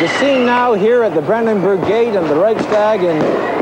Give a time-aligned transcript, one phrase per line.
[0.00, 3.18] The scene now here at the Brandenburg Gate and the Reichstag in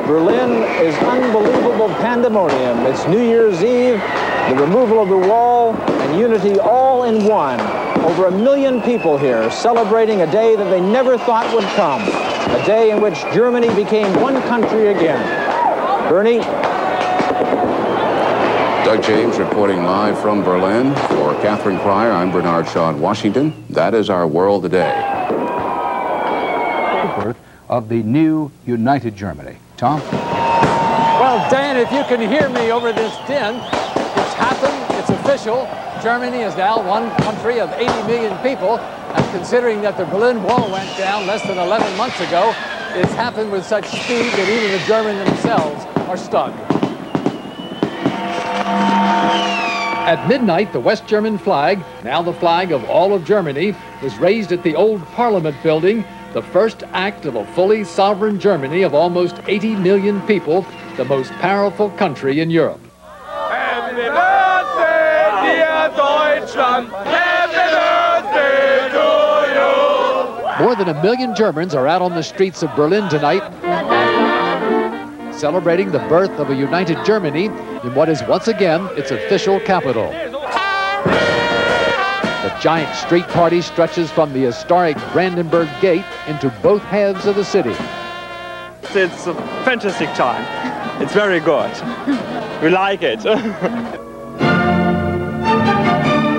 [0.07, 2.87] Berlin is unbelievable pandemonium.
[2.87, 4.01] It's New Year's Eve,
[4.49, 7.59] the removal of the wall, and unity all in one.
[8.05, 12.65] Over a million people here celebrating a day that they never thought would come, a
[12.65, 15.19] day in which Germany became one country again.
[16.09, 16.39] Bernie?
[18.85, 20.95] Doug James reporting live from Berlin.
[21.09, 23.53] For Catherine Pryor, I'm Bernard Shaw in Washington.
[23.71, 25.08] That is our world today.
[27.69, 29.59] Of the new united Germany.
[29.77, 30.01] Tom?
[30.01, 35.69] Well, Dan, if you can hear me over this din, it's happened, it's official.
[36.03, 40.71] Germany is now one country of 80 million people, and considering that the Berlin Wall
[40.71, 42.55] went down less than 11 months ago,
[42.95, 46.59] it's happened with such speed that even the Germans themselves are stunned.
[50.09, 54.53] At midnight, the West German flag, now the flag of all of Germany, was raised
[54.53, 56.03] at the old Parliament building,
[56.39, 60.65] the first act of a fully sovereign Germany of almost 80 million people,
[60.97, 62.81] the most powerful country in Europe.
[63.27, 66.87] Happy birthday, dear Deutschland.
[67.11, 69.07] Happy birthday to
[70.61, 70.65] you.
[70.65, 73.43] More than a million Germans are out on the streets of Berlin tonight,
[75.35, 80.28] celebrating the birth of a united Germany in what is once again its official capital.
[82.49, 87.45] The giant street party stretches from the historic Brandenburg Gate into both halves of the
[87.45, 87.75] city.
[88.85, 89.35] It's a
[89.67, 90.43] fantastic time.
[91.03, 91.71] It's very good.
[92.63, 93.21] We like it.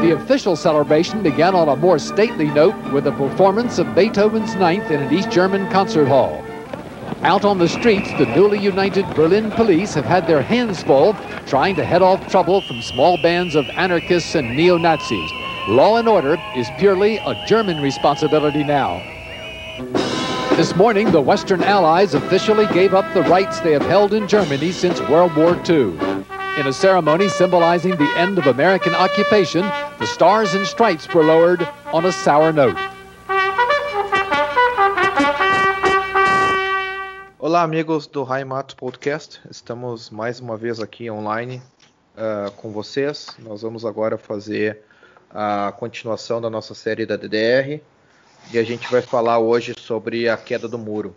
[0.01, 4.89] The official celebration began on a more stately note with a performance of Beethoven's Ninth
[4.89, 6.43] in an East German concert hall.
[7.21, 11.13] Out on the streets, the newly united Berlin police have had their hands full
[11.45, 15.29] trying to head off trouble from small bands of anarchists and neo-Nazis.
[15.69, 19.03] Law and order is purely a German responsibility now.
[20.55, 24.71] This morning, the Western Allies officially gave up the rights they have held in Germany
[24.71, 25.93] since World War II.
[26.57, 29.61] In a ceremony symbolizing the end of American occupation,
[29.99, 31.61] the stars and stripes were lowered
[31.93, 32.75] on a sour note.
[37.37, 39.39] Olá, amigos do Heimat Podcast.
[39.47, 41.61] Estamos mais uma vez aqui online
[42.17, 43.27] uh, com vocês.
[43.37, 44.88] Nós vamos agora fazer
[45.29, 47.81] a continuação da nossa série da DDR
[48.51, 51.15] e a gente vai falar hoje sobre a queda do muro.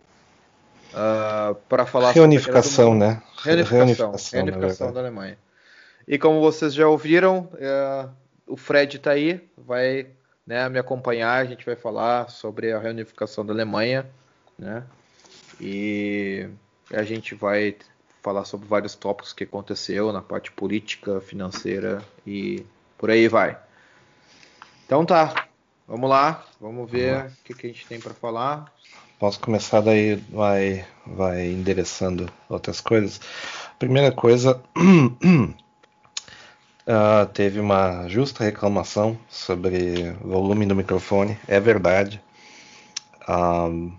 [0.92, 3.22] Uh, para falar reunificação, sobre né?
[3.42, 5.38] Reunificação, reunificação, reunificação da Alemanha.
[6.06, 8.10] E como vocês já ouviram, uh,
[8.46, 10.08] o Fred está aí, vai
[10.46, 11.40] né, me acompanhar.
[11.40, 14.06] A gente vai falar sobre a reunificação da Alemanha,
[14.58, 14.82] né?
[15.58, 16.46] E
[16.92, 17.76] a gente vai
[18.20, 22.66] falar sobre vários tópicos que aconteceu na parte política, financeira e
[22.98, 23.58] por aí vai.
[24.86, 25.46] Então tá,
[25.86, 28.72] vamos lá, vamos ver o que, que a gente tem para falar.
[29.18, 33.20] Posso começar daí, vai, vai endereçando outras coisas.
[33.78, 34.60] Primeira coisa,
[36.86, 42.20] uh, teve uma justa reclamação sobre o volume do microfone, é verdade.
[43.28, 43.92] Um,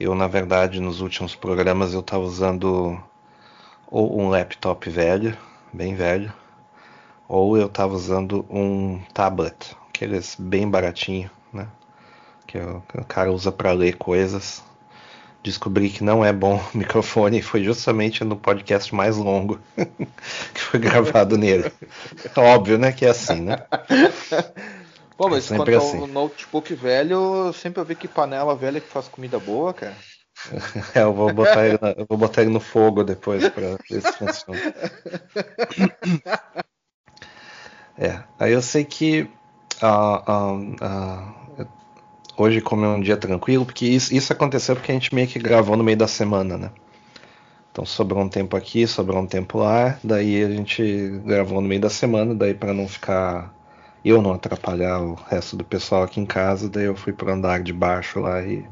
[0.00, 2.98] eu, na verdade, nos últimos programas eu estava usando
[3.86, 5.36] ou um laptop velho,
[5.72, 6.32] bem velho,
[7.28, 11.66] ou eu estava usando um tablet, aqueles bem baratinho, né?
[12.46, 14.62] Que o, cara usa para ler coisas.
[15.42, 19.58] Descobri que não é bom o microfone e foi justamente no podcast mais longo
[20.54, 21.70] que foi gravado nele.
[22.36, 22.92] Óbvio, né?
[22.92, 23.58] Que é assim, né?
[25.16, 26.06] Pô, mas É quanto sempre ao assim.
[26.06, 29.94] notebook velho, eu sempre ouvi que panela velha que faz comida boa, cara.
[30.94, 34.02] É, eu vou botar ele, na- eu vou botar ele no fogo depois para ver
[34.02, 34.60] se funciona.
[37.96, 39.28] É, aí eu sei que
[39.80, 41.66] ah, ah, ah,
[42.36, 45.38] hoje como é um dia tranquilo, porque isso, isso aconteceu porque a gente meio que
[45.38, 46.70] gravou no meio da semana, né?
[47.70, 51.80] Então sobrou um tempo aqui, sobrou um tempo lá, daí a gente gravou no meio
[51.80, 53.52] da semana, daí para não ficar
[54.04, 57.62] eu não atrapalhar o resto do pessoal aqui em casa, daí eu fui pro andar
[57.62, 58.64] de baixo lá e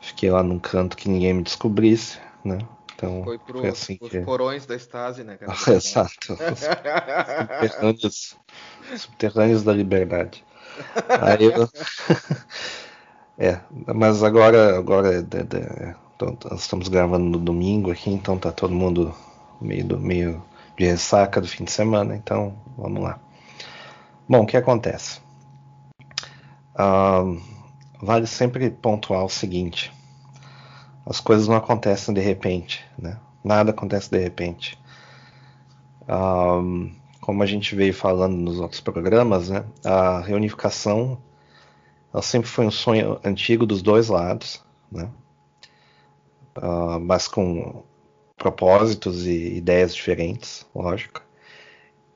[0.00, 2.58] fiquei lá num canto que ninguém me descobrisse, né?
[3.02, 5.52] Então Foi pro, foi assim os que porões da Stasi, né, cara?
[5.74, 6.34] Exato.
[6.52, 6.60] Os
[7.34, 8.36] subterrâneos,
[8.96, 10.44] subterrâneos da liberdade.
[11.20, 11.68] Aí eu...
[13.38, 13.58] é,
[13.94, 18.38] mas agora, agora é de- de- é, então, nós estamos gravando no domingo aqui, então
[18.38, 19.14] tá todo mundo
[19.60, 20.42] meio, do- meio
[20.76, 23.18] de ressaca do fim de semana, então vamos lá.
[24.28, 25.20] Bom, o que acontece?
[26.74, 27.22] Ah,
[28.00, 29.92] vale sempre pontuar o seguinte:
[31.04, 33.18] as coisas não acontecem de repente, né?
[33.44, 34.78] Nada acontece de repente.
[36.08, 36.90] Ahm,
[37.20, 41.18] como a gente veio falando nos outros programas, né, a reunificação
[42.20, 45.08] sempre foi um sonho antigo dos dois lados, né?
[46.56, 47.82] Uh, mas com
[48.36, 51.22] propósitos e ideias diferentes, lógico.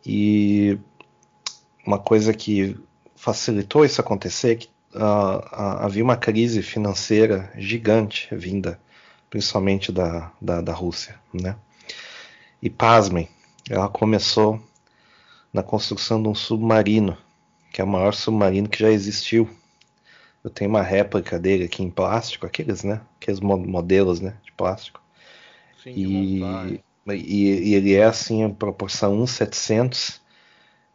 [0.04, 0.78] E
[1.86, 2.76] uma coisa que
[3.14, 8.80] facilitou isso acontecer é que havia uma crise financeira gigante vinda,
[9.28, 11.56] principalmente da, da, da Rússia, né?
[12.62, 13.28] E pasmem,
[13.68, 14.60] ela começou
[15.52, 17.16] na construção de um submarino,
[17.72, 19.48] que é o maior submarino que já existiu.
[20.42, 23.00] Eu tenho uma réplica dele aqui em plástico, aqueles, né?
[23.20, 24.34] Aqueles modelos, né?
[24.44, 25.00] De plástico.
[25.82, 26.80] Sim, e,
[27.12, 30.20] e, e, ele é assim em proporção 1,700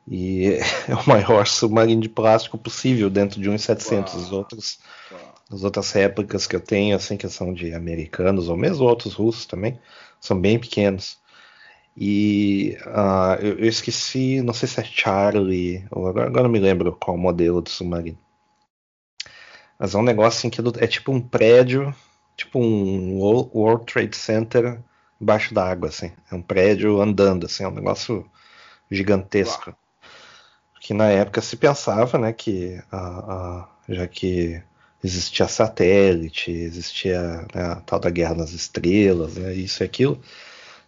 [0.07, 4.15] e é o maior submarino de plástico possível dentro de 1,700.
[4.15, 4.79] Os outros,
[5.51, 9.45] as outras réplicas que eu tenho, assim, que são de americanos ou mesmo outros russos
[9.45, 9.79] também,
[10.19, 11.19] são bem pequenos.
[11.95, 16.59] E uh, eu, eu, esqueci, não sei se é Charlie, ou agora, agora não me
[16.59, 18.17] lembro qual modelo do submarino.
[19.77, 21.93] Mas é um negócio assim que é tipo um prédio,
[22.37, 24.79] tipo um World Trade Center
[25.19, 26.11] embaixo d'água, assim.
[26.31, 28.25] É um prédio andando, assim, é um negócio
[28.89, 29.75] gigantesco.
[30.81, 34.61] Que na época se pensava, né, que uh, uh, já que
[35.03, 40.19] existia satélite, existia né, a tal da guerra nas estrelas, né, isso e aquilo,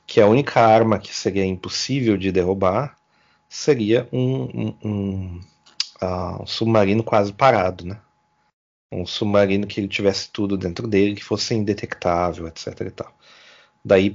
[0.07, 2.97] que a única arma que seria impossível de derrubar
[3.47, 5.41] seria um, um, um,
[6.01, 7.99] uh, um submarino quase parado, né?
[8.91, 12.81] Um submarino que tivesse tudo dentro dele, que fosse indetectável, etc.
[12.81, 13.15] E tal.
[13.85, 14.13] Daí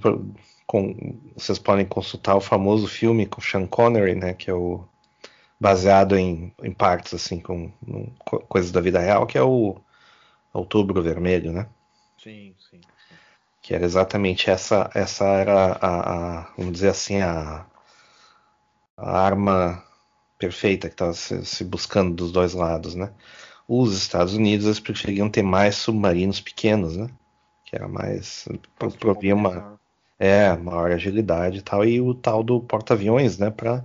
[0.67, 4.35] com, vocês podem consultar o famoso filme com Sean Connery, né?
[4.35, 4.85] Que é o
[5.61, 7.71] baseado em, em partes assim com,
[8.19, 9.77] com coisas da vida real, que é o
[10.53, 11.69] Outubro Vermelho, né?
[12.17, 12.81] Sim, sim
[13.69, 17.67] que era exatamente essa essa era a, a vamos dizer assim a,
[18.97, 19.85] a arma
[20.39, 23.13] perfeita que estava se, se, buscando dos dois lados, né?
[23.69, 27.11] Os Estados Unidos eles preferiam ter mais submarinos pequenos, né?
[27.63, 28.49] Que era mais
[28.99, 29.79] provia uma
[30.19, 33.51] é maior agilidade e tal e o tal do porta-aviões, né?
[33.51, 33.85] Para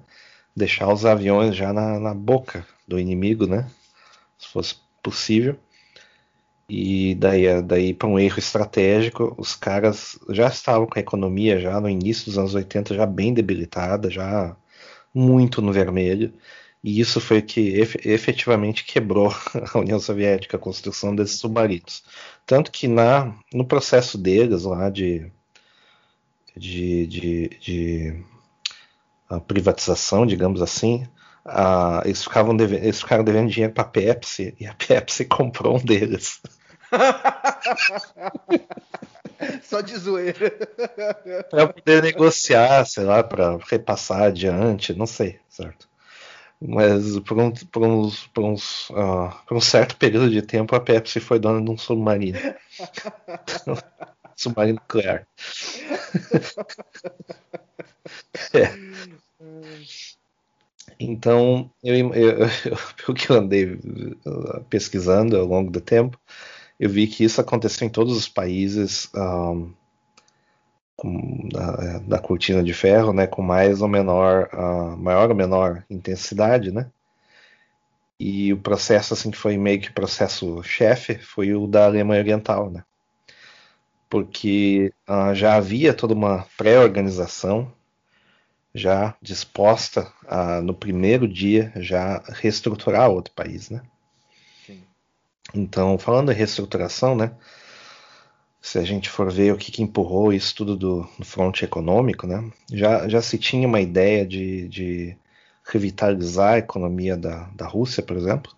[0.55, 3.69] deixar os aviões já na, na boca do inimigo, né?
[4.37, 5.57] Se fosse possível.
[6.69, 11.79] E daí, daí para um erro estratégico, os caras já estavam com a economia já
[11.79, 14.55] no início dos anos 80 já bem debilitada, já
[15.13, 16.33] muito no vermelho.
[16.83, 19.33] E isso foi o que efetivamente quebrou
[19.73, 22.03] a União Soviética, a construção desses submarinos.
[22.45, 25.31] Tanto que na, no processo deles lá de,
[26.57, 28.23] de, de, de
[29.39, 31.07] privatização, digamos assim,
[31.45, 35.75] Uh, eles, ficavam devendo, eles ficaram devendo dinheiro para a Pepsi e a Pepsi comprou
[35.75, 36.41] um deles.
[39.63, 40.51] Só de zoeira.
[41.49, 45.89] para poder negociar, sei lá, para repassar adiante, não sei, certo?
[46.61, 50.79] Mas por um, por uns, por, uns, uh, por um certo período de tempo a
[50.79, 52.39] Pepsi foi dona de um submarino.
[54.37, 55.27] submarino nuclear.
[58.53, 58.73] É.
[60.99, 62.47] Então, eu, eu, eu,
[63.05, 66.19] pelo que eu andei uh, pesquisando ao longo do tempo,
[66.79, 69.09] eu vi que isso aconteceu em todos os países
[71.03, 75.83] um, da, da, cortina de ferro, né, com mais ou menor, uh, maior ou menor
[75.89, 76.89] intensidade, né?
[78.19, 82.21] E o processo, assim, que foi meio que o processo chefe, foi o da Alemanha
[82.21, 82.83] Oriental, né?
[84.09, 87.71] Porque uh, já havia toda uma pré-organização
[88.73, 93.81] já disposta a, no primeiro dia, já reestruturar outro país, né?
[94.65, 94.81] Sim.
[95.53, 97.31] Então, falando em reestruturação, né?
[98.59, 102.25] Se a gente for ver o que, que empurrou isso tudo do, do fronte econômico,
[102.25, 102.49] né?
[102.71, 105.17] Já, já se tinha uma ideia de, de
[105.65, 108.51] revitalizar a economia da, da Rússia, por exemplo,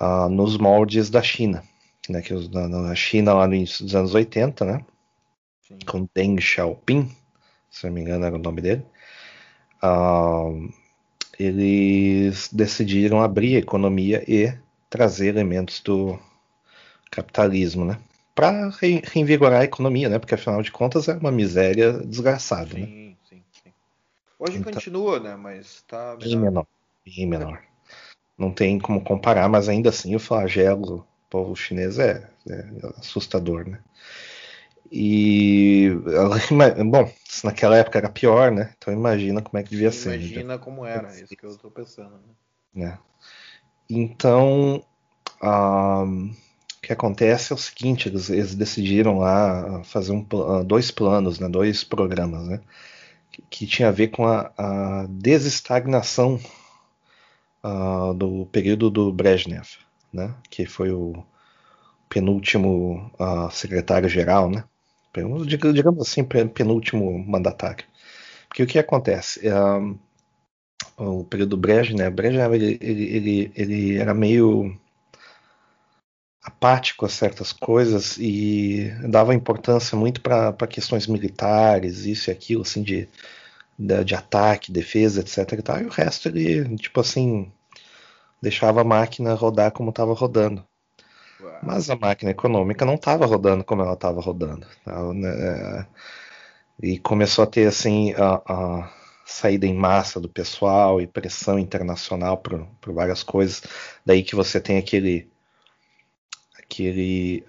[0.00, 1.62] uh, nos moldes da China,
[2.08, 2.20] né?
[2.20, 4.84] Que na, na China lá no início dos anos 80, né?
[5.68, 5.78] Sim.
[5.86, 7.14] Com Deng Xiaoping,
[7.70, 8.84] se não me engano era o nome dele
[9.84, 10.72] uh,
[11.38, 14.52] eles decidiram abrir a economia e
[14.88, 16.18] trazer elementos do
[17.10, 17.98] capitalismo, né?
[18.34, 20.18] Para re reinvigorar a economia, né?
[20.18, 22.86] Porque afinal de contas é uma miséria desgraçada, né?
[22.86, 23.14] sim, né?
[23.28, 23.72] Sim, sim.
[24.38, 25.36] Hoje então, continua, né?
[25.36, 26.66] Mas tá bem menor,
[27.04, 27.62] bem menor.
[28.36, 32.64] Não tem como comparar, mas ainda assim o flagelo do povo chinês é, é
[32.98, 33.78] assustador, né?
[34.90, 35.90] E
[36.90, 38.72] bom, se naquela época era pior, né?
[38.76, 40.20] Então imagina como é que devia imagina ser.
[40.20, 42.12] Imagina como era, é isso que eu tô pensando.
[42.74, 42.92] Né?
[42.92, 42.98] É.
[43.88, 44.84] Então,
[45.42, 50.26] um, o que acontece é o seguinte: eles, eles decidiram lá fazer um,
[50.64, 52.60] dois planos, né, dois programas, né,
[53.30, 56.38] que, que tinha a ver com a, a desestagnação
[57.64, 59.66] uh, do período do Brezhnev.
[60.12, 60.34] né?
[60.48, 61.24] Que foi o
[62.08, 64.64] penúltimo uh, secretário-geral, né?
[65.46, 67.84] Digamos assim, penúltimo mandatário.
[68.48, 69.40] Porque o que acontece?
[69.48, 69.98] Um,
[70.96, 74.78] o período Brezhnev, Brezhnev ele, ele, ele, ele era meio
[76.42, 82.82] apático a certas coisas e dava importância muito para questões militares, isso e aquilo, assim,
[82.82, 83.08] de,
[83.78, 85.52] de, de, ataque, defesa, etc.
[85.58, 87.50] E, tal, e o resto ele, tipo assim,
[88.42, 90.64] deixava a máquina rodar como estava rodando.
[91.62, 94.66] Mas a máquina econômica não estava rodando como ela estava rodando.
[94.84, 95.86] Tá, né?
[96.82, 98.90] E começou a ter assim a, a,
[99.24, 103.62] saída em massa do pessoal e pressão internacional por, várias coisas.
[104.04, 105.28] Daí que você tem aquele
[106.58, 107.44] aquele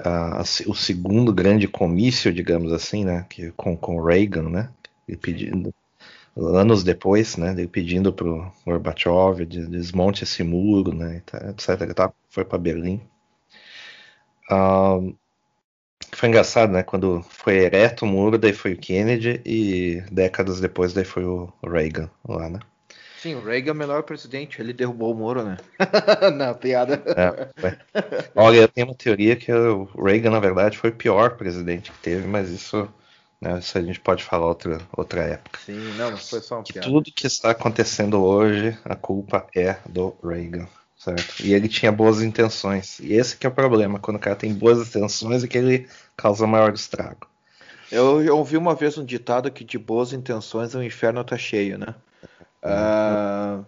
[0.68, 4.70] o segundo grande comício, digamos assim, né, que com com Reagan, né,
[5.08, 5.74] ele pedindo
[6.38, 11.94] anos depois, né, ele pedindo para o Gorbachev de, desmonte esse muro, né, etc.
[11.94, 13.02] Tá, foi para Berlim.
[14.50, 16.84] Foi engraçado, né?
[16.84, 21.52] Quando foi ereto o muro, daí foi o Kennedy e décadas depois daí foi o
[21.64, 22.60] Reagan lá, né?
[23.22, 25.58] Sim, o Reagan é o melhor presidente, ele derrubou o muro, né?
[26.38, 27.02] Na piada.
[27.18, 27.75] É,
[28.36, 31.98] Olha, eu tenho uma teoria que o Reagan, na verdade, foi o pior presidente que
[31.98, 32.88] teve, mas isso,
[33.42, 35.60] né, isso a gente pode falar outra, outra época.
[35.66, 36.88] Sim, não, mas foi só uma que piada.
[36.88, 40.68] Tudo que está acontecendo hoje, a culpa é do Reagan
[41.06, 41.46] certo?
[41.46, 43.00] E ele tinha boas intenções.
[43.00, 45.88] E esse que é o problema, quando o cara tem boas intenções é que ele
[46.18, 47.28] causa maior estrago.
[47.92, 51.94] Eu, ouvi uma vez um ditado que de boas intenções o inferno tá cheio, né?
[52.64, 53.64] Uh,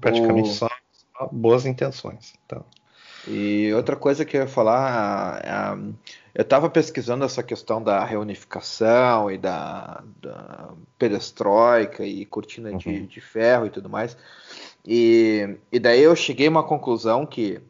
[0.00, 0.52] praticamente o...
[0.52, 0.68] só,
[1.16, 2.34] só, boas intenções.
[2.44, 2.64] Então.
[3.28, 5.78] E outra coisa que eu ia falar,
[6.34, 12.76] eu estava pesquisando essa questão da reunificação e da, da perestroika e cortina uhum.
[12.76, 14.16] de, de ferro e tudo mais.
[14.86, 17.60] E, e daí eu cheguei a uma conclusão que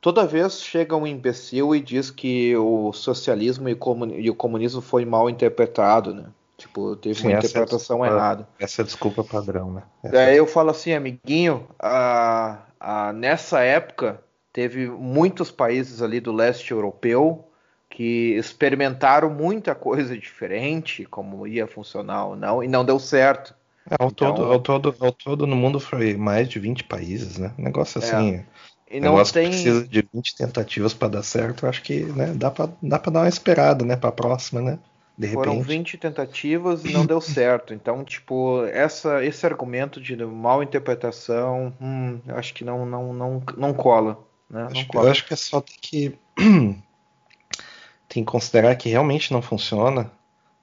[0.00, 3.76] toda vez chega um imbecil e diz que o socialismo e,
[4.18, 6.26] e o comunismo foi mal interpretado, né?
[6.56, 8.46] Tipo, teve Sim, uma interpretação é errada.
[8.58, 9.82] Essa é a desculpa padrão, né?
[10.02, 14.22] Essa Daí eu falo assim, amiguinho, a, a, nessa época
[14.52, 17.46] teve muitos países ali do leste europeu
[17.88, 23.54] que experimentaram muita coisa diferente, como ia funcionar ou não, e não deu certo.
[23.90, 27.38] É, ao, então, todo, ao, todo, ao todo no mundo foi mais de 20 países,
[27.38, 27.52] né?
[27.58, 28.04] Um negócio é.
[28.04, 28.34] assim.
[28.34, 28.44] É.
[28.90, 29.44] E não negócio tem...
[29.44, 33.12] que precisa de 20 tentativas para dar certo, acho que né, dá para dá pra
[33.12, 33.96] dar uma esperada, né?
[33.96, 34.78] Para a próxima, né?
[35.18, 35.68] De Foram repente.
[35.68, 37.74] 20 tentativas e não deu certo.
[37.74, 43.74] Então, tipo, essa, esse argumento de mal interpretação, hum, acho que não, não, não, não
[43.74, 44.18] cola.
[44.48, 44.62] Né?
[44.62, 45.06] Acho não cola.
[45.06, 46.18] Eu acho que é só ter que,
[48.08, 50.10] tem que considerar que realmente não funciona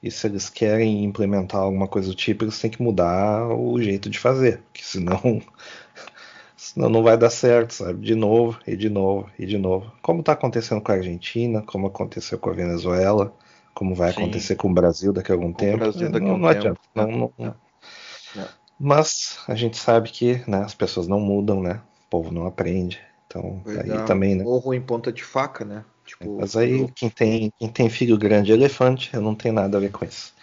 [0.01, 4.09] e se eles querem implementar alguma coisa do tipo, eles têm que mudar o jeito
[4.09, 5.19] de fazer, porque senão,
[6.55, 8.05] senão não vai dar certo, sabe?
[8.05, 9.91] De novo, e de novo, e de novo.
[10.01, 13.33] Como está acontecendo com a Argentina, como aconteceu com a Venezuela,
[13.73, 14.21] como vai Sim.
[14.21, 15.91] acontecer com o Brasil daqui a algum com tempo.
[15.91, 16.79] Daqui não, não, não adianta.
[16.95, 17.55] Não, não, não.
[18.79, 21.81] Mas a gente sabe que né, as pessoas não mudam, né?
[22.05, 22.99] O povo não aprende.
[23.25, 24.43] Então, aí também, né?
[24.43, 25.83] Morro em ponta de faca, né?
[26.07, 29.77] Tipo, Mas aí quem tem, quem tem filho grande é elefante, eu não tenho nada
[29.77, 30.33] a ver com isso.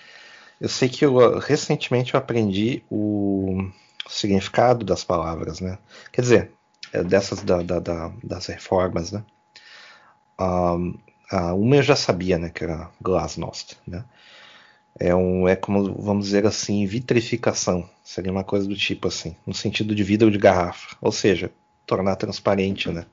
[0.61, 3.71] Eu sei que eu recentemente eu aprendi o
[4.07, 5.79] significado das palavras, né?
[6.13, 6.53] Quer dizer,
[6.93, 9.25] é dessas da, da, da, das reformas, né?
[10.39, 10.99] Um,
[11.57, 12.51] uma eu já sabia, né?
[12.51, 14.05] Que era glasnost, né?
[15.01, 17.89] É, um, é como, vamos dizer assim, vitrificação.
[18.05, 20.97] Seria uma coisa do tipo assim, no sentido de vidro de garrafa.
[21.01, 21.51] Ou seja,
[21.87, 23.07] tornar transparente, né?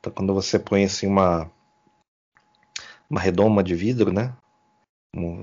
[0.00, 1.50] Então, quando você põe assim uma
[3.08, 4.34] uma redoma de vidro, né?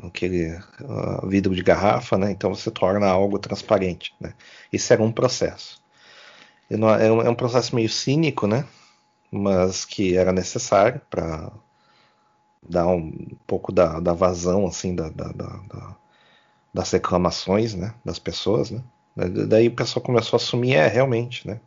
[0.03, 2.31] Aquele uh, vidro de garrafa, né?
[2.31, 4.33] Então você torna algo transparente, né?
[4.71, 5.81] Isso era um processo.
[6.69, 8.65] Não, é, um, é um processo meio cínico, né?
[9.31, 11.51] Mas que era necessário para
[12.67, 13.11] dar um
[13.47, 15.95] pouco da, da vazão, assim, da, da, da,
[16.73, 17.93] das reclamações, né?
[18.05, 18.83] Das pessoas, né?
[19.47, 21.59] Daí o pessoal começou a assumir, é, realmente, né?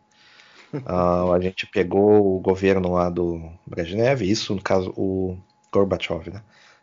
[0.72, 5.38] Uh, a gente pegou o governo lá do Brezhnev, isso no caso o
[5.72, 6.42] Gorbachev, né?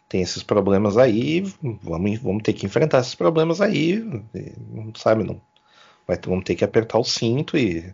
[0.10, 1.42] Tem esses problemas aí,
[1.82, 3.98] vamos, vamos ter que enfrentar esses problemas aí,
[4.70, 5.42] não sabe, não.
[6.08, 7.94] Vai, vamos ter que apertar o cinto e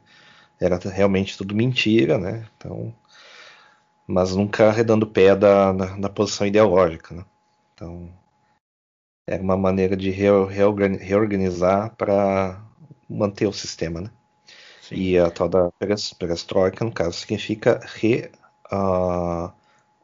[0.59, 2.47] era realmente tudo mentira, né?
[2.57, 2.93] Então,
[4.05, 7.25] mas nunca arredando pé da, da, da, posição ideológica, né?
[7.73, 8.09] Então,
[9.27, 12.61] era uma maneira de reorganizar para
[13.07, 14.11] manter o sistema, né?
[14.81, 14.95] Sim.
[14.95, 15.71] E a tal da
[16.17, 18.31] perestroika, no caso, significa re,
[18.71, 19.51] uh,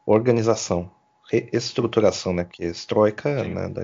[0.06, 0.92] organização,
[1.30, 2.46] reestruturação, né?
[2.46, 3.70] Que é estroika, né?
[3.70, 3.84] Da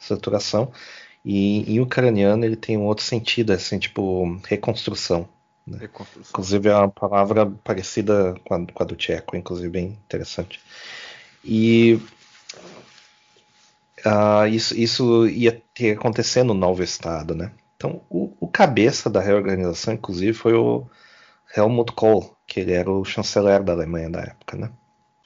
[0.00, 0.72] estruturação.
[1.24, 5.28] E em ucraniano ele tem um outro sentido, assim, tipo reconstrução,
[5.66, 5.78] Né?
[5.80, 6.30] Reconstrução.
[6.30, 10.60] Inclusive é uma palavra parecida com a, com a do tcheco, inclusive bem interessante.
[11.42, 11.98] E
[14.04, 17.52] uh, isso, isso ia ter acontecer no novo Estado, né?
[17.76, 20.86] Então, o, o, cabeça da reorganização, inclusive, foi o
[21.56, 24.70] Helmut Kohl, que ele era o chanceler da Alemanha da época, né?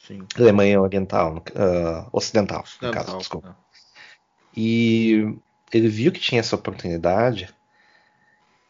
[0.09, 0.27] Sim.
[0.39, 3.49] Alemanha Oriental, uh, Ocidental, no caso, desculpa.
[3.49, 3.55] né?
[4.57, 5.37] E
[5.71, 7.55] ele viu que tinha essa oportunidade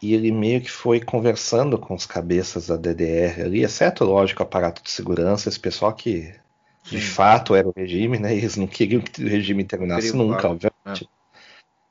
[0.02, 4.46] e ele meio que foi conversando com os cabeças da DDR ali, exceto, lógico, o
[4.46, 6.34] aparato de segurança, esse pessoal que
[6.82, 7.06] de Sim.
[7.06, 8.34] fato era o regime, né?
[8.34, 10.54] Eles não queriam que o regime terminasse nunca, claro.
[10.54, 11.08] obviamente.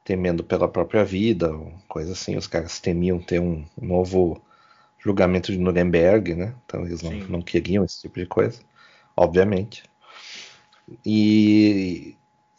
[0.04, 1.54] Temendo pela própria vida,
[1.88, 2.36] coisa assim.
[2.36, 4.42] Os caras temiam ter um novo
[5.00, 6.54] julgamento de Nuremberg, né?
[6.66, 8.60] Então eles não, não queriam esse tipo de coisa,
[9.18, 9.84] obviamente.
[11.06, 12.16] E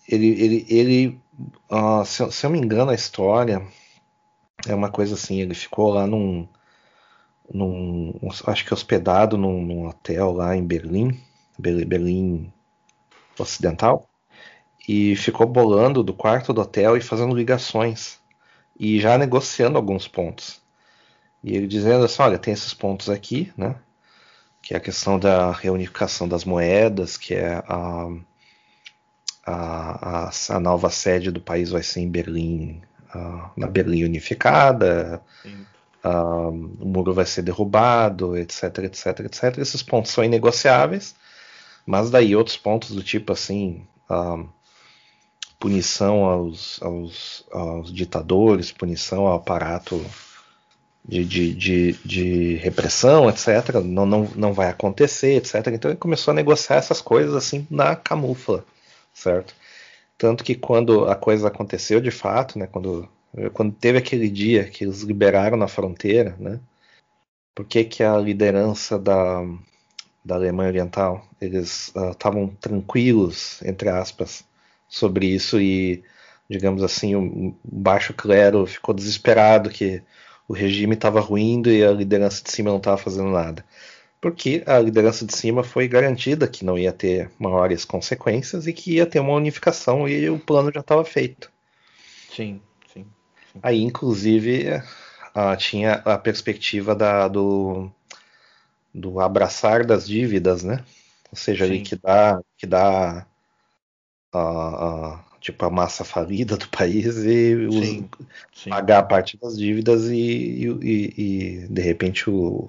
[0.09, 1.21] ele, ele, ele
[1.71, 3.63] ah, se, se eu me engano, a história
[4.67, 5.41] é uma coisa assim.
[5.41, 6.47] Ele ficou lá num,
[7.53, 8.15] num
[8.47, 11.19] acho que hospedado num, num hotel lá em Berlim,
[11.59, 12.53] Berlim
[13.39, 14.09] Ocidental,
[14.89, 18.19] e ficou bolando do quarto do hotel e fazendo ligações
[18.79, 20.61] e já negociando alguns pontos.
[21.43, 23.77] E ele dizendo assim, olha, tem esses pontos aqui, né?
[24.63, 28.09] Que é a questão da reunificação das moedas, que é a,
[29.47, 32.83] a, a, a nova sede do país vai ser em Berlim,
[33.57, 35.23] na Berlim unificada,
[36.05, 39.59] o muro vai ser derrubado, etc, etc, etc.
[39.59, 41.15] Esses pontos são inegociáveis,
[41.87, 44.45] mas daí outros pontos do tipo assim, ah,
[45.59, 50.05] punição aos, aos, aos ditadores, punição ao aparato
[51.05, 55.67] de, de, de, de repressão, etc., não, não, não vai acontecer, etc.
[55.69, 58.65] Então ele começou a negociar essas coisas assim na camufla,
[59.15, 59.55] certo?
[60.19, 63.09] Tanto que quando a coisa aconteceu de fato, né, quando,
[63.53, 66.61] quando teve aquele dia que eles liberaram na fronteira, né,
[67.55, 69.43] por que, que a liderança da,
[70.25, 74.45] da Alemanha Oriental, eles estavam tranquilos, entre aspas,
[74.89, 76.03] sobre isso e,
[76.49, 80.03] digamos assim, o baixo clero ficou desesperado que
[80.49, 83.65] o regime estava ruindo e a liderança de cima não estava fazendo nada.
[84.21, 88.95] Porque a liderança de cima foi garantida que não ia ter maiores consequências e que
[88.97, 91.51] ia ter uma unificação e o plano já estava feito.
[92.31, 92.61] Sim,
[92.93, 93.07] sim.
[93.63, 94.83] Aí, inclusive,
[95.35, 97.91] ah, tinha a perspectiva da, do,
[98.95, 100.85] do abraçar das dívidas, né?
[101.31, 101.83] Ou seja, ali Sim.
[101.83, 103.27] que dá, que dá
[104.33, 108.09] a, a- tipo a massa falida do país e os- Sim,
[108.53, 108.71] sim.
[108.71, 110.17] pagar parte das dívidas e,
[110.83, 111.15] e-
[111.65, 112.69] e- de repente o-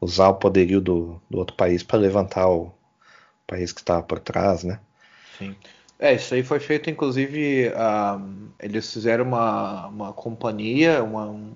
[0.00, 2.72] usar o poderio do, do outro país para levantar o
[3.46, 4.80] país que estava por trás, né?
[5.38, 5.56] Sim.
[5.98, 8.18] É, isso aí foi feito, inclusive, ah,
[8.60, 11.54] eles fizeram uma, uma companhia, uma, um-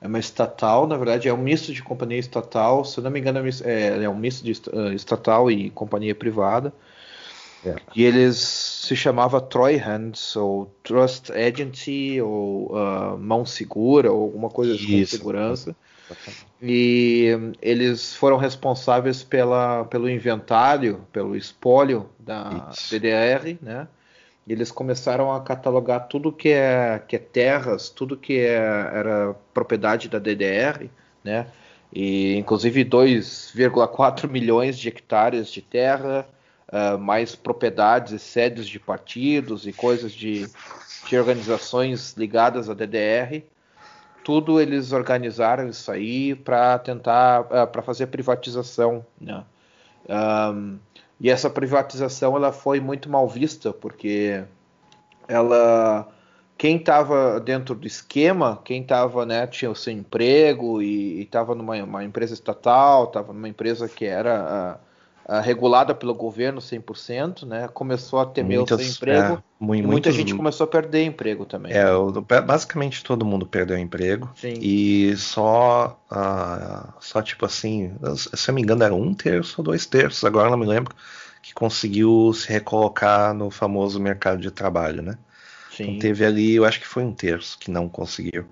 [0.00, 3.38] é uma estatal, na verdade é um misto de companhia estatal, se não me engano
[3.40, 6.72] é, é- é um misto de ah, estatal e companhia privada.
[7.64, 7.76] É.
[7.94, 14.74] E eles se chamava Treuhands, ou Trust Agency, ou ah, Mão Segura, ou alguma coisa
[14.74, 15.16] Isso.
[15.16, 15.74] segurança.
[16.60, 17.28] E
[17.60, 22.90] eles foram responsáveis pela, pelo inventário, pelo espólio da Isso.
[22.90, 23.88] DDR, né?
[24.46, 29.34] E eles começaram a catalogar tudo que é, que é terras, tudo que é, era
[29.54, 30.90] propriedade da DDR,
[31.22, 31.46] né?
[31.92, 36.26] E inclusive 2,4 milhões de hectares de terra,
[36.72, 40.48] ah, mais propriedades e sedes de partidos e coisas de,
[41.06, 43.42] de organizações ligadas à DDR
[44.24, 49.44] tudo eles organizaram isso aí para tentar para fazer privatização né?
[50.08, 50.78] Ahm,
[51.20, 54.42] e essa privatização ela foi muito mal vista porque
[55.28, 56.08] ela
[56.56, 61.74] quem estava dentro do esquema quem estava né tinha o seu emprego e estava numa
[61.84, 64.80] uma empresa estatal estava numa empresa que era
[65.26, 69.82] ah, regulada pelo governo 100%, né começou a temer o seu emprego é, mu- e
[69.82, 71.84] muita muitos- gente começou a perder emprego também É,
[72.42, 74.30] basicamente todo mundo perdeu emprego.
[74.34, 74.54] Sim.
[74.60, 79.86] E só, ah, só tipo assim, se eu me engano, era um terço ou dois
[79.86, 80.94] terços, agora não me lembro,
[81.42, 85.18] que conseguiu se recolocar no famoso mercado de trabalho, né?
[85.76, 85.84] Sim.
[85.84, 88.44] Então teve ali, eu acho que foi um terço que não conseguiu.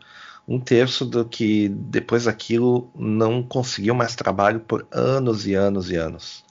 [0.49, 5.97] Um terço do que depois daquilo não conseguiu mais trabalho por anos e anos e
[5.97, 6.45] anos.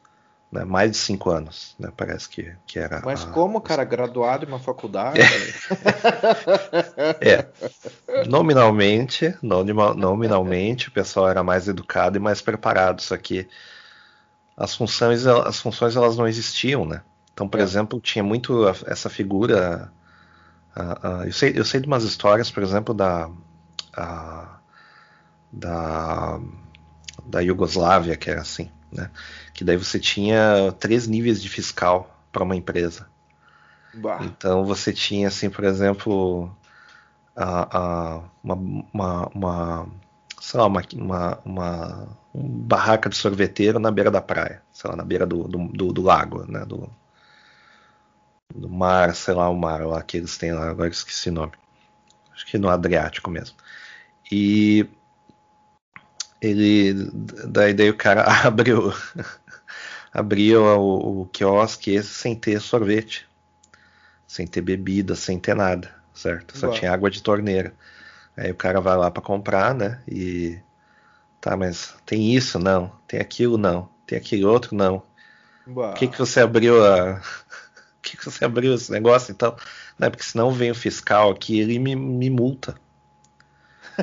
[0.51, 0.63] Né?
[0.63, 1.91] Mais de cinco anos, né?
[1.95, 3.01] Parece que, que era.
[3.05, 5.19] Mas a- como, cara, graduado em uma faculdade?
[7.21, 7.45] É.
[8.27, 13.47] Nominalmente, nomina- nominalmente, o pessoal era mais educado e mais preparado, só que
[14.57, 17.01] as funções, as funções elas não existiam, né?
[17.33, 17.63] Então, por É.
[17.63, 19.91] exemplo, tinha muito essa figura.
[21.25, 23.29] eu, sei, eu sei de umas histórias, por exemplo, da.
[23.95, 24.57] a-
[25.51, 26.39] da
[27.25, 29.09] da Iugoslávia, que era assim, né?
[29.53, 33.07] Que daí você tinha três níveis de fiscal para uma empresa.
[33.93, 34.19] Bah.
[34.21, 36.55] Então você tinha, assim, por exemplo,
[37.35, 38.55] a, a, uma,
[38.93, 39.87] uma, uma,
[40.39, 44.95] sei lá, uma, uma, uma um barraca de sorveteiro na beira da praia, sei lá,
[44.95, 46.63] na beira do, do, do, do lago, né?
[46.65, 46.89] Do,
[48.53, 51.33] do mar, sei lá, o mar lá que eles têm lá, agora eu esqueci o
[51.33, 51.53] nome.
[52.33, 53.57] Acho que no Adriático mesmo.
[54.31, 54.87] E
[56.41, 56.93] ele
[57.47, 58.93] daí, daí o cara abriu
[60.13, 63.27] abriu o, o quiosque esse sem ter sorvete,
[64.27, 66.57] sem ter bebida, sem ter nada, certo?
[66.57, 66.75] Só Uau.
[66.75, 67.73] tinha água de torneira.
[68.35, 70.01] Aí o cara vai lá para comprar, né?
[70.07, 70.59] E
[71.41, 75.03] tá, mas tem isso não, tem aquilo não, tem aquele outro não.
[75.91, 77.21] Por que, que você abriu a.
[78.01, 79.55] Por que, que você abriu esse negócio então?
[79.97, 82.75] Não, é porque senão vem o fiscal aqui ele me, me multa.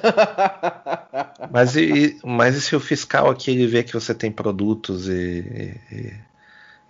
[1.50, 5.80] Mas e, mas e se o fiscal aqui ele vê que você tem produtos e,
[5.92, 6.14] e,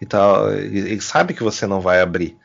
[0.01, 2.37] e tal, ele, sabe que você não vai abrir.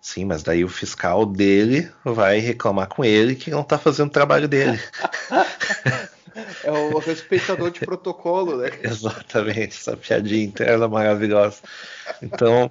[0.00, 4.12] Sim, mas daí o fiscal dele vai reclamar com ele que não tá fazendo o
[4.12, 4.78] trabalho dele.
[6.64, 8.70] É o respeitador de protocolo, né?
[8.82, 11.58] Exatamente, essa piadinha interna maravilhosa.
[12.22, 12.70] Então,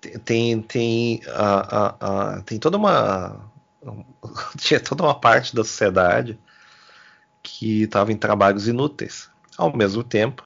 [0.00, 3.50] te- tem, tem, a, a, a- tem toda uma.
[4.56, 6.38] Tinha toda uma parte da sociedade
[7.42, 9.30] que estava em trabalhos inúteis.
[9.56, 10.44] Ao mesmo tempo,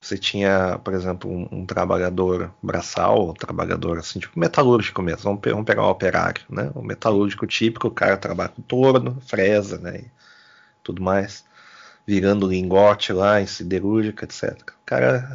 [0.00, 5.22] você tinha, por exemplo, um, um trabalhador braçal, um trabalhador assim, tipo metalúrgico mesmo.
[5.24, 6.70] Vamos, vamos pegar um operário, né?
[6.74, 10.04] O metalúrgico típico, o cara trabalha com torno, fresa, né?
[10.82, 11.44] Tudo mais
[12.06, 14.60] virando lingote lá em siderúrgica, etc.
[14.60, 15.34] O cara,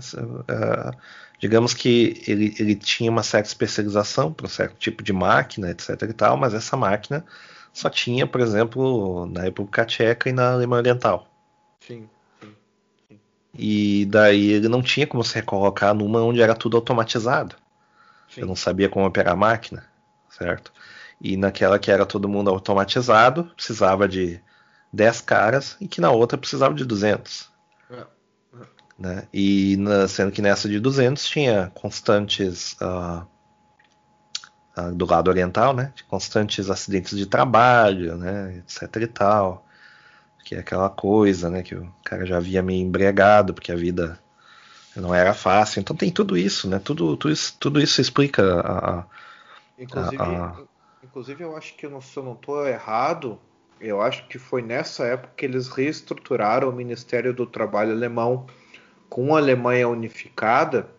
[0.49, 0.91] ah,
[1.39, 5.89] digamos que ele, ele tinha uma certa especialização para um certo tipo de máquina, etc.
[6.03, 7.25] e tal, mas essa máquina
[7.77, 11.27] só tinha, por exemplo, na República Tcheca e na Alemanha Oriental.
[11.79, 12.09] Sim.
[13.53, 17.55] E daí ele não tinha como se recolocar numa onde era tudo automatizado.
[18.29, 18.41] Sim.
[18.41, 19.85] Eu não sabia como operar a máquina,
[20.29, 20.71] certo?
[21.21, 24.39] E naquela que era todo mundo automatizado, precisava de
[24.91, 27.49] 10 caras e que na outra precisava de 200.
[27.91, 28.05] É.
[28.97, 29.27] Né?
[29.31, 33.25] E na- sendo que nessa de 200 tinha constantes ah,
[34.93, 35.93] do lado oriental, né?
[36.07, 38.57] Constantes acidentes de trabalho, né?
[38.59, 39.65] Etc e tal.
[40.43, 41.63] Que é aquela coisa, né?
[41.63, 44.19] Que o cara já via meio embriagado porque a vida
[44.95, 45.79] não era fácil.
[45.79, 46.79] Então tem tudo isso, né?
[46.79, 49.05] Tudo, tudo, isso, tudo isso explica a, a-
[49.79, 50.55] Inclusive, ah.
[51.03, 53.39] inclusive eu acho que se eu não estou errado,
[53.79, 58.47] eu acho que foi nessa época que eles reestruturaram o Ministério do Trabalho alemão
[59.09, 60.89] com a Alemanha unificada.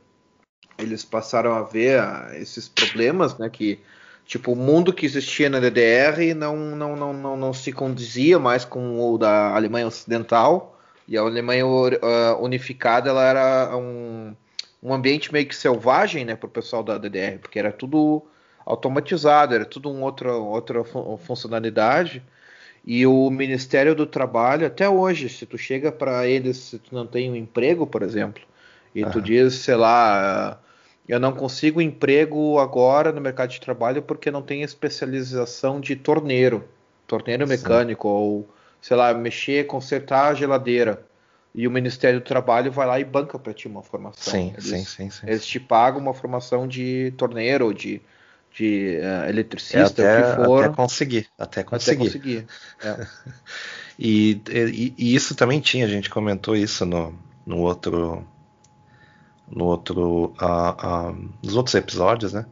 [0.79, 3.49] Eles passaram a ver ah, esses problemas, né?
[3.49, 3.81] Que
[4.25, 8.65] tipo o mundo que existia na DDR não não, não, não, não se condizia mais
[8.65, 11.65] com o da Alemanha Ocidental e a Alemanha
[12.03, 14.35] ah, unificada ela era um,
[14.83, 18.23] um ambiente meio que selvagem, né, para o pessoal da DDR, porque era tudo
[18.65, 22.23] automatizado, era tudo uma outra, outra fu- funcionalidade.
[22.85, 27.07] E o Ministério do Trabalho, até hoje, se tu chega para eles, se tu não
[27.07, 28.43] tem um emprego, por exemplo,
[28.95, 30.59] e tu diz, sei lá,
[31.09, 36.65] eu não consigo emprego agora no mercado de trabalho porque não tenho especialização de torneiro,
[37.07, 37.53] torneiro Sim.
[37.57, 38.49] mecânico, ou,
[38.81, 41.05] sei lá, mexer, consertar a geladeira.
[41.55, 44.33] E o Ministério do Trabalho vai lá e banca para ti uma formação.
[44.33, 45.27] Sim, Eles- sim, sim, sim.
[45.27, 48.01] eles te pagam uma formação de torneiro, ou de,
[48.55, 52.05] de É, eletricista, até, o que for, até conseguir, até até conseguir.
[52.05, 52.47] conseguir.
[52.83, 53.07] É.
[53.99, 57.13] E, e- e isso também tinha, a gente comentou isso no,
[57.45, 58.25] no outro,
[59.51, 60.35] no outro,
[61.43, 62.47] nos outros episódios, né?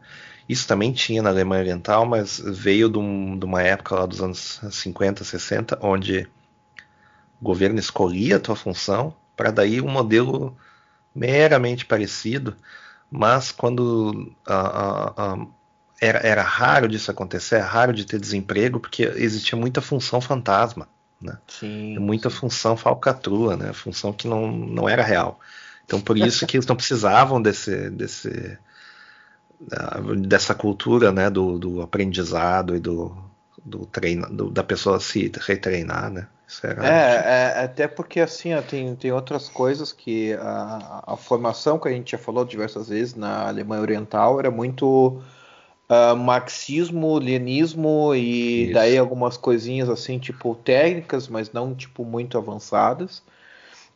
[0.49, 4.21] Isso também tinha na Alemanha Oriental, mas veio de, um- de uma época lá dos
[4.23, 6.29] anos 50, 60, onde
[7.41, 10.57] o governo escolhia a tua função para daí um modelo
[11.15, 12.57] meramente parecido,
[13.11, 14.33] mas quando
[16.01, 20.89] era, era raro disso acontecer, era raro de ter desemprego, porque existia muita função fantasma,
[21.21, 21.39] né?
[21.49, 21.99] Sim.
[21.99, 23.73] muita função falcatrua, né?
[23.73, 25.41] Função que não, não era real.
[25.87, 28.59] Então por isso que eles não precisavam desse, desse
[30.27, 31.31] dessa cultura, né?
[31.31, 33.17] Do, do aprendizado e do,
[33.65, 36.29] do treino, do- da pessoa se retreinar, né?
[36.63, 41.79] Era É, é, até porque assim, ó, tem, tem outras coisas que a, a formação
[41.79, 45.23] que a gente já falou diversas vezes na Alemanha Oriental era muito
[45.89, 48.75] ah, marxismo, leninismo e Isso.
[48.75, 53.23] daí algumas coisinhas assim, tipo técnicas, mas não tipo muito avançadas.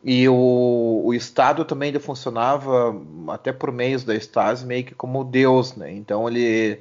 [0.02, 2.94] E o, o Estado também ainda funcionava
[3.28, 5.92] até por meios da Stasi meio que como Deus, né?
[5.92, 6.80] Então ele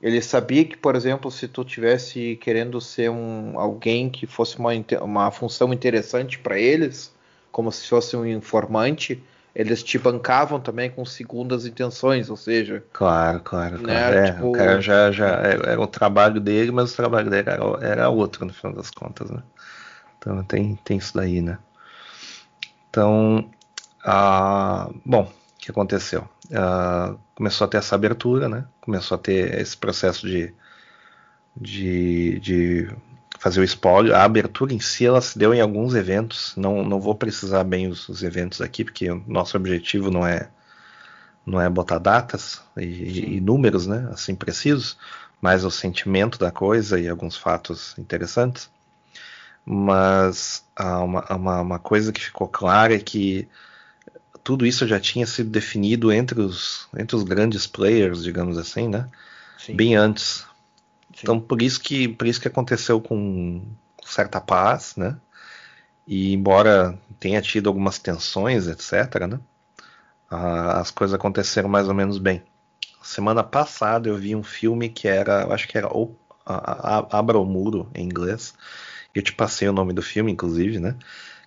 [0.00, 4.70] ele sabia que, por exemplo, se tu tivesse querendo ser um alguém que fosse uma,
[5.02, 7.12] uma função interessante para eles,
[7.50, 9.22] como se fosse um informante,
[9.54, 12.84] eles te bancavam também com segundas intenções, ou seja.
[12.92, 14.14] Claro, claro, Né, claro.
[14.14, 17.50] É, tipo- O cara já, já era, era o trabalho dele, mas o trabalho dele
[17.50, 19.42] era, era outro, no final das contas, né?
[20.18, 21.58] Então tem, tem isso daí, né?
[22.90, 23.50] Então,
[24.04, 26.28] ah, bom, o que aconteceu?
[26.52, 28.66] Ah, começou a ter essa abertura, né?
[28.80, 30.54] Começou a ter esse processo de,
[31.56, 32.96] de, de
[33.38, 34.14] fazer o spoiler.
[34.14, 36.54] A abertura em si, ela se deu em alguns eventos.
[36.56, 40.48] Não, não vou precisar bem os, os eventos aqui, porque o nosso objetivo não é
[41.46, 44.98] não é botar datas e, e números, né, assim precisos,
[45.40, 48.70] mas o sentimento da coisa e alguns fatos interessantes.
[49.70, 53.46] Mas ah, uma, uma, uma coisa que ficou clara é que
[54.42, 59.06] tudo isso já tinha sido definido entre os, entre os grandes players, digamos assim, né?
[59.58, 59.76] Sim.
[59.76, 60.46] Bem antes.
[61.20, 63.62] Então por isso que por isso que aconteceu com
[64.02, 65.18] certa paz, né?
[66.06, 69.38] E embora tenha tido algumas tensões, etc, né?
[70.30, 72.42] Ah, as coisas aconteceram mais ou menos bem.
[73.02, 77.38] Semana passada eu vi um filme que era, acho que era o, a, a, Abra
[77.38, 78.54] o Muro em inglês.
[79.18, 80.94] Eu te passei o nome do filme, inclusive, né?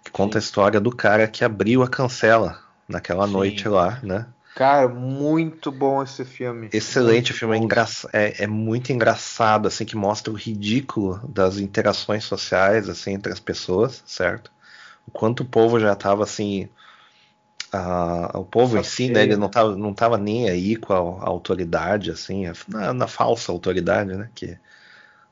[0.03, 3.33] Que conta a história do cara que abriu a cancela naquela Sim.
[3.33, 4.25] noite lá, né?
[4.55, 6.69] Cara, muito bom esse filme.
[6.73, 7.65] Excelente Muito filme, é, bom.
[7.65, 13.31] engraça- é- é muito engraçado, assim, que mostra o ridículo das interações sociais, assim, entre
[13.31, 14.51] as pessoas, certo?
[15.07, 16.69] O quanto o povo já estava, assim,
[18.33, 21.29] o povo em si, né, ele não tava, não tava nem aí com a, a
[21.29, 24.57] autoridade, assim, a- na, na falsa autoridade, né, que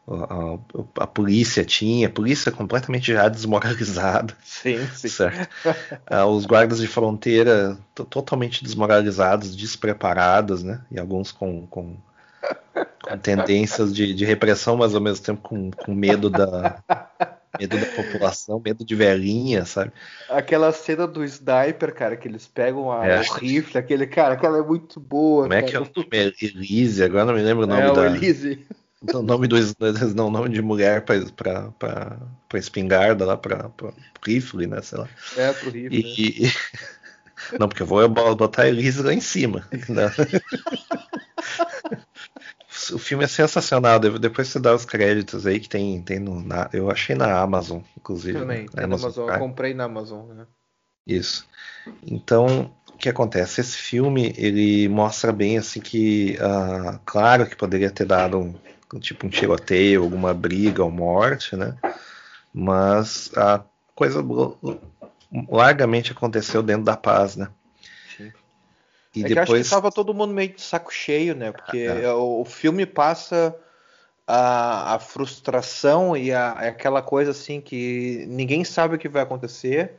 [0.09, 5.07] a, a- polícia tinha, a polícia completamente já desmoralizada, Sim, sim.
[5.07, 5.49] certo?
[6.07, 10.81] Ah, os guardas de fronteira to- totalmente desmoralizados, despreparados, né?
[10.91, 11.95] E alguns com, com,
[13.03, 16.81] com tendências de, de repressão, mas ao mesmo tempo com, com medo da
[17.59, 19.91] medo da população, medo de velhinha, sabe?
[20.29, 23.19] Aquela cena do sniper, cara, que eles pegam a- É.
[23.19, 25.43] o rifle, aquele cara, aquela é muito boa.
[25.43, 25.83] Como é que é cara.
[25.83, 26.09] o nome?
[26.13, 28.05] É Elise, agora não me lembro o nome É, da.
[28.05, 28.65] Elise.
[29.01, 29.55] O nome do
[30.15, 33.71] não, o nome de mulher para para espingarda lá para
[34.25, 34.81] rifle, né?
[34.81, 35.07] Sei lá.
[35.37, 36.03] É, pro rifle.
[36.03, 36.09] né?
[36.17, 36.51] E, e-
[37.57, 39.65] Não, porque eu vou botar a Elise lá em cima.
[39.87, 40.11] né?
[42.93, 43.99] O filme é sensacional.
[43.99, 47.39] de- Depois você dá os créditos aí que tem, tem no, na- eu achei na
[47.39, 48.39] Amazon, inclusive.
[48.39, 48.67] Também, né?
[48.73, 49.29] tem na Amazon.
[49.29, 50.47] Eu comprei na Amazon, né?
[51.05, 51.47] Isso.
[52.05, 53.61] Então, o que acontece?
[53.61, 58.53] Esse filme ele mostra bem assim que, ah, claro que poderia ter dado um
[58.97, 61.75] tipo um tiroteio, alguma briga ou morte, né?
[62.53, 64.25] Mas a coisa
[65.49, 67.49] largamente aconteceu dentro da paz, né?
[68.15, 68.31] Sim.
[69.15, 71.51] E é que eu acho que depois tava todo mundo meio de saco cheio, né?
[71.51, 72.13] Porque Ah, é.
[72.13, 73.55] o, o filme passa
[74.25, 79.23] a, a frustração e a, é aquela coisa assim que ninguém sabe o que vai
[79.23, 79.93] acontecer.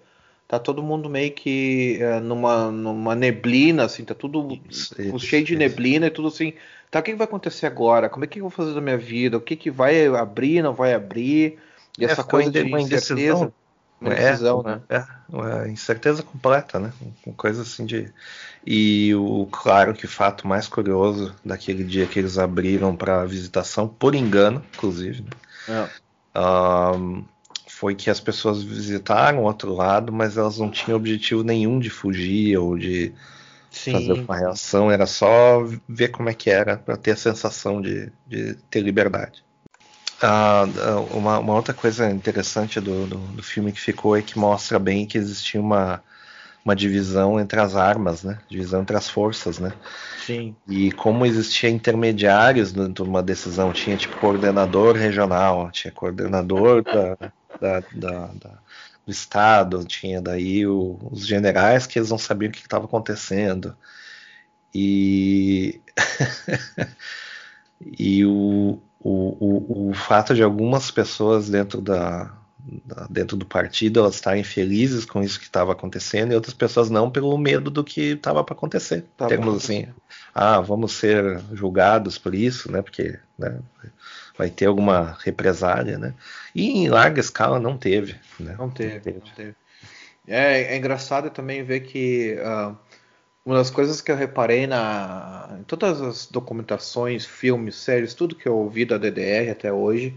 [0.51, 5.53] Tá todo mundo meio que é, numa, numa neblina, assim, tá tudo Isso, cheio de
[5.53, 5.59] isso.
[5.59, 6.55] neblina e tudo assim.
[6.91, 8.09] Tá, o que que vai acontecer agora?
[8.09, 9.37] Como é que eu vou fazer da minha vida?
[9.37, 11.57] O que que vai abrir, não vai abrir?
[11.97, 13.15] E É, essa coisa de uma incerteza.
[13.15, 13.53] indecisão.
[14.01, 14.81] Uma É, indecisão, né?
[14.89, 16.93] É, uma incerteza completa, né?
[17.25, 18.13] Uma coisa assim de.
[18.67, 24.17] E o claro que fato mais curioso daquele dia que eles abriram para visitação, por
[24.17, 25.31] engano, inclusive, né?
[25.69, 26.01] É.
[26.35, 27.25] Ahn,
[27.81, 31.89] foi que as pessoas visitaram o outro lado, mas elas não tinham objetivo nenhum de
[31.89, 33.11] fugir ou de
[33.89, 37.81] fazer Sim, uma reação, era só ver como é que era para ter a sensação
[37.81, 39.43] de, de ter liberdade.
[40.23, 40.65] Ah,
[41.13, 45.07] uma, uma outra coisa interessante do, do, do filme que ficou é que mostra bem
[45.07, 46.05] que existia uma,
[46.63, 48.39] uma divisão entre as armas, né?
[48.49, 49.73] Divisão entre as forças, né?
[50.15, 50.57] sim.
[50.67, 57.33] E como existia intermediários dentro de uma decisão, tinha tipo coordenador regional, tinha coordenador da,
[57.61, 58.59] da, da- da-
[59.07, 63.77] do estado, tinha daí o- os generais que eles não sabiam o que estava acontecendo.
[64.75, 65.81] E,
[67.81, 72.33] e o, o, o, o fato de algumas pessoas dentro da,
[72.85, 76.91] da- dentro do partido elas estarem felizes com isso que estava acontecendo e outras pessoas
[76.91, 79.07] não pelo medo do que estava para acontecer.
[79.29, 79.89] Termos assim,
[80.35, 82.83] ah, vamos ser julgados por isso, né?
[82.83, 83.59] Porque né,
[84.41, 86.15] vai ter alguma represália, né?
[86.55, 88.57] E em larga escala não teve, né?
[88.59, 89.55] Não teve, não teve.
[90.27, 92.75] É, é engraçado também ver que ah,
[93.45, 98.49] uma das coisas que eu reparei na, em todas as documentações, filmes, séries, tudo que
[98.49, 100.17] eu ouvi da DDR até hoje,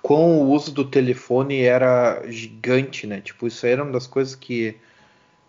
[0.00, 3.20] com o uso do telefone era gigante, né?
[3.20, 4.76] Tipo, isso era uma das coisas que,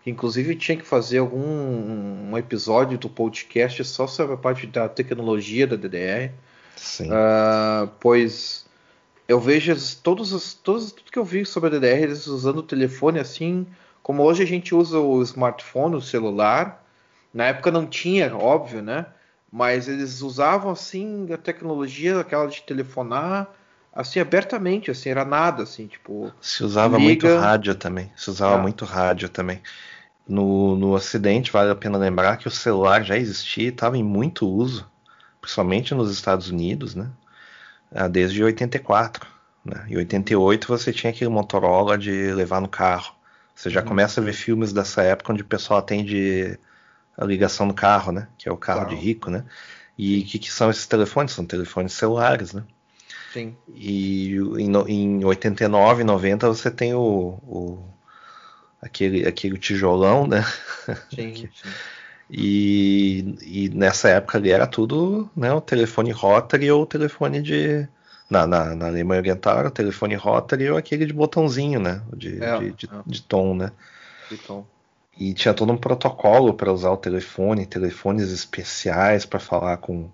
[0.02, 4.88] que inclusive tinha que fazer algum um episódio do podcast só sobre a parte da
[4.88, 6.32] tecnologia da DDR.
[7.10, 8.66] Ah, pois
[9.28, 12.62] eu vejo todos os, todos, tudo que eu vi sobre a DDR, eles usando o
[12.62, 13.66] telefone assim
[14.02, 16.84] como hoje a gente usa o smartphone, o celular,
[17.32, 19.06] na época não tinha, óbvio, né?
[19.52, 23.48] Mas eles usavam assim a tecnologia, aquela de telefonar,
[23.92, 26.32] assim abertamente, assim era nada, assim tipo.
[26.40, 27.28] Se usava liga...
[27.28, 28.12] muito rádio também.
[28.16, 28.58] Se usava ah.
[28.58, 29.62] muito rádio também.
[30.26, 34.02] No, no Ocidente, vale a pena lembrar que o celular já existia e estava em
[34.02, 34.88] muito uso,
[35.40, 37.10] principalmente nos Estados Unidos, né?
[37.92, 39.26] Ah, desde 84.
[39.64, 39.86] Né?
[39.88, 43.14] Em 88 você tinha aquele Motorola de levar no carro.
[43.54, 43.88] Você já uhum.
[43.88, 46.58] começa a ver filmes dessa época onde o pessoal atende
[47.16, 48.28] a ligação no carro, né?
[48.38, 48.96] Que é o carro claro.
[48.96, 49.44] de rico, né?
[49.98, 51.32] E o que, que, são esses telefones?
[51.32, 52.64] São telefones celulares, né?
[53.32, 53.54] Sim.
[53.74, 57.84] E em, em 89, 90 você tem o, o
[58.80, 60.42] aquele, aquele tijolão, né?
[61.14, 61.68] Sim, sim.
[62.32, 67.88] E, e, nessa época ali era tudo né, o telefone rotary ou o telefone de.
[68.28, 72.00] Na, na, na Alemanha Oriental era o telefone rotary ou aquele de botãozinho, né?
[72.16, 73.02] De, é, de, de, é.
[73.04, 73.72] de, tom, né?
[74.30, 74.64] De tom.
[75.18, 80.08] E tinha todo um protocolo para usar o telefone, telefones especiais para falar com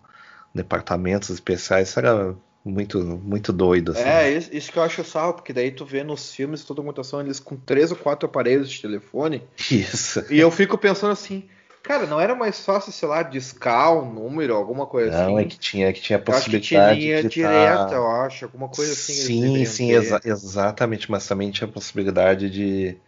[0.54, 1.90] departamentos especiais.
[1.90, 3.92] Isso era muito, muito doido.
[3.92, 4.02] Assim.
[4.02, 7.20] É, isso, que eu acho salvo, porque daí tu vê nos filmes toda a mutação
[7.20, 9.42] eles com três ou quatro aparelhos de telefone.
[9.70, 10.24] Isso.
[10.30, 11.44] E eu fico pensando assim,
[11.86, 15.32] cara, não era mais fácil, sei lá, discar um número, alguma coisa não, assim?
[15.32, 17.94] Não, é que tinha, que tinha a possibilidade eu acho que tinha de direta, tá...
[17.94, 19.12] eu acho, alguma coisa assim.
[19.12, 22.98] Sim, sim, exa exatamente, mas também tinha a possibilidade de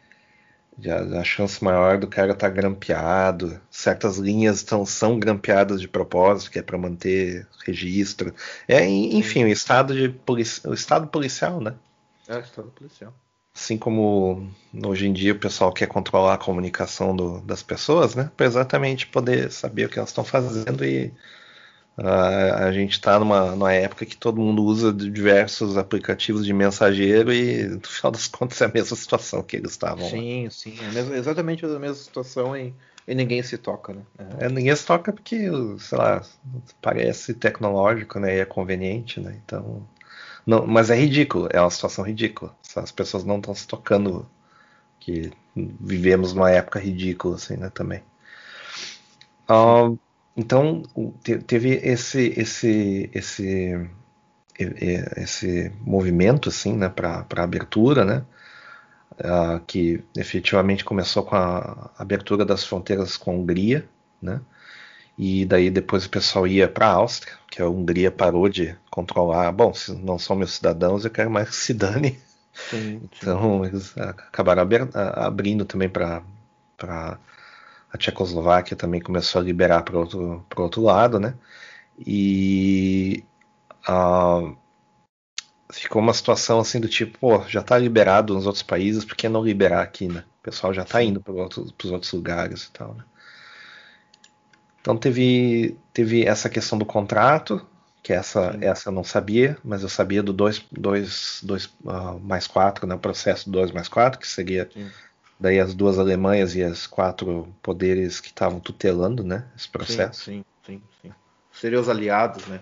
[0.87, 3.61] a, a, chance maior do cara estar tá grampeado.
[3.69, 8.33] Certas linhas tão, são grampeadas de propósito, que é para manter registro.
[8.69, 11.75] É, enfim, o estado de polici o estado policial, né?
[12.29, 13.13] É, o estado policial.
[13.59, 14.49] Assim como
[14.85, 18.31] hoje em dia o pessoal quer controlar a comunicação do, das pessoas, né?
[18.37, 21.13] Para exatamente poder saber o que elas estão fazendo e
[21.99, 27.33] Uh, a gente está numa, numa, época que todo mundo usa diversos aplicativos de mensageiro
[27.33, 30.09] e, no final das contas, é a mesma situação que eles estavam.
[30.09, 30.51] Sim, lá.
[30.51, 30.77] sim.
[30.95, 32.73] É exatamente a mesma situação e,
[33.05, 34.03] e, ninguém se toca, né?
[34.17, 34.45] É.
[34.45, 36.23] É, ninguém se toca porque, sei lá,
[36.81, 39.37] parece tecnológico né, e é conveniente, né?
[39.45, 39.85] Então.
[40.47, 42.57] Não, mas é ridículo, é uma situação ridícula.
[42.81, 44.29] As pessoas não estão se tocando
[45.01, 48.03] que vivemos numa época ridícula, assim, né, também.
[49.49, 49.99] Uh,
[50.37, 50.83] então
[51.47, 53.89] teve esse esse esse
[55.17, 58.25] esse movimento assim, né, para abertura, né,
[59.21, 63.89] uh, que efetivamente começou com a abertura das fronteiras com a Hungria,
[64.21, 64.41] né,
[65.17, 69.51] e daí depois o pessoal ia para a Áustria, que a Hungria parou de controlar.
[69.53, 72.19] Bom, se não são meus cidadãos, eu quero mais que se dane.
[72.59, 73.11] Sim, sim.
[73.21, 74.63] Então eles acabaram
[75.15, 76.23] abrindo também para
[77.91, 81.35] a Tchecoslováquia também começou a liberar para outro, outro lado, né?
[81.99, 83.25] E
[83.89, 84.57] uh,
[85.73, 89.29] ficou uma situação assim do tipo, pô, já está liberado nos outros países, por que
[89.29, 90.25] não liberar aqui, né?
[90.41, 93.05] O pessoal já está indo para os outros lugares e tal, né?
[94.81, 97.65] Então teve, teve essa questão do contrato,
[98.09, 102.47] que essa, essa eu não sabia, mas eu sabia do 2 dois, dois, uh, mais
[102.47, 102.95] 4, né?
[102.95, 104.89] O processo 2 mais 4, que seria Sim
[105.39, 110.25] daí as duas Alemanhas e as quatro poderes que estavam tutelando, né, esse processo.
[110.25, 111.13] Sim, sim, sim.
[111.53, 112.61] Seriam os aliados, né?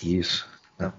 [0.00, 0.48] Isso.
[0.78, 0.92] Né?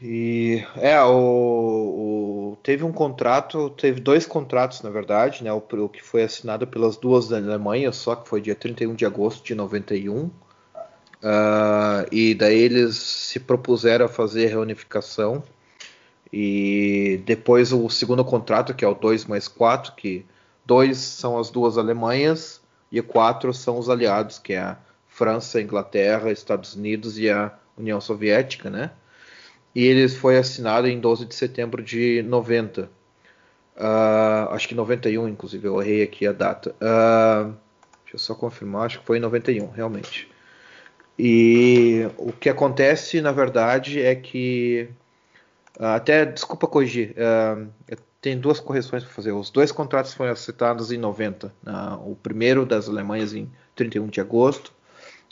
[0.00, 5.52] E é, o, o, teve um contrato, teve dois contratos, na verdade, né?
[5.52, 9.44] O, o, que foi assinado pelas duas Alemanhas, só que foi dia 31 de agosto
[9.44, 10.30] de 91.
[11.22, 15.44] Uh, e daí eles se propuseram a fazer a reunificação
[16.32, 20.26] e depois o segundo contrato, que é o 2 mais 4, que
[20.64, 25.62] 2 são as duas Alemanhas e 4 são os aliados, que é a França, a
[25.62, 28.90] Inglaterra, Estados Unidos e a União Soviética, né?
[29.74, 32.82] E ele foi assinado em 12 de setembro de 90.
[32.82, 32.88] Uh,
[33.76, 36.74] ah, acho que 91, inclusive, eu errei aqui a data.
[36.76, 37.54] Uh,
[38.04, 40.31] deixa eu só confirmar, acho que foi em 91, realmente.
[41.18, 44.88] E o que acontece, na verdade, é que
[45.78, 47.68] ah, até, desculpa corrigir, uh,
[48.20, 49.32] tem duas correções para fazer.
[49.32, 51.46] Os dois contratos foram assinados em 90.
[51.46, 54.72] Uh, o primeiro das Alemanhas em 31 de agosto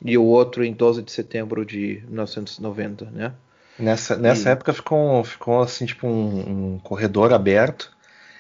[0.05, 3.33] e o outro em 12 de setembro de 1990, né?
[3.79, 4.53] Nessa, nessa e...
[4.53, 7.97] época ficou, ficou assim, tipo um, um, corredor aberto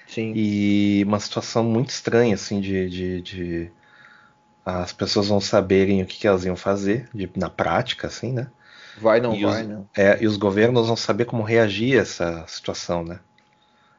[0.06, 0.32] Sim.
[0.34, 3.70] e uma situação muito estranha, assim, de, de, de
[4.78, 8.48] as pessoas não saberem o que, que elas iam fazer de, na prática, assim, né?
[8.98, 9.88] Vai, não e vai, os, não.
[9.96, 13.20] É, e os governos vão saber como reagir a essa situação, né?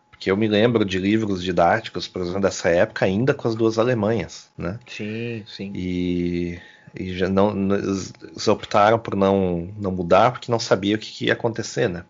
[0.09, 3.80] Porque eu me lembro de livros didáticos, por exemplo, dessa época, ainda com as duas
[3.80, 4.80] Alemanhas, né?
[4.86, 5.72] Sim, sim.
[5.74, 6.59] E,
[6.93, 11.26] e já não, eles optaram por não, não mudar porque não sabia o que, que
[11.26, 12.05] ia acontecer, né?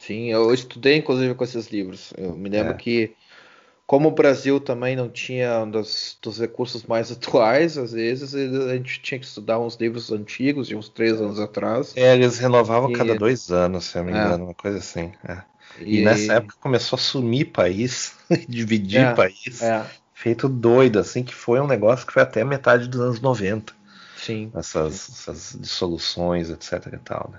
[0.00, 2.12] Sim, eu estudei inclusive com esses livros.
[2.16, 2.76] Eu me lembro é.
[2.76, 3.16] que
[3.88, 8.74] como o Brasil também não tinha um dos, dos, recursos mais atuais, às vezes a
[8.74, 11.94] gente tinha que estudar uns livros antigos, de uns três anos atrás.
[11.96, 12.92] É, eles renovavam e...
[12.92, 14.22] cada dois anos, se eu não me é.
[14.22, 14.46] engano, é.
[14.48, 15.10] uma coisa assim.
[15.26, 15.38] É.
[15.80, 16.00] E...
[16.00, 16.04] e...
[16.04, 18.14] nessa época começou a sumir país,
[18.46, 19.86] dividir é, país, é.
[20.12, 23.72] feito doido, assim, que foi um negócio que foi até metade dos anos 90.
[24.18, 24.50] Sim.
[24.54, 27.38] Essas, essas dissoluções, etc e tal, né?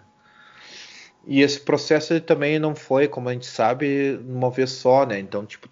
[1.28, 5.20] E esse processo também não foi, como a gente sabe, uma vez só, né?
[5.20, 5.68] Então, tipo,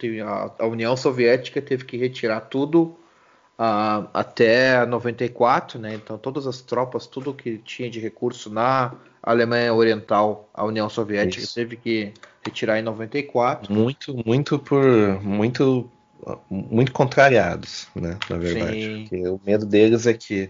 [0.60, 2.96] a, União Soviética teve que retirar tudo
[3.58, 5.96] uh, até 94, né?
[5.96, 8.94] Então, todas as tropas, tudo que tinha de recurso na
[9.24, 11.56] Alemanha Oriental, a União Soviética Isso.
[11.56, 13.74] teve que retirar em 94.
[13.74, 15.90] Muito, muito por muito
[16.50, 19.08] muito contrariados, né, na verdade.
[19.12, 20.50] O medo deles é que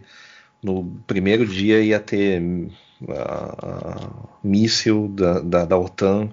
[0.63, 2.41] no primeiro dia ia ter
[3.01, 6.29] uh, míssil da, da, da, OTAN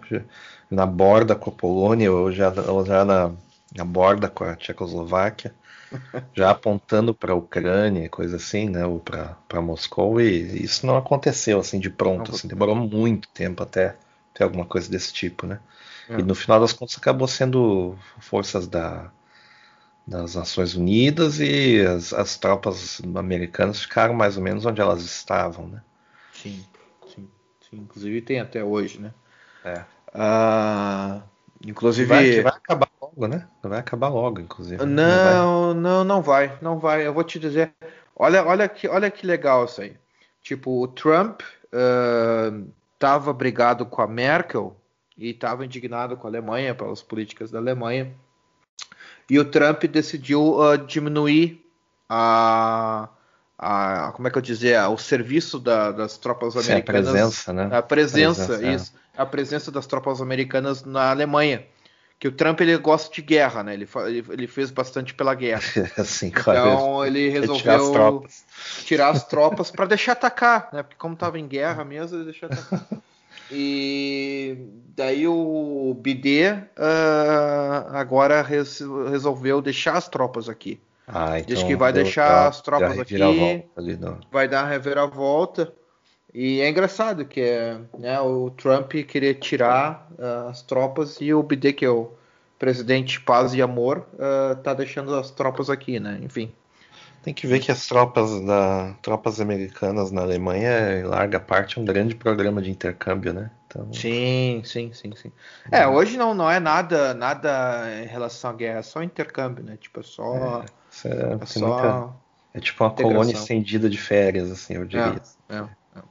[0.70, 3.32] na borda com a Polônia ou já, ou já na,
[3.74, 5.54] na borda com a Tchecoslováquia,
[6.34, 11.60] já apontando para a Ucrânia, coisa assim, né, ou para Moscou, e isso não aconteceu
[11.60, 13.96] assim de pronto, assim, demorou muito tempo até
[14.32, 15.60] ter alguma coisa desse tipo, né?
[16.08, 16.18] É.
[16.18, 19.10] E no final das contas acabou sendo forças da,
[20.06, 25.68] das Nações Unidas e as, as, tropas americanas ficaram mais ou menos onde elas estavam,
[25.68, 25.80] né?
[26.44, 26.62] Sim,
[27.06, 27.28] sim,
[27.70, 27.76] sim.
[27.78, 29.14] Inclusive tem até hoje, né?
[29.64, 29.82] É.
[30.14, 31.22] Uh,
[31.66, 32.06] inclusive.
[32.06, 33.48] Vai, vai, acabar logo, né?
[33.62, 34.84] Vai acabar logo, inclusive.
[34.84, 37.06] Não, não, não, não vai, não vai.
[37.06, 37.72] Eu vou te dizer.
[38.14, 39.96] Olha, olha que, olha que legal isso aí.
[40.42, 44.76] Tipo, o Trump uh, tava brigado com a Merkel
[45.16, 48.12] e estava indignado com a Alemanha pelas políticas da Alemanha.
[49.30, 51.66] E o Trump decidiu uh, diminuir
[52.06, 53.08] a,
[53.58, 57.06] a, como é que eu dizer, o serviço da, das tropas americanas.
[57.06, 57.68] Sim, a presença, né?
[57.72, 58.74] A presença, presença é.
[58.74, 58.92] isso.
[59.16, 59.22] É.
[59.22, 61.64] A presença das tropas americanas na Alemanha.
[62.18, 63.74] Que o Trump ele gosta de guerra, né?
[63.74, 63.88] Ele,
[64.30, 65.62] ele fez bastante pela guerra.
[66.04, 66.70] Sim, claro.
[66.70, 68.44] Então ele resolveu tirar as tropas,
[68.84, 70.82] tirar as tropas para deixar atacar, né?
[70.82, 72.86] Porque como estava em guerra mesmo, ele deixou atacar.
[73.50, 74.56] E
[74.96, 78.80] daí o BD uh, agora res,
[79.10, 80.80] resolveu deixar as tropas aqui.
[81.06, 83.16] Ah, então Diz que vai deixar as tropas aqui,
[84.30, 85.72] vai dar a reviravolta.
[86.32, 91.42] E é engraçado que é, né, o Trump queria tirar uh, as tropas e o
[91.42, 92.10] BD, que é o
[92.58, 96.18] presidente paz e amor, uh, tá deixando as tropas aqui, né?
[96.22, 96.52] Enfim.
[97.22, 101.80] Tem que ver que as tropas da tropas americanas na Alemanha, em larga parte, é
[101.80, 103.50] um grande programa de intercâmbio, né?
[103.66, 103.92] Então...
[103.92, 105.32] Sim, sim, sim, sim.
[105.70, 109.78] É, hoje não, não é nada nada em relação à guerra, é só intercâmbio, né?
[109.80, 110.62] Tipo, é só.
[110.62, 112.14] É, é, é só muita...
[112.54, 113.20] é tipo uma integração.
[113.20, 115.20] colônia estendida de férias, assim, eu diria.
[115.48, 116.02] É, é, é.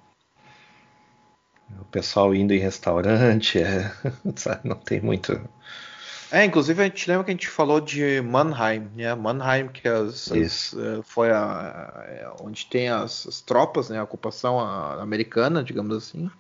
[1.80, 3.92] O pessoal indo em restaurante, é,
[4.64, 5.40] não tem muito
[6.34, 9.14] é, inclusive a gente lembra que a gente falou de Mannheim, né?
[9.14, 14.00] Mannheim, que as, as, eh, foi a, é, onde tem as, as, tropas, né?
[14.00, 16.32] A ocupação americana, digamos assim,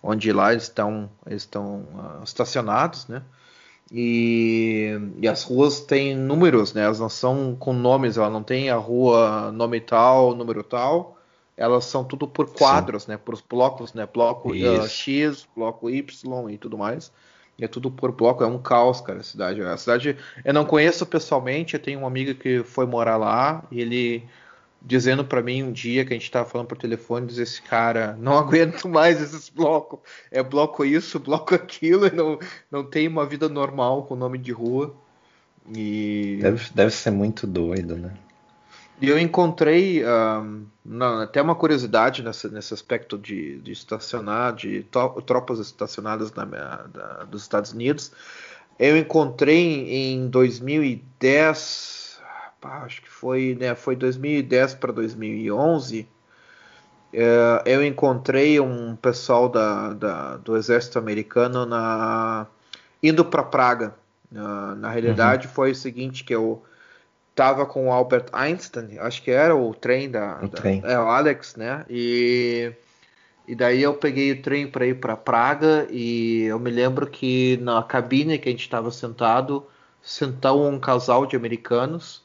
[0.00, 3.24] onde lá eles estão eles estão uh, estacionados, né?
[3.92, 6.84] E, e, as ruas têm números, né?
[6.84, 11.18] Elas não são com nomes, ela não tem a rua nome tal, número tal.
[11.56, 13.12] Elas são tudo por quadros, Sim.
[13.12, 13.18] né?
[13.18, 14.08] Por blocos, né?
[14.10, 17.12] Bloco uh, X, bloco Y e tudo mais.
[17.60, 19.60] É tudo por bloco, é um caos, cara, a cidade.
[19.60, 23.80] A cidade eu não conheço pessoalmente, eu tenho um amigo que foi morar lá e
[23.80, 24.24] ele
[24.82, 28.16] dizendo para mim um dia que a gente tava falando por telefone, diz esse cara,
[28.18, 30.00] não aguento mais esses blocos.
[30.30, 32.38] É bloco isso, bloco aquilo, não
[32.70, 34.94] não tem uma vida normal com nome de rua.
[35.74, 38.12] E deve, deve ser muito doido, né?
[39.00, 44.84] E eu encontrei um, não, até uma curiosidade nessa, nesse aspecto de, de estacionar, de
[45.24, 48.12] tropas estacionadas na, da, dos Estados Unidos.
[48.78, 51.99] Eu encontrei em 2010,
[52.60, 56.06] pá, acho que foi, né, foi 2010 para 2011.
[57.12, 62.46] É, eu encontrei um pessoal da, da, do exército americano na,
[63.02, 63.94] indo para Praga.
[64.30, 65.52] Na, na realidade, uhum.
[65.52, 66.62] foi o seguinte que eu
[67.34, 70.82] tava com o Albert Einstein, acho que era o trem da, o, da, trem.
[70.84, 71.84] É, o Alex, né?
[71.88, 72.72] E,
[73.48, 77.56] e daí eu peguei o trem para ir para Praga e eu me lembro que
[77.62, 79.66] na cabine que a gente estava sentado,
[80.00, 82.22] sentou um casal de americanos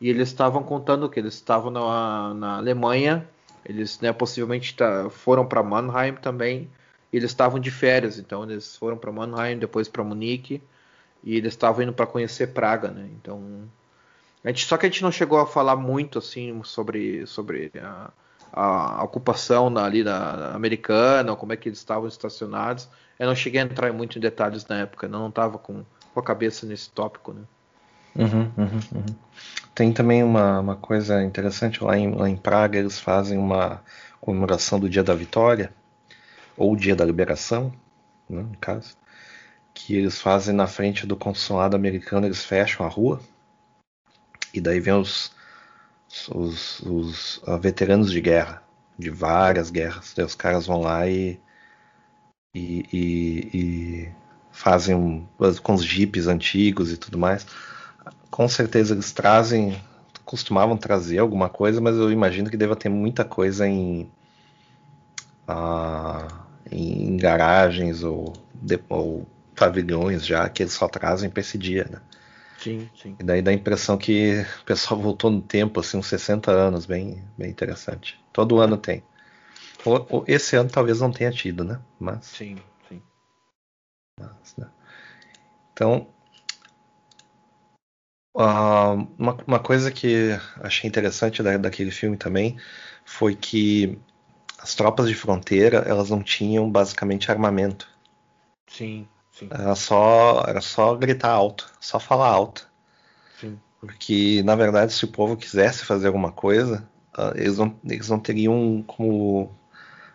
[0.00, 3.28] e eles estavam contando que eles estavam na, na Alemanha,
[3.64, 6.70] eles né, possivelmente tá, foram para Mannheim também,
[7.12, 10.62] eles estavam de férias, então eles foram para Mannheim, depois para Munique,
[11.22, 13.08] e eles estavam indo para conhecer Praga, né?
[13.20, 13.68] Então
[14.44, 18.12] a gente, só que a gente não chegou a falar muito assim sobre, sobre a,
[18.52, 22.88] a ocupação na, ali da americana, como é que eles estavam estacionados.
[23.18, 25.84] Eu não cheguei a entrar muito em detalhes na época, não estava com,
[26.14, 27.42] com a cabeça nesse tópico, né?
[28.16, 29.16] Uhum, uhum, uhum.
[29.74, 33.82] Tem também uma, uma coisa interessante lá em, lá em Praga, eles fazem uma
[34.20, 35.72] comemoração do Dia da Vitória,
[36.56, 37.72] ou Dia da Liberação,
[38.28, 38.96] né, no caso,
[39.72, 43.20] que eles fazem na frente do consulado americano, eles fecham a rua,
[44.52, 45.32] e daí vem os,
[46.34, 48.62] os, os uh, veteranos de guerra,
[48.98, 51.38] de várias guerras, daí os caras vão lá e,
[52.52, 54.12] e, e, e
[54.50, 55.24] fazem um,
[55.62, 57.46] com os jipes antigos e tudo mais
[58.30, 59.80] com certeza eles trazem,
[60.24, 64.10] costumavam trazer alguma coisa, mas eu imagino que deva ter muita coisa em,
[65.48, 66.28] uh,
[66.70, 69.26] em garagens ou, de, ou,
[69.56, 72.00] pavilhões já que eles só trazem para esse dia, né?
[72.58, 73.16] Sim, sim.
[73.18, 76.86] E daí dá a impressão que o pessoal voltou no tempo, assim, uns 60 anos,
[76.86, 78.20] bem, bem interessante.
[78.32, 79.02] Todo ano tem.
[80.26, 81.80] Esse ano talvez não tenha tido, né?
[81.98, 82.26] Mas.
[82.26, 82.56] Sim,
[82.88, 83.00] sim.
[84.18, 84.66] Mas, né?
[85.72, 86.08] Então,
[88.38, 90.30] Uh, uma, uma, coisa que
[90.60, 92.56] achei interessante da, daquele filme também
[93.04, 93.98] foi que
[94.60, 97.88] as tropas de fronteira elas não tinham basicamente armamento.
[98.68, 99.48] Sim, sim.
[99.50, 102.68] Era só, era só gritar alto, só falar alto.
[103.40, 103.58] Sim.
[103.80, 108.20] Porque, na verdade, se o povo quisesse fazer alguma coisa, uh, eles, não, eles não
[108.20, 109.52] teriam como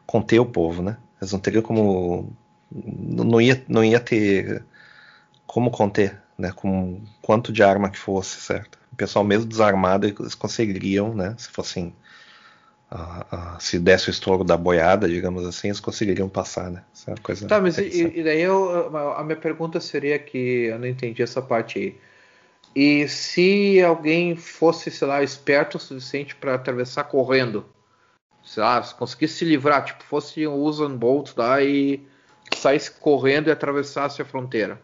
[0.06, 0.96] conter o povo, né?
[1.22, 2.32] Eles não teriam como.
[2.72, 4.64] Não ia, não ia ter
[5.46, 8.78] como conter né, com quanto de arma que fosse, certo?
[8.92, 11.96] O pessoal mesmo desarmado eles conseguiriam, né, se fossem
[12.92, 12.96] uh,
[13.34, 16.84] uh, se desse o estouro da boiada, digamos assim, eles conseguiriam passar, né?
[16.94, 20.78] Essa é coisa tá, mas e, e, daí eu, a minha pergunta seria que eu
[20.78, 21.98] não entendi essa parte aí.
[22.76, 27.66] E se alguém fosse, sei lá, esperto o suficiente para atravessar correndo,
[28.44, 32.06] sei lá, se conseguisse se livrar, tipo, fosse um Usain Bolt lá e
[32.54, 34.82] saísse correndo e atravessasse a fronteira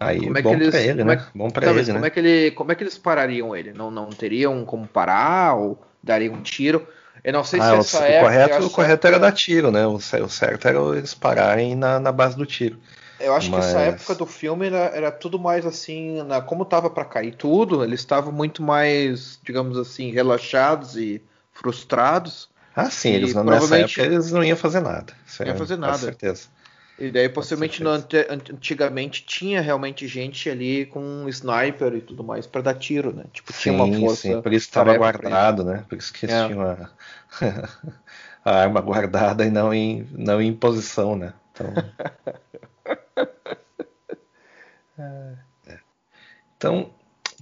[0.00, 1.14] Aí, como é bom que eles, pra ele, né?
[1.14, 2.06] É, bom pra ele, como né?
[2.06, 3.74] É que ele, como é que eles parariam ele?
[3.74, 6.88] Não, não teriam como parar ou dariam um tiro?
[7.22, 8.22] Eu não sei ah, se essa o, época...
[8.22, 9.86] Correto, o correto era dar tiro, né?
[9.86, 12.78] O, o certo era eles pararem na, na base do tiro.
[13.20, 13.66] Eu acho Mas...
[13.66, 17.34] que essa época do filme era, era tudo mais assim, na, como tava para cair
[17.34, 21.22] tudo, eles estavam muito mais, digamos assim, relaxados e
[21.52, 22.48] frustrados.
[22.74, 23.82] Ah, sim, eles não, provavelmente...
[23.82, 25.12] nessa época eles não iam fazer nada.
[25.38, 25.92] Não iam fazer nada.
[25.92, 26.48] Com certeza.
[27.00, 32.46] E daí, possivelmente, no, antigamente tinha realmente gente ali com um sniper e tudo mais
[32.46, 33.24] para dar tiro, né?
[33.32, 34.22] Tipo, sim, tinha uma força.
[34.22, 35.82] Sim, por isso estava guardado, né?
[35.88, 36.46] Por isso que eles é.
[36.46, 36.90] tinham a,
[38.44, 41.32] a, arma guardada e não em, não em posição, né?
[41.52, 41.72] Então,
[45.66, 45.78] é.
[46.54, 46.90] então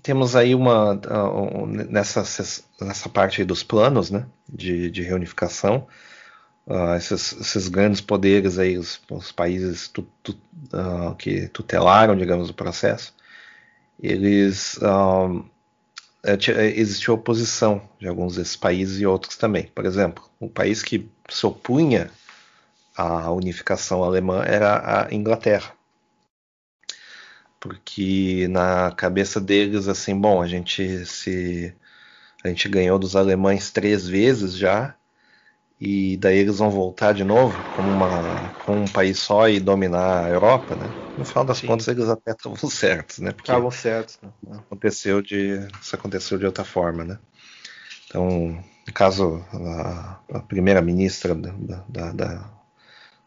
[0.05, 1.01] temos aí uma
[1.67, 2.23] nessa,
[2.81, 4.25] nessa parte dos planos, né?
[4.49, 5.89] De, de reunificação
[6.69, 10.39] uh, esses, esses, grandes poderes aí, os, os países tu, tu,
[10.73, 13.15] uh, que tutelaram, digamos, o processo,
[14.01, 15.45] eles uh,
[16.77, 19.65] existiu oposição de alguns desses países e outros também.
[19.75, 22.11] Por exemplo, o país que se opunha
[22.97, 25.73] à unificação alemã era a Inglaterra.
[27.61, 31.75] Porque na cabeça deles, assim, bom, a gente se
[32.45, 34.95] a gente ganhou dos alemães três vezes já,
[35.81, 40.25] e daí eles vão voltar de novo como, uma, como um país só e dominar
[40.25, 40.93] a Europa, né?
[41.17, 41.67] No final das Sim.
[41.67, 43.31] contas eles até estavam certos, né?
[43.37, 44.19] Estavam certos.
[44.23, 44.59] Né?
[44.59, 47.19] Aconteceu de, isso aconteceu de outra forma, né?
[48.07, 52.51] Então, no caso, a, a primeira ministra da, da, da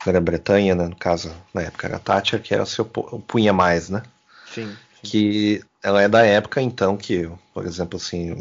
[0.06, 0.88] Grã-Bretanha, né?
[0.88, 4.02] no caso, na época era Thatcher, que era se opunha mais, né?
[4.48, 5.02] Sim, sim.
[5.04, 8.36] Que ela é da época, então, que, por exemplo, assim,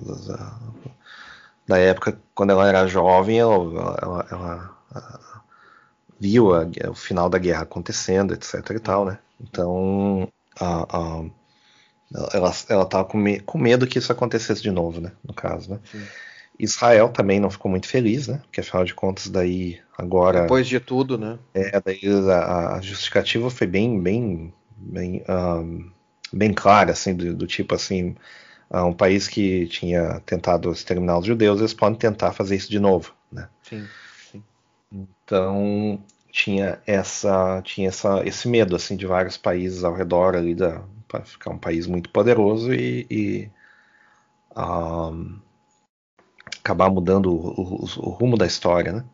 [1.70, 3.54] da época, quando ela era jovem, ela,
[4.02, 5.20] ela, ela, ela
[6.18, 9.18] viu a, o final da guerra acontecendo, etc e tal, né?
[9.40, 11.24] Então, a, a,
[12.34, 15.12] ela, ela tava com, me, com, medo que isso acontecesse de novo, né?
[15.24, 15.78] No caso, né?
[15.90, 16.02] Sim.
[16.58, 18.40] Israel também não ficou muito feliz, né?
[18.42, 20.42] Porque afinal de contas, daí agora.
[20.42, 21.38] Depois de tudo, né?
[21.54, 25.88] É, daí a, a justificativa foi bem, bem, bem, um,
[26.32, 28.16] bem clara, assim, do, do tipo assim
[28.72, 33.12] um país que tinha tentado exterminar os judeus, eles podem tentar fazer isso de novo,
[33.30, 33.48] né?
[33.62, 33.86] Sim,
[34.30, 34.44] sim.
[34.92, 36.00] Então
[36.30, 41.24] tinha essa, tinha essa, esse medo assim de vários países ao redor ali da para
[41.24, 43.50] ficar um país muito poderoso e, e
[44.56, 45.40] um,
[46.60, 49.04] acabar mudando o, o, o, rumo da história, né?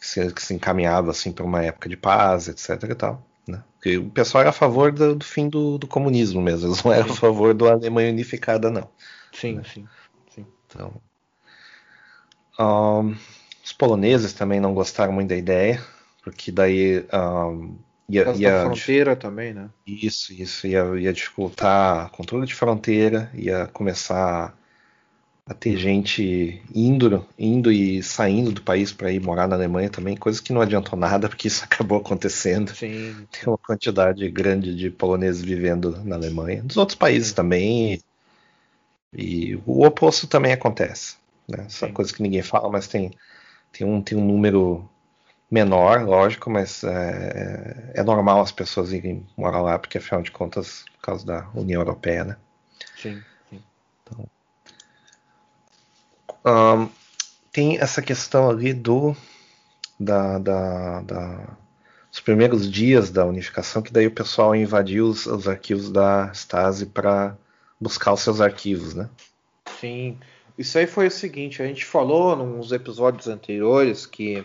[0.00, 2.90] Que se, que se encaminhava assim para uma época de paz, etc.
[2.90, 3.22] E tal.
[3.46, 3.62] Né?
[3.74, 6.92] Porque o pessoal era a favor do, do fim do, do, comunismo mesmo, eles não
[6.92, 8.88] eram a favor da Alemanha unificada, não.
[9.32, 9.62] Sim, né?
[9.72, 9.86] sim,
[10.30, 10.46] sim.
[10.66, 11.00] Então,
[12.58, 13.14] um,
[13.64, 15.82] os poloneses também não gostaram muito da ideia,
[16.24, 17.78] porque daí um,
[18.08, 19.70] ia, ia fronteira também, né?
[19.86, 24.56] Isso, isso ia, ia dificultar controle de fronteira, ia começar
[25.48, 30.16] a ter gente indo, indo e saindo do país para ir morar na Alemanha também,
[30.16, 32.74] coisa que não adiantou nada, porque isso acabou acontecendo.
[32.74, 33.26] Sim.
[33.30, 38.02] Tem uma quantidade grande de poloneses vivendo na Alemanha, dos outros países também.
[39.14, 41.16] E, e, o oposto também acontece.
[41.48, 41.64] Né?
[41.66, 41.92] Essa Sim.
[41.92, 43.12] coisa que ninguém fala, mas tem,
[43.70, 44.88] tem, um, tem um número
[45.48, 50.84] menor, lógico, mas é, é normal as pessoas irem morar lá, porque afinal de contas,
[50.96, 52.36] por causa da União Europeia, né?
[52.96, 53.22] Sim.
[53.48, 53.62] sim.
[54.02, 54.28] Então,
[56.46, 56.88] um,
[57.50, 59.16] tem essa questão ali do
[59.98, 61.56] da, da, da,
[62.10, 66.86] dos primeiros dias da unificação, que daí o pessoal invadiu os, os arquivos da Stasi
[66.86, 67.36] para
[67.80, 69.08] buscar os seus arquivos, né?
[69.80, 70.18] Sim,
[70.56, 74.44] isso aí foi o seguinte, a gente falou nos episódios anteriores que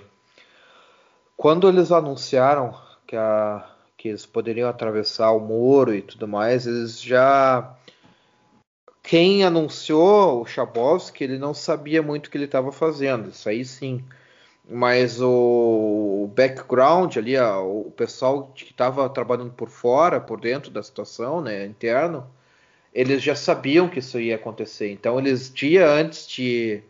[1.38, 2.78] quando eles anunciaram
[3.08, 3.66] que, a,
[3.98, 7.76] que eles poderiam atravessar o muro e tudo mais, eles já
[9.04, 13.66] quem anunciou o Chabovski, ele não sabia muito o que ele estava fazendo, isso aí
[13.66, 14.04] sim.
[14.70, 21.42] Mas o background ali, o pessoal que estava trabalhando por fora, por dentro da situação,
[21.42, 22.30] né, interno,
[22.94, 24.92] eles já sabiam que isso ia acontecer.
[24.92, 26.82] Então, eles, dia antes de,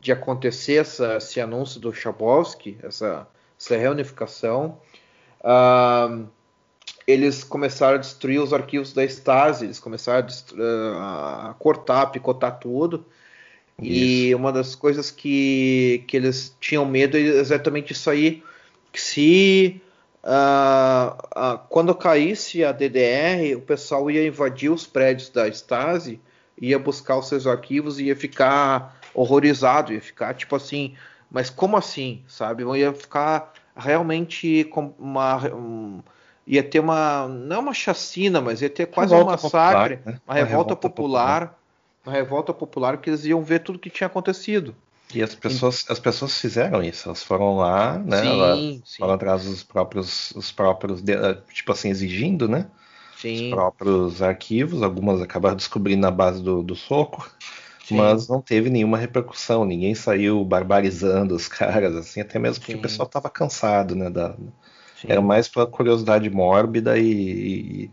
[0.00, 4.80] de acontecer essa, esse anúncio do Chabovski, essa, essa reunificação,
[5.40, 6.26] uh,
[7.08, 10.28] eles começaram a destruir os arquivos da Stasi, eles começaram
[11.00, 13.06] a, a cortar, a picotar tudo.
[13.80, 13.90] Isso.
[13.90, 18.42] E uma das coisas que, que eles tinham medo é exatamente isso aí.
[18.92, 19.80] Que se
[20.22, 26.20] uh, uh, quando caísse a DDR, o pessoal ia invadir os prédios da Stasi,
[26.60, 30.94] ia buscar os seus arquivos e ia ficar horrorizado, ia ficar tipo assim,
[31.30, 32.64] mas como assim, sabe?
[32.78, 35.38] Ia ficar realmente com uma.
[35.54, 36.02] Um,
[36.48, 40.20] ia ter uma não uma chacina, mas ia ter quase um massacre, popular, né?
[40.26, 41.58] uma, revolta, revolta popular, popular,
[42.06, 44.74] uma revolta popular que eles iam ver tudo que tinha acontecido.
[45.14, 48.22] E as pessoas, as pessoas fizeram isso, elas foram lá, né?
[48.22, 48.98] Sim, elas sim.
[48.98, 52.66] foram atrás dos próprios, os próprios, eh, tipo assim, exigindo, né?
[53.16, 53.46] Sim.
[53.46, 57.28] Os próprios arquivos, algumas acabaram descobrindo na base do, do soco,
[57.84, 57.96] sim.
[57.96, 62.82] mas não teve nenhuma repercussão, ninguém saiu barbarizando os caras, assim, até mesmo porque o
[62.82, 64.10] pessoal estava cansado, né?
[64.10, 64.36] Da,
[65.00, 65.08] Sim.
[65.10, 67.90] Era mais pela curiosidade mórbida e, e,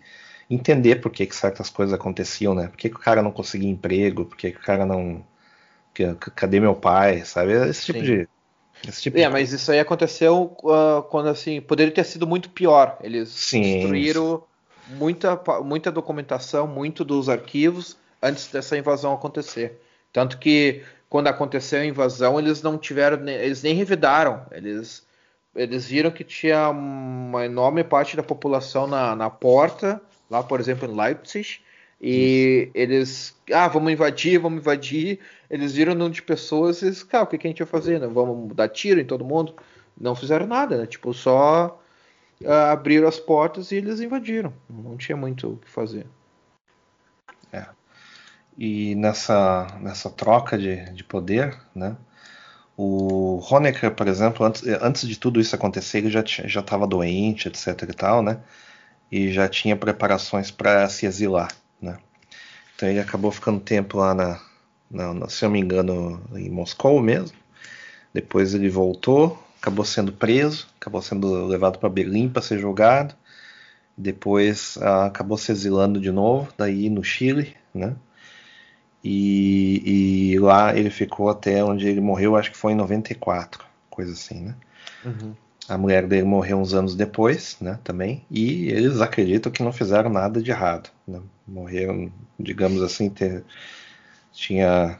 [0.49, 2.67] entender por que, que certas coisas aconteciam, né?
[2.67, 5.23] Por que, que o cara não conseguia emprego, por que, que o cara não.
[6.35, 7.53] Cadê meu pai, sabe?
[7.69, 8.05] Esse tipo Sim.
[8.05, 8.29] de.
[8.87, 9.29] Esse tipo é, de...
[9.29, 11.61] mas isso aí aconteceu uh, quando assim.
[11.61, 12.97] Poderia ter sido muito pior.
[13.01, 13.61] Eles Sim.
[13.61, 14.43] destruíram
[14.89, 19.79] muita, muita documentação, muito dos arquivos antes dessa invasão acontecer.
[20.11, 25.05] Tanto que quando aconteceu a invasão, eles não tiveram, eles nem revidaram, eles
[25.55, 30.87] eles viram que tinha uma enorme parte da população na, na porta, lá por exemplo
[30.87, 31.59] em Leipzig,
[32.01, 32.71] e Isso.
[32.75, 35.19] eles, ah, vamos invadir, vamos invadir.
[35.49, 37.99] Eles viram um de pessoas e eles, cara, o que, que a gente vai fazer?
[37.99, 38.07] Né?
[38.07, 39.55] Vamos dar tiro em todo mundo?
[39.99, 40.85] Não fizeram nada, né?
[40.85, 41.81] Tipo, só
[42.43, 44.53] uh, abriram as portas e eles invadiram.
[44.69, 46.05] Não tinha muito o que fazer.
[47.51, 47.65] É.
[48.57, 51.95] E nessa, nessa troca de, de poder, né?
[52.77, 56.21] O Honecker, por exemplo, antes, antes de tudo isso acontecer, ele já
[56.59, 58.39] estava doente, etc e tal, né?
[59.11, 61.51] E já tinha preparações para se exilar,
[61.81, 61.97] né?
[62.75, 64.41] Então ele acabou ficando tempo lá na,
[64.91, 67.37] na, se eu me engano, em Moscou mesmo.
[68.13, 73.15] Depois ele voltou, acabou sendo preso, acabou sendo levado para Berlim para ser julgado.
[73.97, 77.95] Depois ah, acabou se exilando de novo, daí no Chile, né?
[79.07, 84.13] E, e, lá ele ficou até onde ele morreu, acho que foi em 94, coisa
[84.13, 84.55] assim, né?
[85.05, 85.35] Uhum.
[85.69, 90.09] A mulher dele morreu uns anos depois, né, também, e eles acreditam que não fizeram
[90.09, 90.89] nada de errado.
[91.07, 91.21] Né?
[91.47, 93.43] Morreram, digamos assim, ter,
[94.31, 94.97] tinha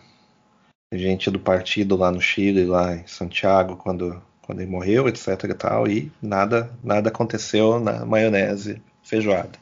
[0.94, 5.54] gente do partido lá no Chile, lá em Santiago, quando, quando ele morreu, etc e
[5.56, 9.58] tal, e nada, nada aconteceu na maionese feijoada.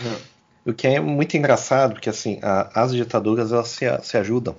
[0.00, 0.33] Uhum.
[0.66, 4.56] O que é muito engraçado, porque assim, a, as ditaduras elas se, se ajudam.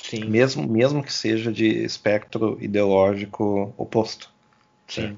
[0.00, 0.24] Sim.
[0.26, 4.30] Mesmo, mesmo que seja de espectro ideológico oposto.
[4.86, 5.16] Sim.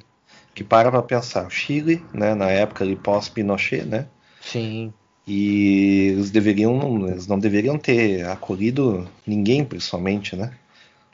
[0.55, 4.07] Que para para pensar, o Chile, né, na época ali pós-Pinochet, né?
[4.41, 4.93] Sim.
[5.27, 10.53] E eles deveriam, eles não deveriam ter acolhido ninguém, principalmente, né?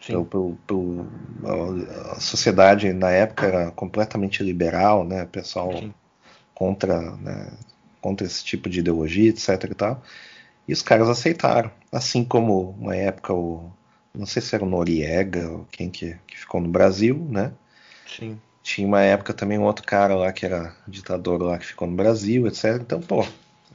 [0.01, 0.25] Sim.
[0.25, 1.07] Pelo, pelo,
[2.13, 5.27] a sociedade na época era completamente liberal, né?
[5.27, 5.93] Pessoal Sim.
[6.55, 7.51] contra, né?
[8.07, 10.03] Contra esse tipo de ideologia, etc e tal.
[10.69, 11.71] E os caras aceitaram.
[11.91, 13.69] Assim como uma época o.
[14.15, 17.53] Não sei se era o Noriega ou quem que, que ficou no Brasil, né?
[18.07, 18.39] Sim.
[18.63, 21.95] tinha uma época também um outro cara lá que era ditador lá que ficou no
[21.97, 22.79] Brasil, etc.
[22.81, 23.27] Então, pô,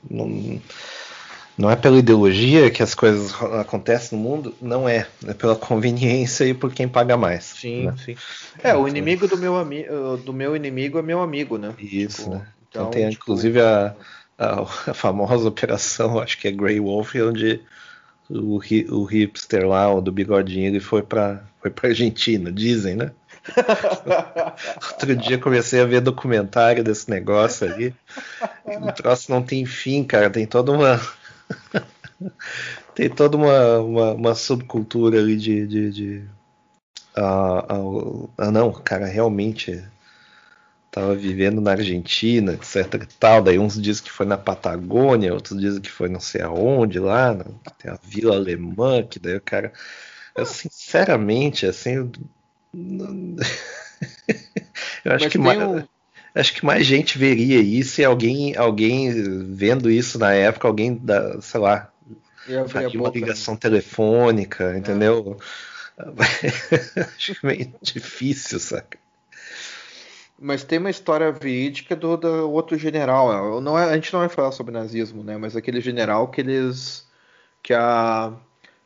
[0.10, 0.60] não,
[1.58, 5.06] não é pela ideologia que as coisas acontecem no mundo, não é.
[5.28, 7.44] É pela conveniência e por quem paga mais.
[7.44, 7.96] Sim, né?
[8.04, 8.16] sim.
[8.64, 9.54] É, o inimigo do meu,
[10.18, 11.76] do meu inimigo é meu amigo, né?
[11.78, 12.48] Isso, Tipo, né?
[12.72, 13.94] Então, então, tem tipo- inclusive a,
[14.44, 14.62] a,
[14.92, 17.62] a famosa operação, acho que é Grey Wolf, onde
[18.30, 22.96] o, hi- o hipster lá, o do bigodinho, ele foi pra, foi pra Argentina, dizem,
[22.96, 23.12] né?
[24.92, 27.94] Outro dia comecei a ver documentário desse negócio ali.
[28.66, 30.30] O troço não tem fim, cara.
[30.30, 31.00] Tem toda uma.
[32.96, 35.66] tem toda uma, uma, uma subcultura ali de.
[35.68, 36.24] de, de-
[37.16, 39.84] ah, ah, ah, não, cara, realmente
[40.92, 43.42] tava vivendo na Argentina, etc e tal.
[43.42, 47.36] Daí uns dizem que foi na Patagônia, outros dizem que foi não sei aonde lá,
[47.36, 49.72] que tem a Vila Alemã, que daí o cara.
[50.36, 51.96] Eu, sinceramente, assim.
[51.96, 52.12] Eu,
[55.06, 55.84] eu acho Mas que mais, um-
[56.36, 59.12] acho que mais gente veria isso e alguém, alguém
[59.54, 61.92] vendo isso na época, alguém da, sei lá,
[62.68, 63.20] faria uma boca, né?
[63.20, 65.38] ligação telefônica, entendeu?
[67.18, 68.98] acho meio difícil, saca?
[70.44, 73.62] Mas tem uma história verídica do, do outro general.
[73.62, 75.38] Não é, a gente não vai falar sobre nazismo, né?
[75.38, 77.08] Mas aquele general que eles.
[77.62, 78.34] Que a.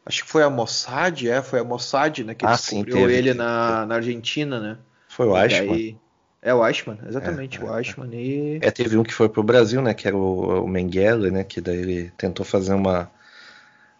[0.05, 1.41] Acho que foi a Mossad, é?
[1.41, 2.35] Foi a Mossad, né?
[2.35, 4.77] Que Ah, sim, descobriu teve, ele teve, na, na Argentina, né?
[5.07, 5.67] Foi o Eichmann.
[5.69, 5.97] daí-
[6.41, 8.13] É o Eichmann, exatamente, É, o Eichmann.
[8.13, 8.59] E...
[8.61, 9.93] É, teve um que foi pro Brasil, né?
[9.93, 11.43] Que era o, o Mengele, né?
[11.45, 13.09] Que daí ele tentou fazer uma.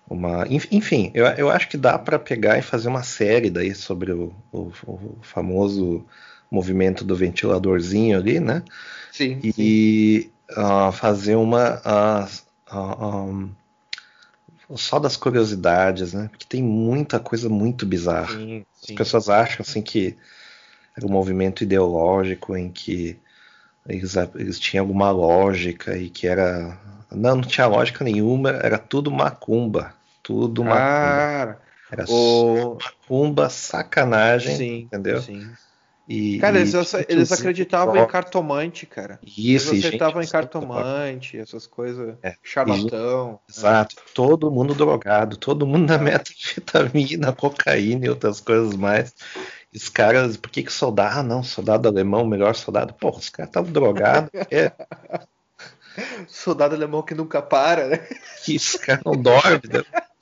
[0.09, 3.73] uma enf- enfim, eu, eu acho que dá para pegar e fazer uma série daí
[3.73, 6.05] sobre o, o- o famoso
[6.55, 8.63] movimento do ventiladorzinho ali, né?
[9.11, 9.53] Sim, sim.
[9.57, 11.81] E ah, fazer uma.
[11.83, 12.27] ah,
[12.67, 13.49] ah, um,
[14.75, 16.27] só das curiosidades, né?
[16.29, 18.35] Porque tem muita coisa muito bizarra.
[18.35, 18.95] sim, As sim.
[18.95, 20.15] pessoas acham assim que
[20.97, 23.19] era um movimento ideológico em que
[23.87, 26.77] eles, eles tinham alguma lógica e que era.
[27.11, 29.93] Não, não tinha lógica nenhuma, era tudo macumba.
[30.23, 30.79] Tudo macumba.
[30.79, 32.77] Cara, Era o...
[32.83, 35.21] macumba, sacanagem, Sim, entendeu?
[35.21, 35.47] sim.
[36.07, 39.19] E, Cara, eles, e eles inclusive, acreditavam em cartomante, cara.
[39.25, 42.15] Isso, e eles gente acreditavam em usando cartomante, essas coisas.
[42.21, 43.31] É, Charlatão.
[43.31, 43.37] né?
[43.49, 49.15] Exato, todo mundo drogado, todo mundo na metanfetamina, cocaína e outras coisas mais.
[49.73, 51.19] E os caras, por que que soldado?
[51.19, 52.93] Ah, não, soldado alemão, melhor soldado.
[52.93, 54.29] Pô, os caras estavam drogados.
[54.51, 54.71] É,
[56.27, 58.07] Soldado alemão que nunca para, né?
[58.43, 59.61] que os caras não dormem.
[59.71, 59.83] Né?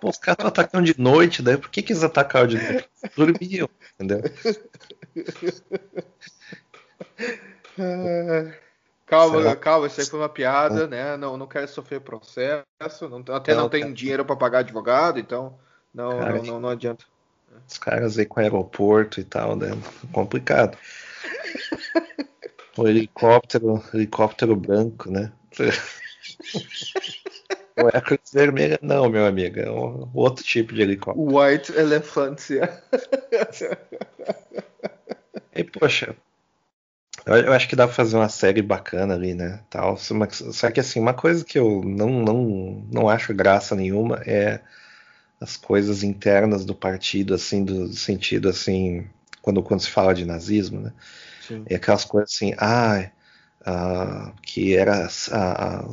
[0.00, 2.88] Pô, os caras estão atacando de noite, daí por que que eles atacaram de noite?
[3.16, 4.22] Dormiam, entendeu?
[9.06, 9.56] Calma, Será?
[9.56, 11.16] calma, isso aí foi uma piada, né?
[11.16, 15.58] Não, não quero sofrer processo, não- até não, Não, tem dinheiro para pagar advogado, então
[15.94, 17.04] não, Cara, não, não, não adianta.
[17.66, 19.68] Os caras aí com aeroporto e tal, né?
[20.12, 20.76] Complicado.
[22.76, 25.32] O helicóptero, helicóptero branco, né?
[27.78, 29.60] Não é a cruz vermelha, não, meu amigo.
[29.60, 31.36] É um outro tipo de helicóptero.
[31.36, 32.40] White Elephant.
[35.54, 36.14] E, poxa,
[37.26, 39.60] eu, acho que dá pra fazer uma série bacana ali, né?
[39.68, 39.96] Tal.
[39.96, 44.60] Só que assim, uma coisa que eu não, não, não acho graça nenhuma é
[45.40, 49.06] as coisas internas do partido, assim, do sentido assim,
[49.42, 50.92] quando, quando se fala de nazismo, né?
[51.46, 51.64] Sim.
[51.68, 53.10] E aquelas coisas assim, ah,
[53.64, 55.84] ah, que era a, a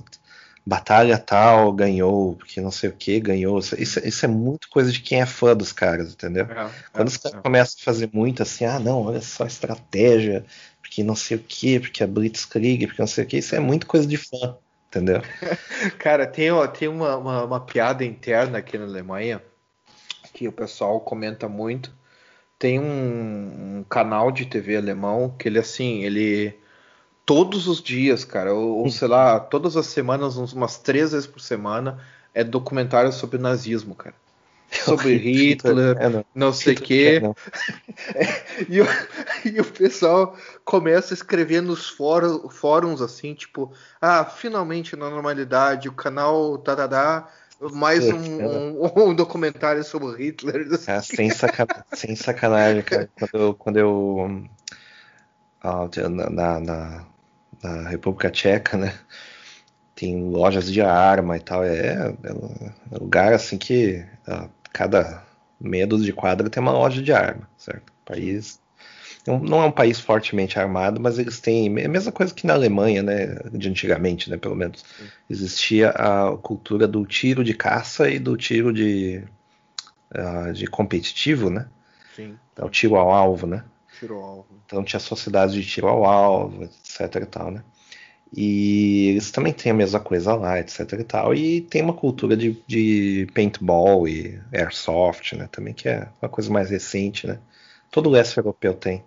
[0.66, 3.60] batalha tal ganhou, porque não sei o que ganhou.
[3.60, 6.46] Isso, isso, é muito coisa de quem é fã dos caras, entendeu?
[6.46, 7.42] É, Quando é, os caras é.
[7.42, 10.44] começam a fazer muito assim, ah, não, olha só a estratégia,
[10.82, 13.60] porque não sei o que, porque a Blitzkrieg, porque não sei o que, isso é
[13.60, 14.58] muito coisa de fã,
[14.88, 15.22] entendeu?
[16.00, 19.42] Cara, tem, ó, tem uma, uma, uma piada interna aqui na Alemanha
[20.34, 21.94] que o pessoal comenta muito.
[22.58, 26.58] Tem um, um canal de TV alemão que ele assim, ele
[27.26, 31.28] todos os dias, cara, ou, ou sei lá, todas as semanas, uns- umas três vezes
[31.28, 32.00] por semana,
[32.34, 34.16] é documentário sobre nazismo, cara.
[34.84, 36.26] Sobre Hitler, É, não.
[36.34, 37.20] não sei o quê.
[37.22, 37.36] não.
[38.68, 38.86] E o,
[39.46, 43.72] e o pessoal começa a escrever nos fóru- fóruns assim, tipo,
[44.02, 47.28] ah, finalmente na normalidade, o canal Tadadá,
[47.72, 48.18] mais um,
[48.76, 50.68] um- um documentário sobre Hitler.
[50.88, 53.10] Ah, sem, sacana- sem sacanagem, cara.
[53.18, 54.48] Quando eu, quando eu
[55.62, 57.06] ah, na, na, na-
[57.66, 58.94] na República Tcheca, né?
[59.96, 61.64] Tem lojas de arma e tal.
[61.64, 64.06] É, é um lugar assim que
[64.74, 65.24] cada
[65.60, 67.94] meia dúzia de quadra tem uma loja de arma, certo?
[68.04, 68.60] País
[69.26, 72.54] não, é um país fortemente armado, mas eles têm é a mesma coisa que na
[72.54, 73.40] Alemanha, né?
[73.52, 74.38] De antigamente, né?
[74.38, 74.86] Pelo menos
[75.28, 79.24] existia a cultura do tiro de caça e do tiro de
[80.14, 81.68] ah, de competitivo, né?
[82.16, 82.38] Sim.
[82.56, 83.64] É o tiro ao alvo, né?
[84.00, 84.48] Tiro alvo.
[84.66, 87.64] Então tinha sociedades de tiro ao alvo, etc e tal, né?
[88.36, 91.34] E eles também têm a mesma coisa lá, etc e tal.
[91.34, 95.48] E tem uma cultura de, de paintball e airsoft, né?
[95.52, 97.40] Também que é uma coisa mais recente, né?
[97.92, 99.04] Todo o leste europeu tem.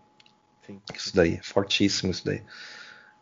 [0.67, 0.81] Sim.
[0.95, 2.43] Isso daí, fortíssimo isso daí.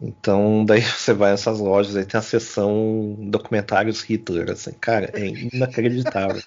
[0.00, 5.26] Então, daí você vai nessas lojas, aí tem a seção documentários Hitler, assim, cara, é
[5.26, 6.42] inacreditável.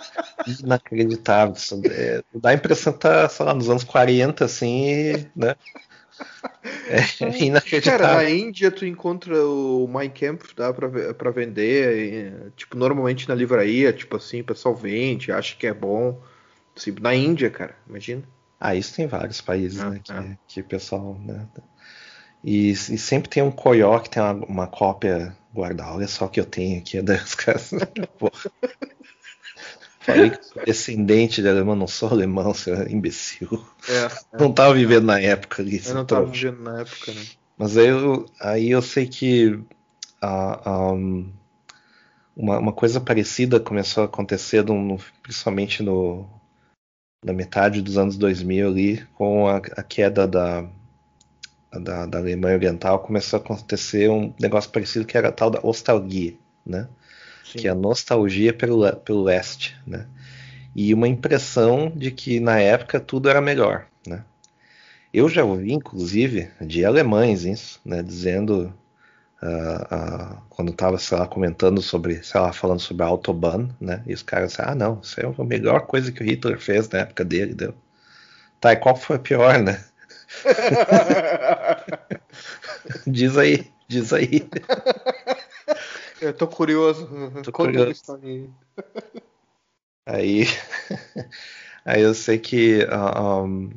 [0.62, 1.54] inacreditável.
[1.54, 5.54] Isso, é, dá a impressão que tá, sei lá, nos anos 40, assim, né?
[6.88, 6.98] É
[7.44, 8.06] inacreditável.
[8.06, 13.28] Cara, na Índia tu encontra o Mein Kampf, dá pra, pra vender, e, tipo, normalmente
[13.28, 16.20] na livraria, tipo assim, o pessoal vende, acha que é bom.
[16.76, 18.22] Assim, na Índia, cara, imagina.
[18.58, 20.00] Ah, isso tem vários países, Ah, né?
[20.02, 20.36] Que, ah.
[20.48, 21.20] que o pessoal.
[21.22, 21.46] Né?
[22.44, 25.92] E, e sempre tem um coió que tem uma, uma cópia guardada.
[25.94, 26.98] Olha só o que eu tenho aqui.
[26.98, 27.70] os caras-
[28.18, 28.50] Porra.
[30.00, 33.48] Falei que sou descendente de alemão, não sou alemão, seu imbecil.
[33.88, 35.80] É, Não tava vivendo na época ali.
[35.84, 36.50] eu não tava trouxa.
[36.50, 37.22] vivendo na época, né?
[37.56, 39.58] Mas aí eu, aí eu sei que
[40.20, 40.92] ah,
[42.36, 46.28] uma, uma coisa parecida começou a acontecer, no- principalmente no,
[47.24, 50.68] na metade dos anos 2000 ali, com a, a queda da,
[51.78, 55.60] da, da Alemanha Oriental, começou a acontecer um negócio parecido que era a tal da
[55.60, 56.88] nostalgia, né?
[57.58, 60.06] que é a nostalgia pelo, pelo leste, né?
[60.74, 64.24] E uma impressão de que na época tudo era melhor, né?
[65.12, 68.02] Eu já ouvi, inclusive, de alemães isso, né?
[68.02, 68.74] Dizendo
[69.40, 74.02] ah, ah, quando estava, sei lá, comentando sobre, sei lá, falando sobre a Autobahn, né?
[74.06, 76.88] E os caras disseram, ah, não, isso é a melhor coisa que o Hitler fez
[76.88, 77.74] na época dele, deu.
[78.60, 79.84] Tá, e qual foi a pior, né?
[83.06, 84.48] Diz aí, diz aí.
[86.20, 87.08] Eu tô curioso.
[87.42, 88.02] Tô curioso.
[90.06, 90.46] aí.
[91.86, 93.70] Aí, eu sei que ah, um,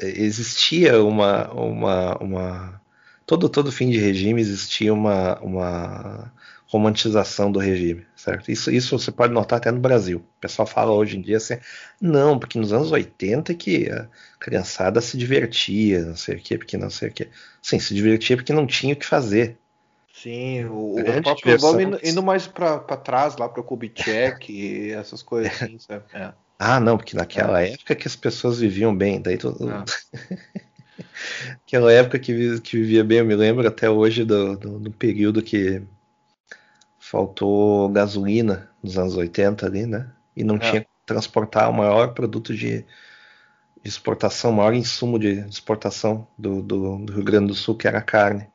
[0.00, 2.80] existia uma, uma, uma
[3.24, 6.32] todo todo fim de regime existia uma, uma
[6.68, 8.50] romantização do regime, certo?
[8.50, 10.18] Isso, isso você pode notar até no Brasil.
[10.18, 11.56] O pessoal fala hoje em dia assim,
[12.00, 14.06] não, porque nos anos 80 que a
[14.38, 17.28] criançada se divertia, não sei o quê, porque não sei o quê.
[17.62, 19.56] Sim, se divertia porque não tinha o que fazer.
[20.12, 25.22] Sim, o, o próprio indo, indo mais pra, pra trás, lá pro Kubitschek e essas
[25.22, 26.04] coisas assim, sabe?
[26.12, 26.32] É.
[26.58, 29.56] Ah, não, porque naquela época que as pessoas viviam bem, daí tu...
[29.70, 29.84] Ah.
[31.66, 35.42] Aquela época que, que vivia bem, eu me lembro até hoje do, do, do período
[35.42, 35.82] que
[37.10, 40.12] faltou gasolina nos anos 80 ali, né?
[40.36, 40.58] E não É.
[40.58, 42.86] tinha que transportar o maior produto de, de
[43.88, 47.98] exportação, o maior insumo de exportação do, do, do Rio Grande do Sul, que era
[47.98, 48.48] a carne.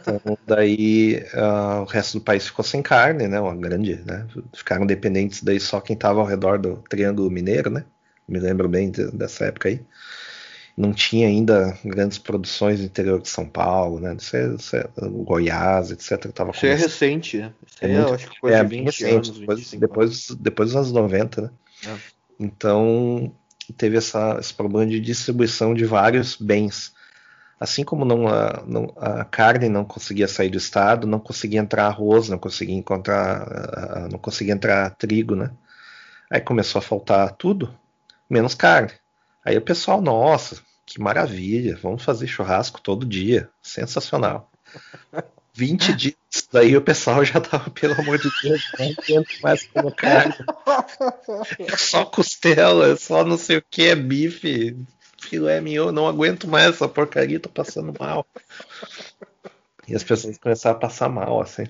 [0.00, 3.40] Então, daí ah, o resto do país ficou sem carne, né?
[3.40, 4.26] Uma grande, né?
[4.54, 7.84] Ficaram dependentes daí só quem estava ao redor do Triângulo Mineiro, né?
[8.26, 9.84] Me lembro bem de- dessa época aí.
[10.80, 14.14] Não tinha ainda grandes produções no interior de São Paulo, né?
[14.16, 16.30] Isso é, isso é- o Goiás, etc.
[16.32, 17.52] Tava Isso é recente, né?
[17.66, 19.80] Isso É aí muito- acho que coisa É, de bem 20 recente, anos, depois, 25
[19.80, 21.50] depois, depois dos anos 90, né?
[21.86, 21.96] É.
[22.38, 23.32] Então,
[23.76, 26.92] teve essa, esse problema de distribuição de vários bens.
[27.58, 31.86] Assim como não, a, não- a carne não conseguia sair do estado, não conseguia entrar
[31.88, 35.50] arroz, não conseguia encontrar, não conseguia entrar trigo, né?
[36.30, 37.74] Aí começou a faltar tudo,
[38.30, 38.92] menos carne.
[39.44, 40.56] Aí o pessoal, nossa,
[40.88, 44.50] que maravilha, vamos fazer churrasco todo dia, sensacional.
[45.54, 46.16] 20 dias,
[46.52, 50.34] daí o pessoal já tava, pelo amor de Deus, não aguento mais comer carne.
[51.58, 54.76] É só costela, é só não sei o que, é bife,
[55.20, 58.26] filé mignon, não aguento mais essa porcaria, tô passando mal.
[59.86, 61.64] E as pessoas começaram a passar mal, assim.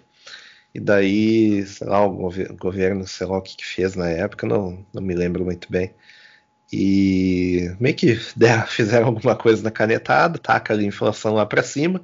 [0.74, 4.46] E daí, sei lá, o gover- governo, sei lá o que, que fez na época,
[4.46, 5.94] não, não me lembro muito bem.
[6.72, 12.02] E meio que deram- fizeram alguma coisa na canetada, taca a inflação lá pra cima,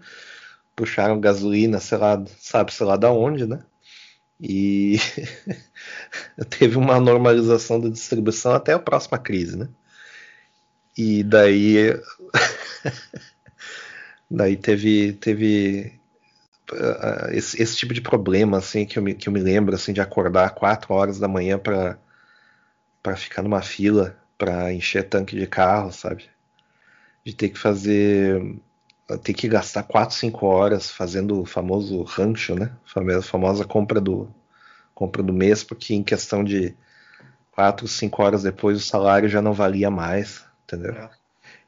[0.77, 3.65] puxaram gasolina, sei lá, sabe, sei lá da onde, né?
[4.41, 4.99] E
[6.51, 9.69] teve uma normalização da distribuição até a próxima crise, né?
[10.97, 11.91] E daí
[14.31, 15.93] daí teve teve
[16.73, 19.93] ah, esse, esse tipo de problema assim que eu me, que eu me lembro assim
[19.93, 21.99] de acordar 4 horas da manhã para
[23.03, 26.28] para ficar numa fila para encher tanque de carro, sabe?
[27.24, 28.57] De ter que fazer
[29.22, 32.72] ter que gastar 4, 5 horas fazendo o famoso rancho, né?
[32.97, 34.28] A famosa compra do
[34.95, 36.74] compra do mês, porque em questão de
[37.53, 40.93] 4, 5 horas depois o salário já não valia mais, entendeu?
[40.93, 41.11] É.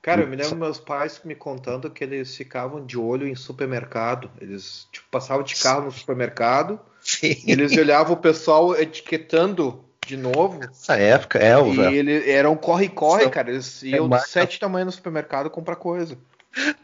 [0.00, 4.30] Cara, eu me lembro meus pais me contando que eles ficavam de olho em supermercado.
[4.40, 7.34] Eles tipo, passavam de carro no supermercado Sim.
[7.44, 10.60] e eles olhavam o pessoal etiquetando de novo.
[10.62, 13.50] Essa época, é, o E ele era um corre-corre, cara.
[13.50, 16.16] Eles iam mais- sete tamanhos no supermercado comprar coisa.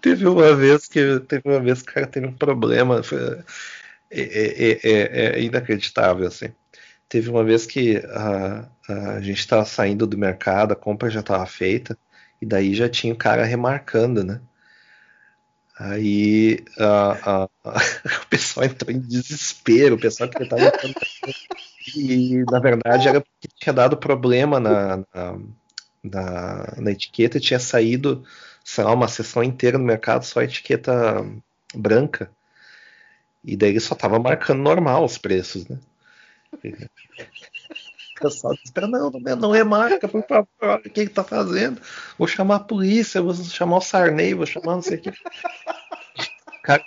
[0.01, 3.03] Teve uma vez que teve uma vez que o cara teve um problema.
[3.03, 3.39] foi-
[4.11, 6.49] é, é- é- é inacreditável, assim.
[7.09, 11.47] Teve uma vez que a, a gente estava saindo do mercado, a compra já estava
[11.47, 11.97] feita,
[12.41, 14.41] e daí já tinha o cara remarcando, né?
[15.85, 17.49] Aí a- a-
[18.23, 20.71] o pessoal entrou em desespero, o pessoal que estava
[21.97, 25.39] e na verdade era porque tinha dado problema na, na,
[26.05, 28.25] na- na etiqueta tinha saído,
[28.65, 30.93] sei lá, uma seção inteira no mercado só a etiqueta
[31.75, 32.31] branca.
[33.45, 35.79] E daí ele só tava marcando normal os preços, né?
[38.23, 41.81] Pessoal espera, não, não, não é marca, por favor, olha o que ele tá fazendo.
[42.17, 45.13] Vou chamar a polícia, vou chamar o Sarney, vou chamar não sei o que.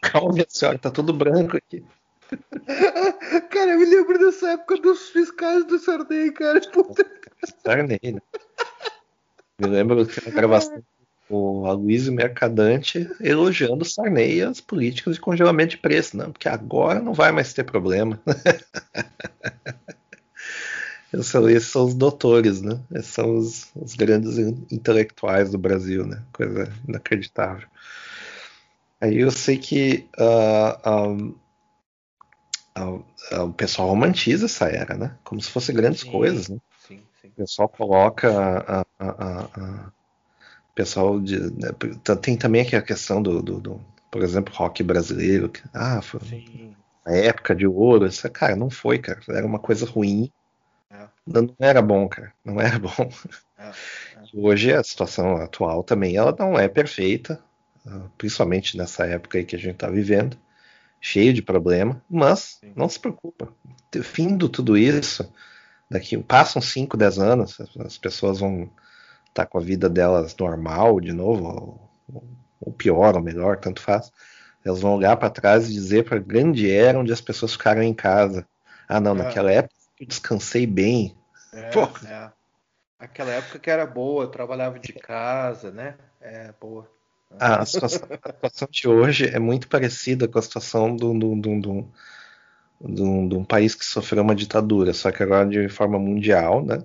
[0.01, 1.83] Calma, minha senhora, tá tudo branco aqui.
[3.51, 6.61] Cara, eu me lembro dessa época dos fiscais do Sarney, cara.
[6.71, 7.05] Puta.
[7.63, 8.21] Sarney, né?
[9.59, 10.81] Me lembro que na gravação
[11.29, 16.47] o Aloysio Mercadante elogiando o Sarney e as políticas de congelamento de preço, não, porque
[16.47, 18.21] agora não vai mais ter problema.
[21.13, 22.79] Esses são, esses são os doutores, né?
[22.91, 24.37] Esses são os, os grandes
[24.71, 26.21] intelectuais do Brasil, né?
[26.33, 27.67] Coisa inacreditável.
[28.99, 31.05] Aí eu sei que ah,
[33.43, 35.15] o pessoal romantiza essa era, né?
[35.23, 36.11] Como se fossem grandes Sim.
[36.11, 36.57] coisas, né?
[36.87, 37.27] Sim, sim.
[37.29, 39.91] O pessoal coloca a, a- a-
[40.75, 41.69] pessoal de, né,
[42.21, 43.81] tem também aqui a questão do, do- do,
[44.11, 45.49] por exemplo, rock brasileiro.
[45.49, 46.19] que, ah, foi
[47.05, 48.05] a época de ouro.
[48.07, 49.19] Isso, cara, não foi, cara.
[49.29, 50.31] Era uma coisa ruim.
[50.91, 51.07] É.
[51.25, 52.33] Não, era bom, cara.
[52.43, 52.89] Não era bom.
[53.57, 53.71] É,
[54.33, 57.41] Hoje a situação atual também ela não é perfeita,
[57.87, 60.37] ah, principalmente nessa época aí que a gente está vivendo,
[61.01, 62.01] cheio de problema.
[62.09, 62.73] Mas Sim.
[62.75, 63.49] não se preocupa.
[64.03, 65.31] Findo tudo isso,
[65.89, 68.69] daqui passam 5, 10 anos, as- as pessoas vão
[69.29, 72.29] estar com a vida delas normal de novo, ou,
[72.61, 74.11] ou pior, ou melhor, tanto faz.
[74.65, 77.93] Elas vão olhar para trás e dizer para grande era onde as pessoas ficaram em
[77.93, 78.47] casa.
[78.87, 79.15] Ah, não, É.
[79.15, 81.15] naquela época eu descansei bem.
[81.53, 81.71] É,
[82.07, 82.31] é.
[82.99, 85.95] Aquela época que era boa, eu trabalhava de casa, né?
[86.21, 86.89] É, boa.
[87.37, 91.05] A situação, a situação de hoje é muito parecida com a situação de
[92.95, 96.83] um país que sofreu uma ditadura, só que agora de forma mundial, né?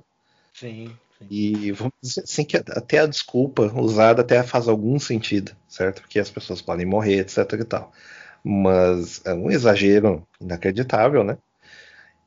[0.53, 1.27] Sim, sim.
[1.31, 6.01] E vamos dizer assim que até a desculpa usada até faz algum sentido, certo?
[6.01, 7.93] Porque as pessoas podem morrer, etc e tal.
[8.43, 11.39] Mas é um exagero inacreditável, né?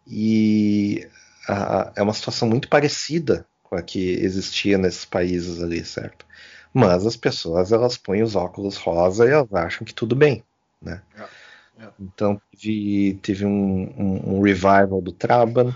[0.08, 1.08] E
[1.48, 6.26] a- é uma situação muito parecida com a que existia nesses países ali, certo?
[6.74, 10.44] Mas as pessoas elas põem os óculos rosa e elas acham que tudo bem,
[10.82, 11.02] né?
[11.18, 11.90] É, é.
[12.00, 13.52] Então teve, teve um,
[13.98, 15.76] um- um revival do Trabant,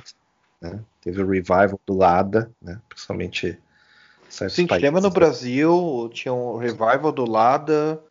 [0.62, 0.80] né?
[1.02, 2.80] Teve o revival do Lada, né?
[2.90, 3.58] Principalmente
[4.30, 4.84] Sim, países.
[4.84, 8.02] lembra no Brasil, tinha um revival do Lada.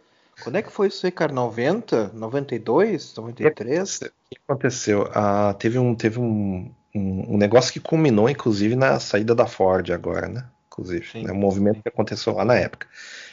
[0.42, 1.32] Quando é que foi isso aí, cara?
[1.32, 2.12] 90?
[2.12, 3.14] 92?
[3.14, 3.96] 93?
[3.96, 3.98] O
[4.30, 5.08] que aconteceu?
[5.14, 9.90] Ah, teve um, teve um, um, um negócio que culminou, inclusive, na saída da Ford
[9.90, 10.46] agora, né?
[10.66, 11.32] Inclusive, Sim, né?
[11.32, 11.82] Um movimento sim.
[11.82, 12.86] que aconteceu lá na época.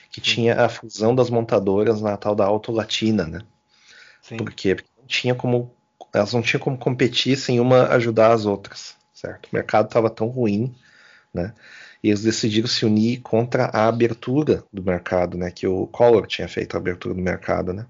[0.10, 3.42] Que tinha a fusão das montadoras na tal da Auto Latina, né?
[4.22, 4.38] Sim.
[4.38, 4.76] Por quê?
[4.76, 5.76] Porque não tinha como,
[6.14, 9.48] elas não tinham como competir sem uma ajudar as outras, certo?
[9.48, 10.74] O mercado estava tão ruim,
[11.34, 11.54] né?
[12.04, 15.50] E eles decidiram se unir contra a abertura do mercado, né?
[15.50, 17.86] Que o Collor tinha feito a abertura do mercado, né?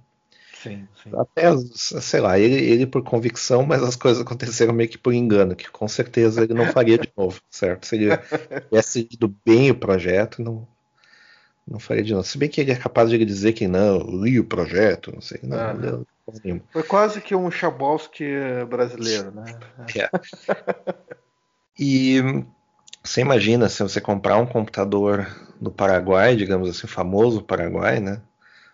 [0.61, 1.11] Sim, sim.
[1.18, 5.55] Até, sei lá, ele, ele por convicção, mas as coisas aconteceram meio que por engano,
[5.55, 7.86] que com certeza ele não faria de novo, certo?
[7.88, 8.18] Se ele
[8.70, 10.66] tivesse ido bem o projeto, não,
[11.68, 12.26] não faria de novo.
[12.26, 15.39] Se bem que ele é capaz de dizer que não, li o projeto, não sei,
[15.43, 15.74] não, Ah.
[15.74, 16.05] não
[16.41, 16.61] nenhuma.
[16.72, 18.26] Foi quase que um Chabowski
[18.70, 19.59] brasileiro, né?
[19.97, 20.09] É.
[21.78, 22.22] E
[23.04, 25.28] você imagina se você comprar um computador
[25.60, 28.22] do Paraguai, digamos assim, famoso Paraguai, né?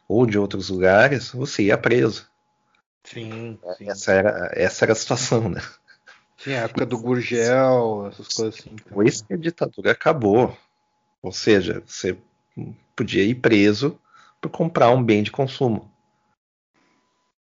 [0.08, 2.28] Ou de outros lugares, você ia preso.
[3.04, 3.90] Sim, sim.
[3.90, 5.62] Essa era, essa era a situação, né?
[6.38, 8.76] Sim, a época do Gurgel, essas coisas assim.
[8.76, 10.58] Depois que a ditadura acabou,
[11.22, 12.18] ou seja, você
[12.96, 14.00] podia ir preso
[14.42, 15.92] por comprar um bem de consumo.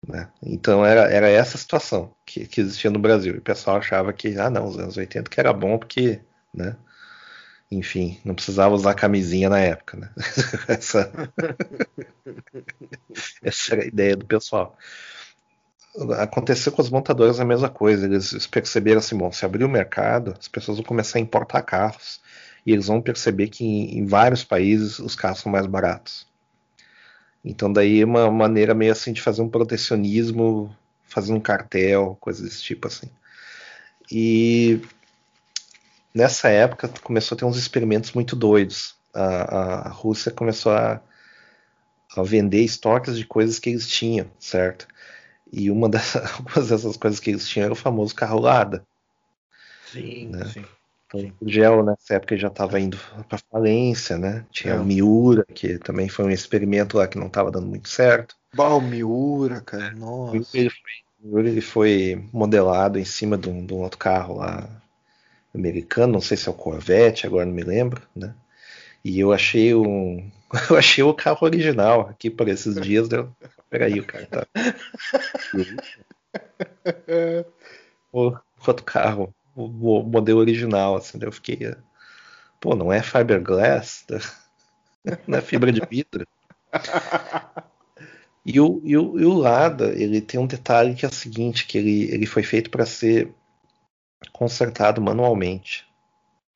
[0.07, 0.31] né?
[0.41, 3.35] Então era, era essa a situação que, que existia no Brasil.
[3.35, 6.21] E o pessoal achava que, ah não, os anos 80 que era bom porque,
[6.53, 6.75] né?
[7.71, 10.09] Enfim, não precisava usar camisinha na época, né?
[10.67, 11.11] essa,
[13.43, 14.75] essa era a ideia do pessoal.
[16.19, 18.05] Aconteceu com as montadoras a mesma coisa.
[18.05, 22.21] Eles perceberam assim, bom, se abrir o mercado, as pessoas vão começar a importar carros
[22.65, 26.27] e eles vão perceber que em, vários países os carros são mais baratos.
[27.43, 32.43] Então daí é uma maneira meio assim de fazer um protecionismo, fazer um cartel, coisa
[32.43, 33.09] desse tipo assim.
[34.11, 34.81] E
[36.13, 38.95] nessa época começou a ter uns experimentos muito doidos.
[39.13, 41.01] A, a Rússia começou a,
[42.15, 44.87] a, vender estoques de coisas que eles tinham, certo?
[45.51, 48.85] E uma das, algumas dessas coisas que eles tinham era o famoso carro Lada.
[49.91, 50.45] Sim, né?
[50.45, 50.65] sim.
[51.07, 54.45] Então, o Gel nessa época já estava indo para falência, né?
[54.51, 54.79] Tinha É.
[54.79, 58.35] o Miura, que também foi um experimento lá que não estava dando muito certo.
[59.61, 60.33] Cara, O nossa.
[60.33, 63.97] Miura, ele foi, o Miura, ele foi modelado em cima de um, de um outro
[63.97, 64.69] carro lá
[65.59, 68.33] americano, não sei se é o Corvette, agora não me lembro, né?
[69.03, 70.29] E eu achei um,
[70.69, 73.33] eu achei o carro original aqui por esses dias, deu.
[73.69, 74.47] Peraí, o cara tá.
[78.11, 78.35] o
[78.67, 81.75] outro carro, o, o modelo original, assim, daí eu fiquei.
[82.59, 84.05] Pô, não é fiberglass?
[85.25, 86.27] Não é fibra de vidro?
[88.45, 91.65] E o, e, o, e o Lada, ele tem um detalhe que é o seguinte,
[91.65, 93.33] que ele, ele foi feito para ser
[94.33, 95.87] consertado manualmente,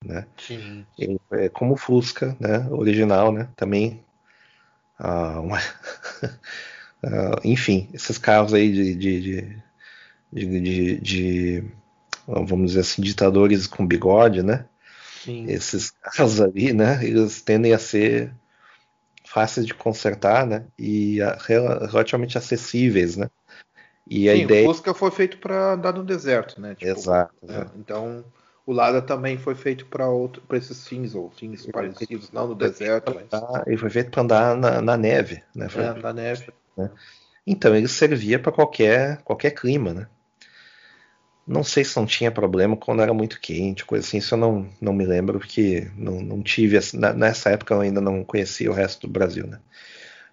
[0.05, 0.28] né?
[0.38, 0.86] Sim.
[0.97, 2.68] Ele é como o Fusca, né?
[2.72, 3.49] Original, né?
[3.55, 4.03] Também,
[4.99, 5.59] ah, uma-
[7.03, 9.61] ah, enfim, esses carros aí de, de, de,
[10.34, 11.64] de, de- de,
[12.28, 14.66] vamos dizer assim, ditadores com bigode, né?
[15.24, 15.45] Sim.
[15.47, 17.05] Esses carros ali, né?
[17.05, 18.34] Eles tendem a ser
[19.26, 20.66] fáceis de consertar, né?
[20.78, 23.30] E ah, rela- relativamente acessíveis, né?
[24.08, 24.64] E a Sim, ideia.
[24.64, 26.76] o Fusca foi feito para andar no deserto, né?
[26.76, 27.54] Tipo, Exato, né?
[27.54, 27.72] exato.
[27.78, 28.26] Então,
[28.66, 30.06] o Lada também foi feito para
[30.54, 34.56] esses fins ou fins parecidos, não no deserto, mas Ah, Ele foi feito para andar
[34.56, 35.70] na, na neve, né?
[35.70, 36.47] Foi é, na neve.
[37.45, 40.08] Então, ele servia para qualquer, qualquer clima, né?
[41.45, 44.70] Não sei se não tinha problema quando era muito quente, coisa assim, isso eu não,
[44.80, 46.80] não me lembro, porque não, não tive.
[47.18, 49.60] Nessa época eu ainda não conhecia o resto do Brasil, né?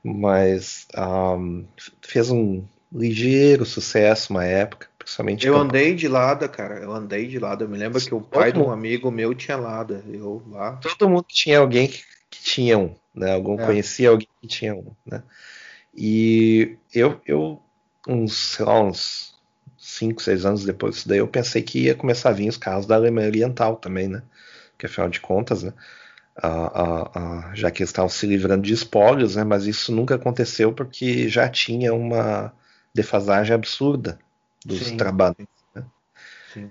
[0.04, 1.64] Mas ahm,
[2.00, 5.46] fez um ligeiro sucesso uma época, principalmente.
[5.46, 6.78] Eu andei de Lada, cara.
[6.78, 7.64] Eu andei de Lada.
[7.64, 10.04] Eu me lembro que o pai de um amigo meu tinha Lada.
[10.08, 10.76] Eu lá.
[10.76, 13.32] todo mundo tinha alguém que, que tinha um, né?
[13.32, 13.66] Algum É.
[13.66, 15.22] conhecia alguém que tinha um, né?
[15.94, 17.60] E eu, eu
[18.06, 19.34] uns, sei lá, uns
[19.78, 22.86] 5, 6 anos depois disso daí, eu pensei que ia começar a vir os carros
[22.86, 24.22] da Alemanha Oriental também, né?
[24.78, 25.72] Que afinal de contas, né?
[26.42, 29.44] ah, ah, ah, já que eles estavam se livrando de espólios, né?
[29.44, 32.52] Mas isso nunca aconteceu porque já tinha uma
[32.94, 34.18] defasagem absurda
[34.64, 34.96] dos Sim.
[34.96, 35.46] Trabantes.
[35.74, 35.84] Né?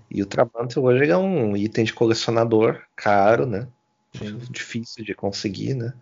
[0.09, 3.67] E o Trabante hoje é um item de colecionador caro, né?
[4.17, 4.39] Sim.
[4.49, 5.93] difícil de conseguir, né?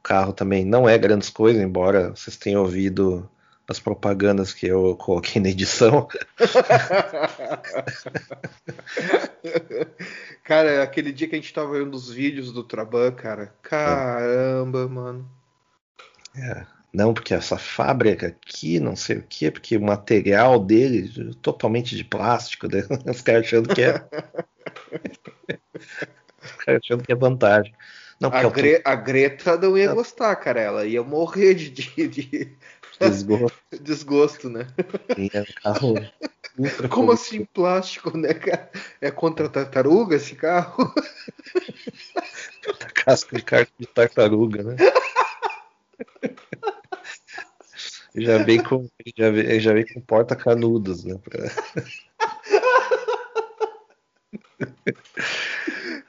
[0.00, 3.30] O carro também não é grandes coisas, embora vocês tenham ouvido
[3.68, 6.06] as propagandas que eu coloquei na edição.
[10.44, 13.52] cara, aquele dia que a gente tava vendo os vídeos do Traban, cara.
[13.62, 15.28] Caramba, mano.
[16.96, 22.02] Não, porque essa fábrica aqui, não sei o quê, porque o material dele totalmente de
[22.02, 22.84] plástico, né?
[23.04, 24.02] Os caras achando que é.
[26.42, 27.74] Os caras achando que é vantagem.
[28.18, 30.58] Não, A, é Gre- a Greta não ia gostar, cara.
[30.58, 32.56] Ela ia morrer de, de- de
[32.98, 34.66] desgosto, desgosto, né?
[35.18, 35.96] é carro
[36.88, 38.70] Como assim plástico, né, cara?
[39.02, 40.94] É contra a tartaruga esse carro?
[42.94, 44.76] casca de carta de tartaruga, né?
[48.16, 51.18] Já vem com, já vem, já vem com porta canudos, né?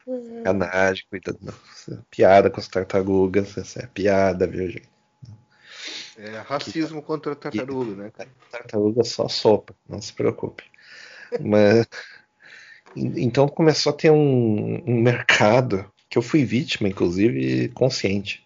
[0.05, 1.37] Sacanagem, cuidado.
[1.41, 4.89] Nossa, piada com as tartarugas, essa é piada, viu, gente?
[6.17, 8.29] É racismo contra a tartaruga, né, cara?
[8.51, 10.63] Tartaruga só sopa, não se preocupe.
[11.39, 11.85] Mas
[12.95, 18.45] en- então começou a ter um, um mercado que eu fui vítima, inclusive, consciente.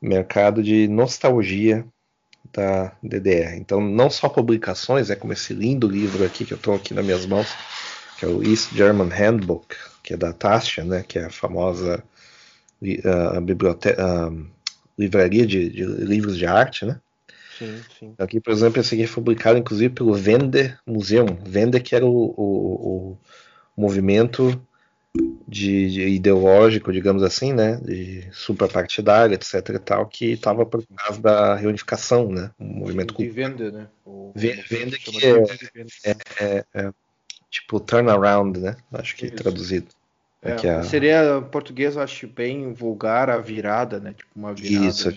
[0.00, 1.84] Mercado de nostalgia
[2.52, 3.56] da DDR.
[3.58, 7.04] Então, não só publicações, é como esse lindo livro aqui que eu estou aqui nas
[7.04, 7.46] minhas mãos,
[8.18, 12.02] que é o East German Handbook, que é da Taschen, né, que é a famosa
[12.82, 14.32] li- ah, biblioteca, ah,
[14.98, 17.00] livraria de, de livros de arte, né?
[17.58, 18.14] Sim, sim.
[18.18, 21.26] Aqui, por exemplo, esse aqui foi publicado inclusive pelo Vende Museum.
[21.46, 23.18] Vende que era o, o-
[23.76, 24.60] o movimento
[25.46, 31.18] de, de ideológico, digamos assim, né, de suprapartidário, etc e tal, que estava por trás
[31.18, 33.88] da reunificação, né, um movimento De venda, né?
[34.04, 36.94] O, Ve- o- venda que é- de venda.
[37.50, 39.36] tipo turnaround, né, acho que Isso.
[39.36, 39.88] traduzido.
[40.42, 44.14] É, que a- Seria em português, eu acho bem vulgar a virada, né?
[44.16, 44.86] Tipo uma virada.
[44.86, 45.12] Isso,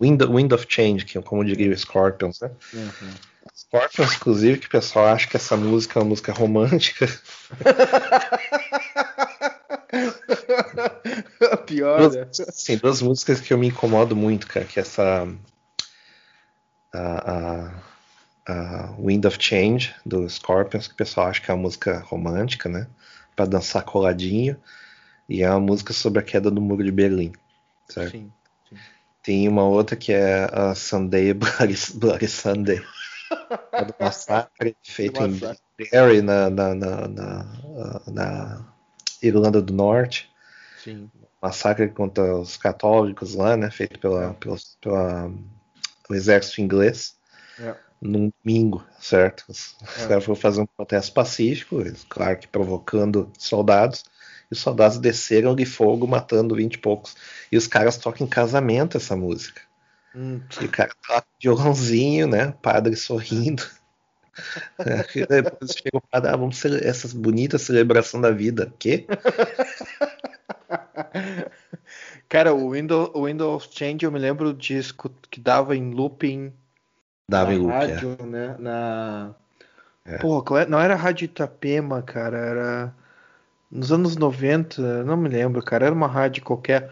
[0.00, 2.50] Wind, Wind of Change, que é como diria o Scorpions, né?
[2.72, 3.10] Uhum.
[3.54, 7.06] Scorpions, inclusive, que o pessoal acha que essa música é uma música romântica.
[11.66, 12.24] Pior, né?
[12.24, 15.28] Duas, sim, duas músicas que eu me incomodo muito, cara, que é essa
[16.92, 17.72] a, a,
[18.46, 22.68] a Wind of Change do Scorpions, que o pessoal acha que é uma música romântica,
[22.68, 22.86] né?
[23.38, 24.56] para dançar coladinho.
[25.28, 27.32] E é uma música sobre a queda do muro de Berlim.
[27.88, 28.10] Certo?
[28.10, 28.32] Sim.
[28.68, 28.76] sim.
[29.22, 32.82] Tem uma outra que é a Sunday Bloody, Bloody Sunday.
[33.72, 35.38] É do massacre feito em
[35.92, 37.46] Derry, na, na, na, na,
[38.06, 38.66] na
[39.22, 40.30] Irlanda do Norte.
[40.82, 41.10] Sim.
[41.40, 43.70] Massacre contra os católicos lá, né?
[43.70, 45.32] Feito pela, pela, pela
[46.08, 47.16] o exército inglês.
[47.60, 47.74] É.
[48.00, 49.44] Num domingo, certo?
[49.48, 50.06] Os É.
[50.06, 51.78] caras foram fazer um protesto pacífico,
[52.08, 54.04] claro que provocando soldados,
[54.50, 57.16] e os soldados desceram de fogo, matando vinte e poucos.
[57.50, 59.62] E os caras tocam em casamento essa música.
[60.14, 62.54] Hum, E o cara toca violãozinho, né?
[62.62, 63.64] Padre sorrindo.
[64.78, 68.72] É, depois chega o padre, ah, vamos cele- essas bonitas celebração da vida.
[68.78, 69.06] Quê?
[72.28, 76.52] Cara, o Windows, o Windows Change eu me lembro de escu- que dava em looping
[77.28, 77.76] Dava em na loop, é.
[77.94, 78.56] rádio, né?
[78.58, 79.34] Na...
[80.04, 80.16] É.
[80.16, 82.94] É- não era Rádio Itapema, cara, era
[83.70, 86.90] nos anos 90, não me lembro, cara, era uma rádio qualquer.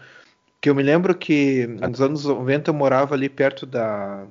[0.61, 4.25] Que eu me lembro que nos anos 90 eu morava ali perto da.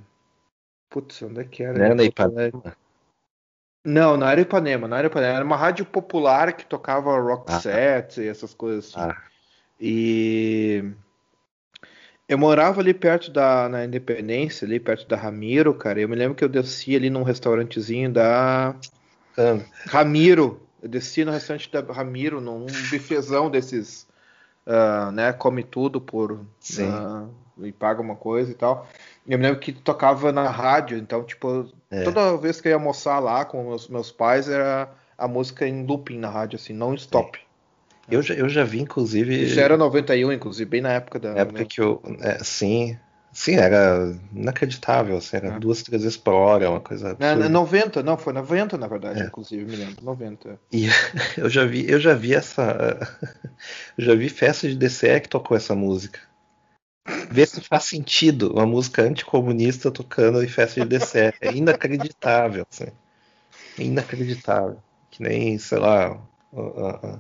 [0.91, 1.79] Putz, onde é que era?
[1.79, 2.05] Não era na.
[2.05, 2.77] Ipanema?
[3.87, 5.35] Não, na área Ipanema, na área Ipanema.
[5.35, 8.99] Era uma rádio popular que tocava rock set e essas coisas assim.
[8.99, 9.17] Ah.
[9.81, 10.85] E
[12.29, 16.01] eu morava ali perto da na Independência, ali perto da Ramiro, cara.
[16.01, 18.75] Eu me lembro que eu descia ali num restaurantezinho da
[19.39, 20.61] Ah, Ramiro.
[20.83, 24.09] Eu descia no restaurante da Ramiro, num bifezão desses,
[24.67, 25.33] ah, né?
[25.33, 26.91] Come tudo por Sim.
[26.91, 28.89] ah, e paga uma coisa e tal.
[29.29, 32.03] Eu me lembro que tocava na rádio, então, tipo, É.
[32.03, 34.89] toda vez que eu ia almoçar lá com os meus pais, era
[35.19, 37.39] a música em looping na rádio, assim, não stop.
[38.09, 39.43] Eu já, eu já vi, inclusive.
[39.45, 41.33] Isso era 91, inclusive, bem na época da.
[41.35, 42.01] Na época que eu.
[42.21, 42.97] é, sim.
[43.33, 45.17] Sim, era inacreditável.
[45.19, 45.59] Assim, era É.
[45.59, 47.35] duas, três vezes por hora, uma coisa absurda.
[47.37, 49.27] na 90, não, foi 90 na verdade, É.
[49.27, 50.59] inclusive, me lembro, 90.
[50.73, 50.87] E
[51.37, 52.97] eu já vi, eu já vi essa.
[53.99, 56.21] Eu já vi festa de DCE que tocou essa música.
[57.31, 61.35] Vê se faz sentido uma música anticomunista tocando em festa de DCE.
[61.41, 62.87] É inacreditável, assim.
[63.79, 64.79] É inacreditável.
[65.11, 66.19] Que nem, sei lá,
[66.53, 67.19] a, a-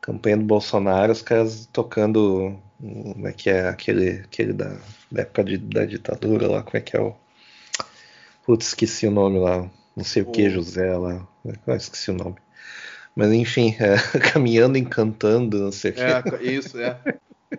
[0.00, 2.56] campanha do Bolsonaro, os caras tocando.
[2.78, 4.76] Como é que é aquele, aquele da,
[5.10, 7.14] da época de- da ditadura lá, como é que é o.
[8.44, 9.68] Putz, esqueci o nome lá.
[9.96, 11.26] Não sei o que, O- José lá.
[11.66, 12.36] Ah, esqueci o nome.
[13.14, 13.96] Mas enfim, é,
[14.32, 16.00] caminhando, encantando, não sei o que.
[16.00, 16.98] É, isso, é.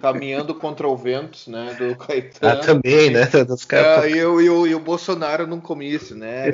[0.02, 2.62] Caminhando contra o vento, né, do Ah, Caetano.
[2.62, 3.26] também, né?
[3.48, 6.52] Dos caras É, e, o, e, o, e o Bolsonaro num comício, né?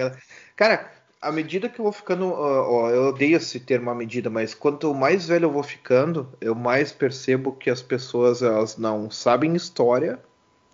[0.55, 0.91] Cara,
[1.21, 2.27] à medida que eu vou ficando.
[2.31, 6.29] ó, ó, eu odeio esse termo à medida, mas quanto mais velho eu vou ficando,
[6.39, 10.19] eu mais percebo que as pessoas elas não sabem história,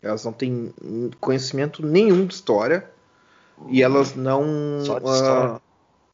[0.01, 0.73] elas não têm
[1.19, 2.89] conhecimento nenhum de história,
[3.67, 4.43] e elas não.
[4.79, 5.61] Só de ah, história.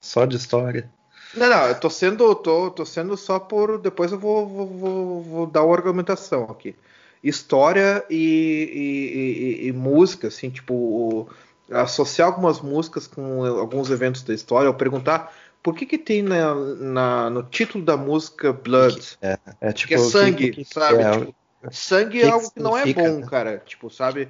[0.02, 0.95] só de história.
[1.36, 3.78] Não, não, eu tô sendo, tô, tô sendo só por.
[3.80, 6.76] Depois eu vou, vou, vou, vou dar uma argumentação aqui.
[7.24, 11.30] História e, e, e- e música, assim, tipo, o-
[11.72, 15.34] associar algumas músicas com alguns eventos da história, ou perguntar
[15.64, 19.18] por que que tem na, na- no título da música Blood?
[19.22, 19.94] É, é Que tipo.
[19.95, 21.03] é que- sangue, o que- sabe?
[21.03, 21.36] é, Tipo,
[21.72, 23.28] sangue que é que algo que não é bom, né?
[23.28, 23.64] cara.
[23.66, 24.30] Tipo, sabe?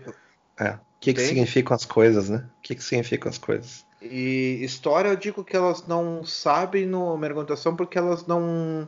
[0.57, 1.27] é, o que, que Entende?
[1.27, 2.45] significam as coisas, né?
[2.57, 3.85] O que, que significam as coisas?
[4.01, 8.88] E história eu digo que elas não sabem no argumentação porque elas não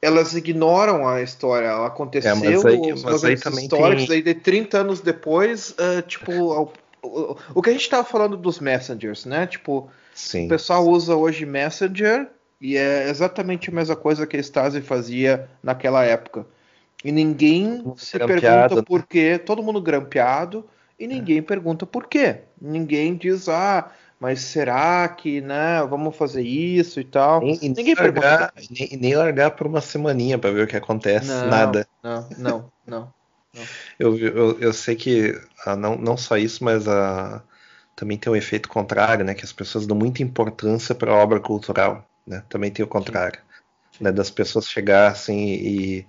[0.00, 1.66] elas ignoram a história.
[1.66, 5.74] Ela aconteceu, É, mas aí- os mas aí históricos, tem- aí de 30 anos depois,
[5.78, 9.46] ah, tipo, o, o, o que a gente tava falando dos messengers, né?
[9.46, 10.46] Tipo, Sim.
[10.46, 12.28] o pessoal usa hoje Messenger
[12.60, 16.46] e é exatamente a mesma coisa que a Stasi fazia naquela época.
[17.04, 18.82] E ninguém se pergunta né?
[18.82, 20.64] por quê, todo mundo grampeado,
[20.98, 22.42] e ninguém pergunta por quê.
[22.60, 27.40] Ninguém diz, ah, mas será que, né, vamos fazer isso e tal.
[27.40, 30.76] Nem, e nem ninguém largar, nem, nem largar por uma semaninha pra ver o que
[30.76, 31.28] acontece.
[31.28, 31.88] Não, Nada.
[32.02, 33.18] Não, não, não.
[33.98, 37.42] Eu, eu, eu sei que ah, não, não só isso, mas ah,
[37.94, 39.34] também tem o efeito contrário, né?
[39.34, 42.42] Que as pessoas dão muita importância para a obra cultural, né?
[42.48, 43.40] Também tem o contrário,
[44.00, 44.12] né?
[44.12, 46.06] Das pessoas chegar assim e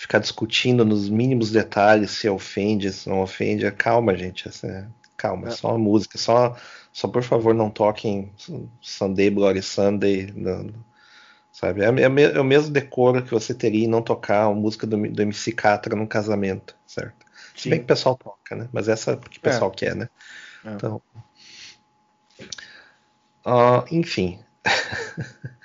[0.00, 3.70] ficar discutindo nos mínimos detalhes se ofende, se não ofende.
[3.72, 4.66] Calma, gente, assim,
[5.14, 5.54] calma, é É.
[5.54, 6.56] só uma música, só,
[6.90, 8.32] só por favor não toquem
[8.80, 10.70] Sunday Bloody Sunday, não-
[11.52, 11.82] sabe?
[11.82, 14.96] É, é é o mesmo decoro que você teria em não tocar a música do,
[14.96, 17.26] do MC Catra num casamento, certo?
[17.54, 18.70] Se bem que o pessoal toca, né?
[18.72, 20.08] Mas essa é porque o pessoal quer, né?
[20.64, 20.72] É.
[20.72, 21.02] Então.
[23.44, 24.38] Ah, enfim.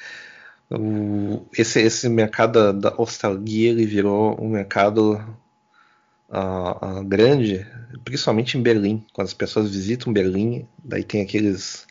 [0.69, 5.19] O- esse, esse mercado da, da nostalgia ele virou um mercado
[6.29, 7.65] ah, ah, grande,
[8.03, 9.03] principalmente em Berlim.
[9.13, 11.85] Quando as pessoas visitam Berlim, daí tem aqueles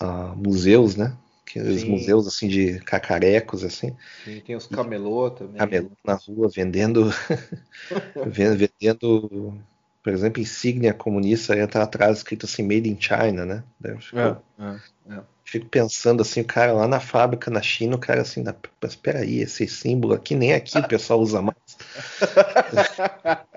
[0.00, 1.16] ah, museus, né?
[1.46, 1.90] aqueles Sim.
[1.90, 3.94] museus assim de cacarecos assim,
[4.24, 5.60] Sim, tem os camelô também.
[5.60, 7.10] camelô na rua vendendo,
[8.26, 9.58] ven- vendendo,
[10.02, 13.64] por exemplo, insígnia comunista, aí tá atrás escrito assim Made in China, né?
[14.00, 14.18] Fico,
[14.58, 15.24] É, é.
[15.50, 18.94] Fico pensando assim, o cara lá na fábrica na China, o cara assim, "Não, mas
[18.94, 21.56] peraí, esse símbolo aqui nem aqui o pessoal usa mais.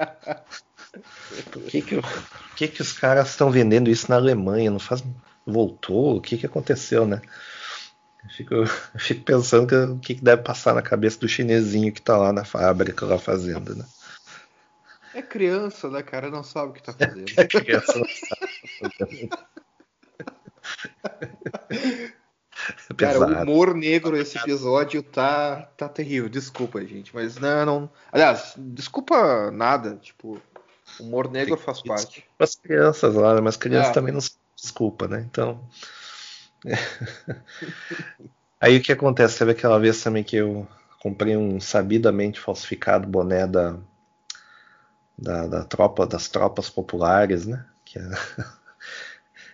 [1.52, 4.70] Por que que, o- por que que os caras estão vendendo isso na Alemanha?
[4.70, 5.04] Não faz,
[5.46, 6.18] voltou?
[6.18, 7.22] O que que aconteceu, né?
[8.24, 8.68] Eu fico, eu
[9.00, 12.32] fico pensando que, o que que deve passar na cabeça do chinesinho que tá lá
[12.32, 13.86] na fábrica lá fazendo, né?
[15.14, 16.30] É criança, né, cara?
[16.30, 17.26] Não sabe o que tá fazendo.
[17.38, 18.52] A criança não sabe.
[18.82, 19.53] É
[22.98, 26.30] Cara, o humor negro esse episódio tá, tá terrível.
[26.30, 27.14] Desculpa, gente.
[27.14, 27.90] Mas não, não.
[28.12, 29.96] Aliás, desculpa nada.
[29.96, 30.42] Tipo,
[31.00, 32.24] humor negro faz parte.
[32.40, 33.42] As crianças lá, né?
[33.42, 33.94] mas crianças É.
[33.94, 35.26] também não se desculpa, né?
[35.30, 35.68] Então.
[38.62, 39.40] Aí o que acontece?
[39.40, 40.66] Teve aquela vez também que eu
[41.00, 43.76] comprei um sabidamente falsificado boné da,
[45.18, 47.66] da, da tropa, das tropas populares, né?
[47.84, 48.04] Que é,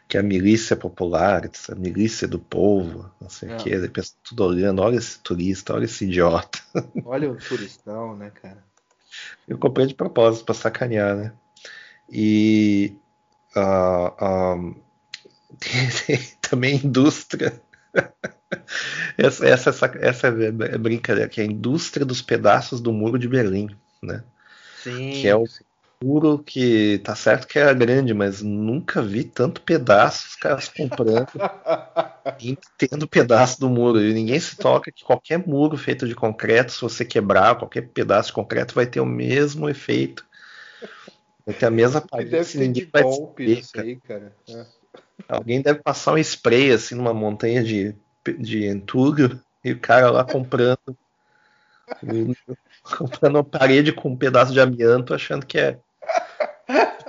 [0.10, 3.53] que é a milícia popular, a milícia do povo, não sei É.
[3.53, 3.72] o que.
[3.72, 6.60] Aí pensa tudo olhando, olha esse turista, olha esse idiota.
[7.06, 8.57] Olha o turistão, né, cara?
[9.48, 11.34] Eu comprei de propósito para sacanear, né?
[12.10, 12.95] E
[13.56, 14.56] ah, ah,
[15.60, 17.61] tem, tem também indústria.
[19.15, 23.27] Essa, essa, essa, essa é brincadeira, que é a indústria dos pedaços do muro de
[23.27, 23.69] Berlim,
[24.02, 24.23] né?
[24.84, 25.11] Sim.
[25.11, 25.45] Que é o
[26.03, 31.27] muro que tá certo que era grande, mas nunca vi tanto pedaço os caras comprando
[32.39, 34.01] e tendo pedaço do muro.
[34.01, 38.30] E ninguém se toca que qualquer muro feito de concreto, se você quebrar qualquer pedaço
[38.30, 40.26] de concreto, vai ter o mesmo efeito.
[41.45, 44.34] Vai ter a mesma parede, deve ninguém vai golpe saber, cara.
[44.47, 44.61] cara.
[44.61, 44.80] É.
[45.27, 47.93] Alguém deve passar um spray assim numa montanha de,
[48.38, 50.97] de entulho e o cara lá comprando
[52.97, 55.80] comprando uma parede com um pedaço de amianto achando que é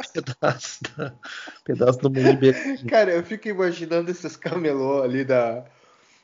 [0.12, 1.14] pedaço, da,
[1.64, 2.86] pedaço do de Berlim.
[2.86, 5.64] Cara, eu fico imaginando esses camelô ali da.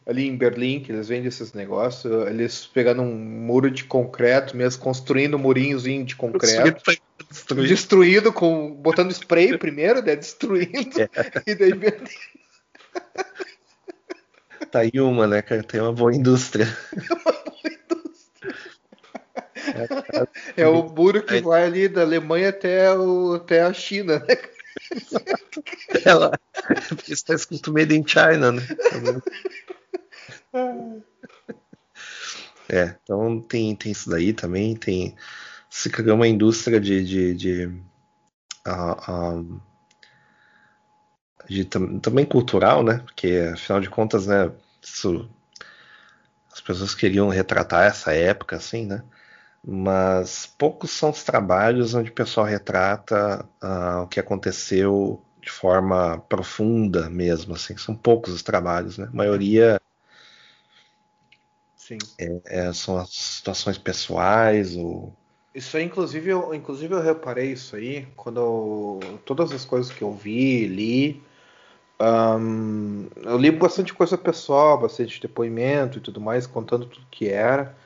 [0.06, 4.80] Ali em Berlim, que eles vendem esses negócios, eles pegando um muro de concreto, mesmo
[4.80, 6.80] construindo um murinhozinho de concreto,
[7.28, 7.68] Destruído.
[7.68, 8.72] destruído com.
[8.72, 10.14] botando spray primeiro, né?
[10.14, 11.08] Destruindo, É.
[11.44, 12.08] e daí vendendo.
[14.70, 15.62] Tá aí uma, né, cara?
[15.62, 16.66] Tem uma boa indústria.
[20.56, 24.36] É o muro que vai ali da Alemanha até, o, até a China, né?
[26.04, 26.32] Ela
[27.08, 28.62] está escrito Made in China, né?
[32.68, 35.14] É, então tem, tem isso daí também, tem
[35.70, 37.72] se criou uma indústria de, de, de,
[38.66, 39.42] ah,
[41.48, 42.98] de tam- também cultural, né?
[42.98, 44.50] Porque afinal de contas, né?
[44.82, 45.28] Isso,
[46.52, 49.02] as pessoas queriam retratar essa época, assim, né?
[49.66, 56.18] Mas poucos são os trabalhos onde o pessoal retrata ah, o que aconteceu de forma
[56.28, 57.76] profunda mesmo, assim.
[57.76, 59.06] São poucos os trabalhos, né?
[59.12, 59.80] A maioria
[61.76, 61.98] Sim.
[62.46, 65.12] é, são as situações pessoais ou
[65.54, 70.02] Isso aí, inclusive, eu, inclusive eu reparei isso aí quando eu- todas as coisas que
[70.02, 71.22] eu vi, li.
[72.00, 77.76] ahn, eu li bastante coisa pessoal, bastante depoimento e tudo mais, contando tudo que era.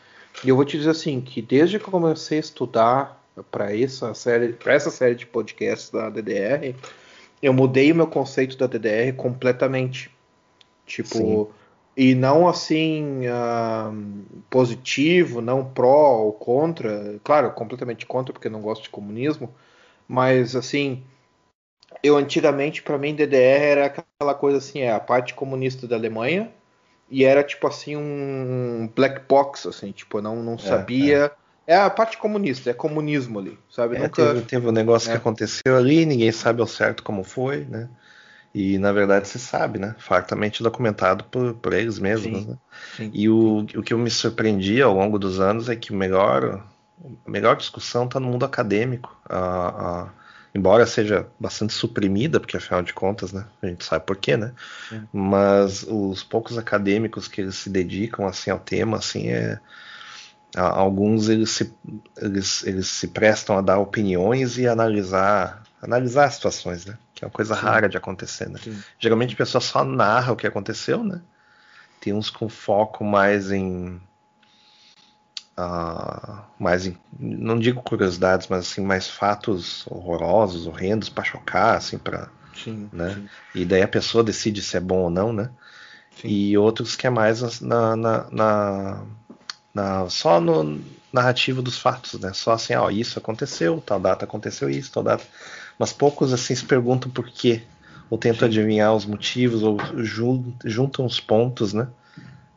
[0.44, 3.20] E eu vou te dizer assim, que desde que eu comecei a estudar
[3.51, 6.74] para essa série, para essa série de podcasts da DDR,
[7.43, 10.11] eu mudei o meu conceito da DDR completamente.
[10.86, 11.48] Tipo, Sim.
[11.97, 13.93] e não assim ah,
[14.48, 17.19] positivo, não pró ou contra.
[17.23, 19.55] Claro, completamente contra, porque não gosto de comunismo.
[20.09, 21.02] Mas assim,
[22.02, 26.51] eu antigamente, para mim, DDR era aquela coisa assim, é a parte comunista da Alemanha.
[27.11, 31.32] E era tipo assim um black box, assim, tipo, não, não sabia.
[31.66, 31.77] É.
[31.77, 33.97] a parte comunista, é comunismo ali, sabe?
[33.97, 34.27] É, Nunca.
[34.35, 35.12] teve, teve um negócio É.
[35.12, 37.89] que aconteceu ali, ninguém sabe ao certo como foi, né?
[38.53, 39.95] E na verdade se sabe, né?
[39.99, 42.57] Fartamente documentado por, por eles mesmos, Sim, né?
[42.97, 43.11] sim.
[43.15, 46.65] E o, o que eu me surpreendi ao longo dos anos é que o melhor,
[47.27, 49.16] a melhor discussão está no mundo acadêmico.
[49.28, 50.09] Ah, ah,
[50.55, 53.44] embora seja bastante suprimida, porque afinal de contas, né?
[53.62, 54.52] A gente sabe por quê, né?
[54.89, 55.06] Sim.
[55.12, 59.59] Mas os poucos acadêmicos que eles se dedicam assim ao tema, assim, é
[60.56, 61.72] alguns eles se,
[62.16, 66.98] eles, eles se prestam a dar opiniões e analisar analisar as situações, né?
[67.14, 67.62] Que é uma coisa Sim.
[67.62, 68.59] rara de acontecer, né?
[68.62, 68.78] Sim.
[68.98, 71.20] Geralmente a pessoa só narra o que aconteceu, né?
[72.01, 74.01] Tem uns com foco mais em
[75.61, 82.28] ah, mais não digo curiosidades, mas assim mais fatos horrorosos, horrendos para chocar, assim para
[82.55, 83.15] Sim, né?
[83.15, 83.28] sim.
[83.55, 85.51] E daí a pessoa decide se é bom ou não, né?
[86.24, 89.05] e outros que é mais na, na, na,
[89.74, 90.81] na só no
[91.12, 92.32] narrativo dos fatos, né?
[92.32, 95.24] Só assim, ó, isso aconteceu, tal data aconteceu isso, tal data.
[95.78, 97.62] Mas poucos assim se perguntam por quê,
[98.09, 98.45] ou tentam Sim.
[98.47, 99.78] adivinhar os motivos, ou
[100.62, 101.89] juntam os pontos, né?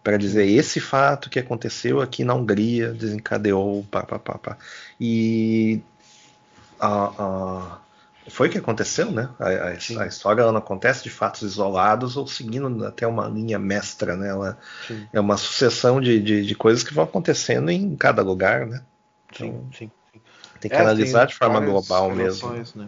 [0.04, 4.58] Para dizer esse fato que aconteceu aqui na Hungria desencadeou, pá, pá, pá, pá.
[5.00, 5.82] E
[6.80, 7.78] a, a
[8.30, 9.30] foi o que aconteceu, né?
[9.40, 14.30] A, a, história não acontece de fatos isolados ou seguindo até uma linha mestra, né?
[14.30, 14.58] Ela
[14.88, 15.06] sim.
[15.12, 18.82] é uma sucessão de, de, de, coisas que vão acontecendo em cada lugar, né?
[19.32, 20.22] Então, sim, sim.
[20.60, 22.50] Tem que é, analisar tem de forma global mesmo.
[22.76, 22.88] Né?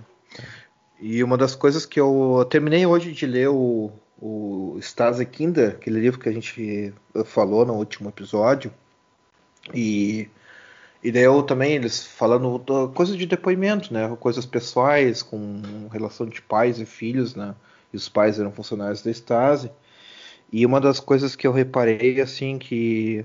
[1.02, 6.00] E uma das coisas que eu terminei hoje de ler o, o Stasi Kinder, aquele
[6.00, 6.94] livro que a gente
[7.26, 8.74] falou no último episódio,
[9.74, 10.30] e
[11.06, 12.60] e daí eu também, eles falando
[12.96, 14.18] coisas de depoimento, né?
[14.20, 15.62] Coisas pessoais, com
[15.92, 17.54] relação de pais e filhos, né?
[17.94, 19.70] E os pais eram funcionários da Stasi.
[20.52, 23.24] E uma das coisas que eu reparei, assim, que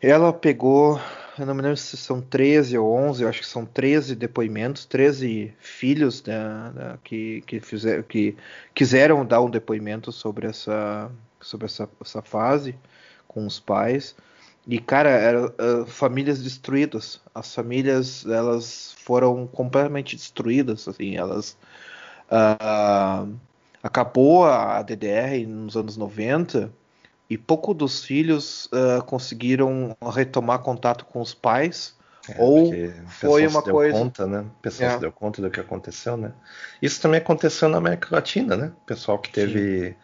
[0.00, 1.00] ela pegou,
[1.38, 4.84] eu não me lembro se são 13 ou 11, eu acho que são 13 depoimentos,
[4.86, 8.36] 13 filhos né, né, que, que, fizer, que
[8.74, 11.10] quiseram dar um depoimento sobre essa,
[11.40, 12.74] sobre essa, essa fase
[13.28, 14.16] com os pais.
[14.66, 17.20] E, cara, eram uh, famílias destruídas.
[17.34, 21.56] As famílias, elas foram completamente destruídas, assim, elas...
[22.28, 23.32] Uh,
[23.82, 26.72] acabou a DDR nos anos 90
[27.28, 31.96] e pouco dos filhos uh, conseguiram retomar contato com os pais
[32.28, 32.72] é, ou
[33.06, 34.40] foi uma coisa conta, né?
[34.40, 34.94] O pessoal é.
[34.94, 36.32] se deu conta do que aconteceu, né?
[36.82, 38.72] Isso também aconteceu na América Latina, né?
[38.82, 39.94] O pessoal que teve Sim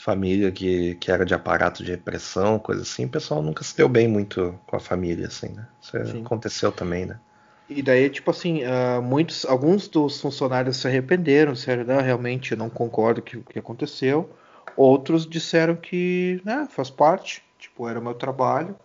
[0.00, 3.88] família que, que era de aparato de repressão, coisa assim, o pessoal nunca se deu
[3.88, 5.68] bem muito com a família, assim, né?
[5.80, 6.22] Isso Sim.
[6.22, 7.20] aconteceu também, né?
[7.68, 12.70] E daí, tipo assim, uh, muitos, alguns dos funcionários se arrependeram, disseram, não, realmente não
[12.70, 14.28] concordo com o que aconteceu.
[14.76, 18.76] Outros disseram que, né, faz parte, tipo, era meu trabalho,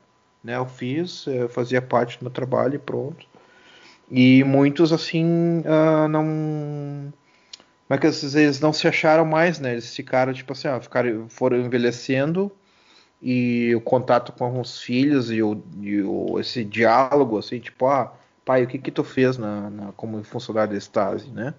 [0.44, 3.26] né, eu fiz, eu fazia parte do meu trabalho e pronto.
[4.10, 7.14] E muitos, assim, uh, não
[7.88, 9.74] mas que às vezes não se acharam mais, né?
[9.74, 12.52] Eles ficaram, tipo assim, ó, ficaram, foram envelhecendo
[13.22, 18.14] e o contato com os filhos e, o, e o, esse diálogo, assim, tipo, ah,
[18.46, 21.54] pai, o que que tu fez na, na como funcionário da Stasi, né?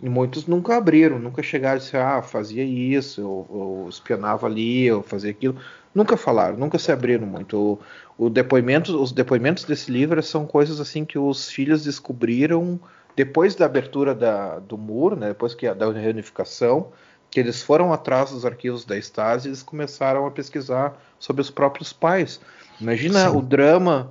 [0.00, 4.84] E muitos nunca abriram, nunca chegaram e disseram, ah, fazia isso, eu, eu espionava ali,
[4.86, 5.56] eu fazia aquilo.
[5.92, 7.80] Nunca falaram, nunca se abriram muito.
[8.16, 12.78] O, o depoimento, os depoimentos desse livro são coisas assim que os filhos descobriram
[13.16, 16.92] depois da abertura da, do muro, né, depois que da reunificação,
[17.30, 21.50] que eles foram atrás dos arquivos da Stasi e eles começaram a pesquisar sobre os
[21.50, 22.40] próprios pais.
[22.80, 23.36] Imagina Sim.
[23.36, 24.10] o drama,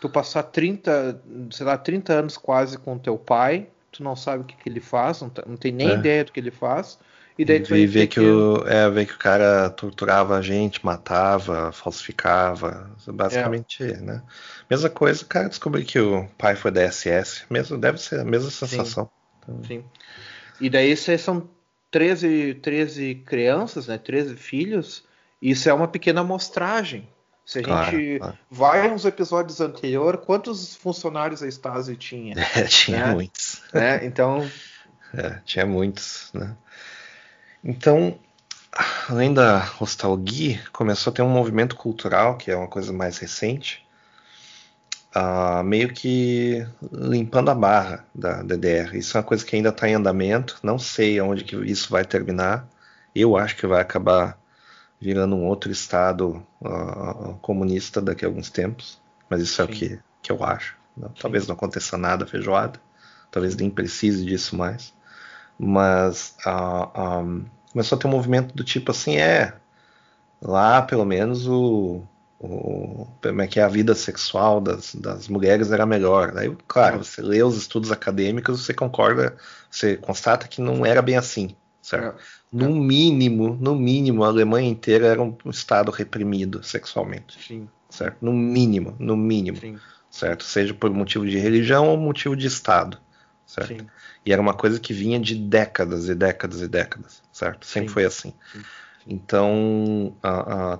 [0.00, 4.46] tu passar 30, sei lá, 30 anos quase com teu pai, tu não sabe o
[4.46, 5.94] que, que ele faz, não, não tem nem é.
[5.94, 6.98] ideia do que ele faz,
[7.38, 10.42] e daí tu e ver que, que, o, é, ver que o cara torturava a
[10.42, 13.96] gente, matava, falsificava, basicamente, é.
[13.96, 14.22] né?
[14.68, 18.24] Mesma coisa, o cara descobriu que o pai foi da SS, mesmo, deve ser a
[18.24, 19.10] mesma sensação.
[19.46, 19.62] Sim.
[19.66, 19.84] Sim.
[20.60, 21.48] E daí são
[21.90, 23.98] 13, 13 crianças, né?
[23.98, 25.04] 13 filhos,
[25.40, 27.08] isso é uma pequena amostragem.
[27.50, 28.38] Se a claro, gente claro.
[28.48, 32.36] vai uns episódios anteriores, quantos funcionários a Stasi tinha?
[32.54, 33.12] É, tinha né?
[33.12, 33.60] muitos.
[33.74, 34.04] Né?
[34.06, 34.48] Então.
[35.12, 36.54] É, tinha muitos, né?
[37.64, 38.16] Então,
[39.08, 43.84] além da nostalgia, começou a ter um movimento cultural, que é uma coisa mais recente,
[45.16, 48.96] uh, meio que limpando a barra da DDR.
[48.96, 52.04] Isso é uma coisa que ainda está em andamento, não sei aonde que isso vai
[52.04, 52.68] terminar.
[53.12, 54.39] Eu acho que vai acabar
[55.00, 59.62] virando um outro estado uh, comunista daqui a alguns tempos, mas isso Sim.
[59.62, 60.76] é o que, que eu acho.
[60.96, 62.80] Não, talvez não aconteça nada feijoada,
[63.30, 64.92] talvez nem precise disso mais
[65.62, 69.52] mas uh, um, começou a ter um movimento do tipo assim, é,
[70.40, 72.02] lá pelo menos o,
[72.38, 76.32] o como é que é a vida sexual das, das mulheres era melhor.
[76.32, 79.36] Daí, claro, você lê os estudos acadêmicos, você concorda,
[79.70, 81.54] você constata que não era bem assim,
[81.90, 82.18] certo?
[82.18, 82.22] É.
[82.52, 87.38] No mínimo, no mínimo, a Alemanha inteira era um estado reprimido sexualmente.
[87.46, 87.68] Sim.
[87.88, 88.18] Certo?
[88.24, 89.58] No mínimo, no mínimo.
[89.58, 89.78] Sim.
[90.10, 90.44] Certo?
[90.44, 92.98] Seja por motivo de religião ou motivo de estado.
[93.46, 93.80] Certo?
[93.80, 93.86] Sim.
[94.24, 97.66] E era uma coisa que vinha de décadas e décadas e décadas, certo?
[97.66, 98.34] Sempre sim, foi assim.
[98.52, 98.64] Sim, sim.
[99.06, 100.16] Então,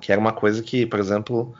[0.00, 1.54] que era uma coisa que, por exemplo,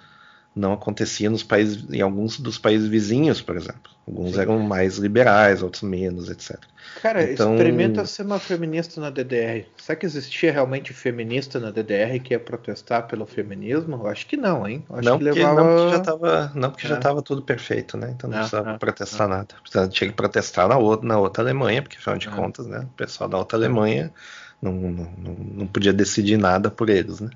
[0.61, 3.91] não acontecia nos países, em alguns dos países vizinhos, por exemplo.
[4.07, 4.41] Alguns Sim.
[4.41, 6.59] eram mais liberais, outros menos, etc.
[7.01, 7.55] Cara, então...
[7.55, 9.65] experimenta ser uma feminista na DDR.
[9.77, 13.97] Será que existia realmente feminista na DDR que ia protestar pelo feminismo?
[13.97, 14.85] Eu acho que não, hein?
[14.91, 15.63] Acho não, que porque, levava...
[15.63, 16.91] não, porque já estava não, porque é.
[16.91, 18.13] já estava tudo perfeito, né?
[18.15, 19.29] Então não ah, precisava ah, protestar ah.
[19.29, 19.89] nada.
[19.89, 22.81] Tinha que protestar na outra, na outra Alemanha, porque afinal de contas, né?
[22.81, 24.13] O pessoal da outra Alemanha
[24.61, 25.11] Não, não,
[25.55, 27.31] não podia decidir nada por eles, né?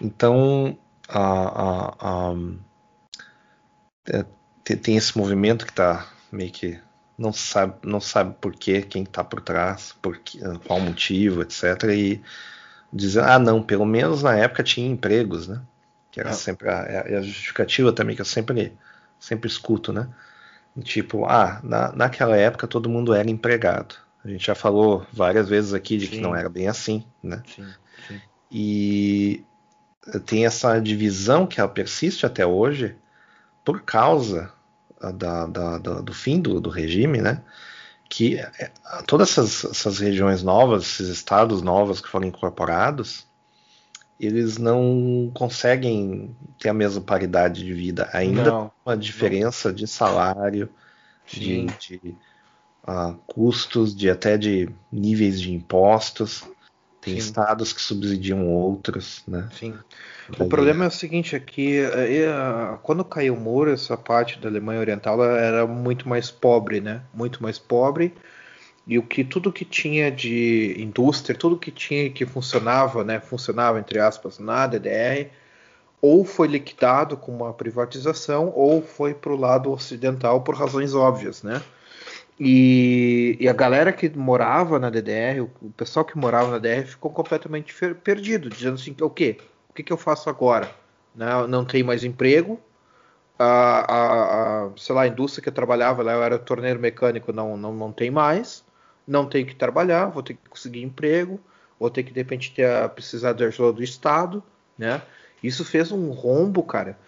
[0.00, 0.78] Então,
[1.10, 2.34] a, a, a,
[4.08, 4.24] é,
[4.76, 6.80] tem esse movimento que está meio que
[7.18, 11.84] não sabe, não sabe por quê, quem está por trás, por que, qual motivo, etc.
[11.90, 12.22] E
[12.92, 15.60] dizendo, ah, não, pelo menos na época tinha empregos, né?
[16.10, 16.32] Que era é.
[16.32, 18.72] sempre a, é, é a, justificativa também que eu sempre,
[19.18, 20.08] sempre escuto, né?
[20.82, 23.96] Tipo, ah, na, naquela época todo mundo era empregado.
[24.24, 26.12] A gente já falou várias vezes aqui de sim.
[26.12, 27.42] que não era bem assim, né?
[27.54, 27.66] Sim,
[28.08, 28.20] sim.
[28.50, 29.44] E
[30.24, 32.96] tem essa divisão que ela persiste até hoje
[33.64, 34.52] por causa
[35.14, 37.42] da, da, da, do fim do, do, regime, né?
[38.08, 38.72] Que é,
[39.06, 43.26] todas essas, essas, regiões novas, esses estados novos que foram incorporados,
[44.18, 48.08] eles não conseguem ter a mesma paridade de vida.
[48.12, 49.74] Ainda não, uma diferença não.
[49.74, 50.68] de salário,
[51.26, 51.66] Sim.
[51.66, 52.16] de, de
[52.86, 56.44] uh, custos, de até de níveis de impostos.
[57.00, 57.18] Tem Sim.
[57.20, 59.48] estados que subsidiam outros, né?
[59.58, 59.74] Sim.
[60.38, 61.82] O problema é o seguinte, é que
[62.82, 67.02] quando caiu o muro, essa parte da Alemanha Oriental era muito mais pobre, né?
[67.12, 68.14] Muito mais pobre.
[68.86, 73.18] E o que tudo que tinha de indústria, tudo que tinha que funcionava, né?
[73.18, 75.30] Funcionava entre aspas na DDR,
[76.02, 81.42] ou foi liquidado com uma privatização, ou foi para o lado ocidental por razões óbvias,
[81.42, 81.62] né?
[82.42, 87.10] E, e, a galera que morava na DDR, o, pessoal que morava na DDR ficou
[87.10, 89.36] completamente perdido, dizendo assim, o quê?
[89.68, 90.74] O que, que eu faço agora?
[91.14, 92.58] Não, né, não tem mais emprego,
[93.38, 97.30] a, a, a, sei lá, a indústria que eu trabalhava lá, eu era torneiro mecânico,
[97.30, 98.64] não, não, não tem mais,
[99.06, 101.38] não tenho que trabalhar, vou ter que conseguir emprego,
[101.78, 104.42] vou ter que de repente ter, precisar da ajuda do Estado,
[104.78, 105.02] né?
[105.42, 106.98] Isso fez um rombo, cara.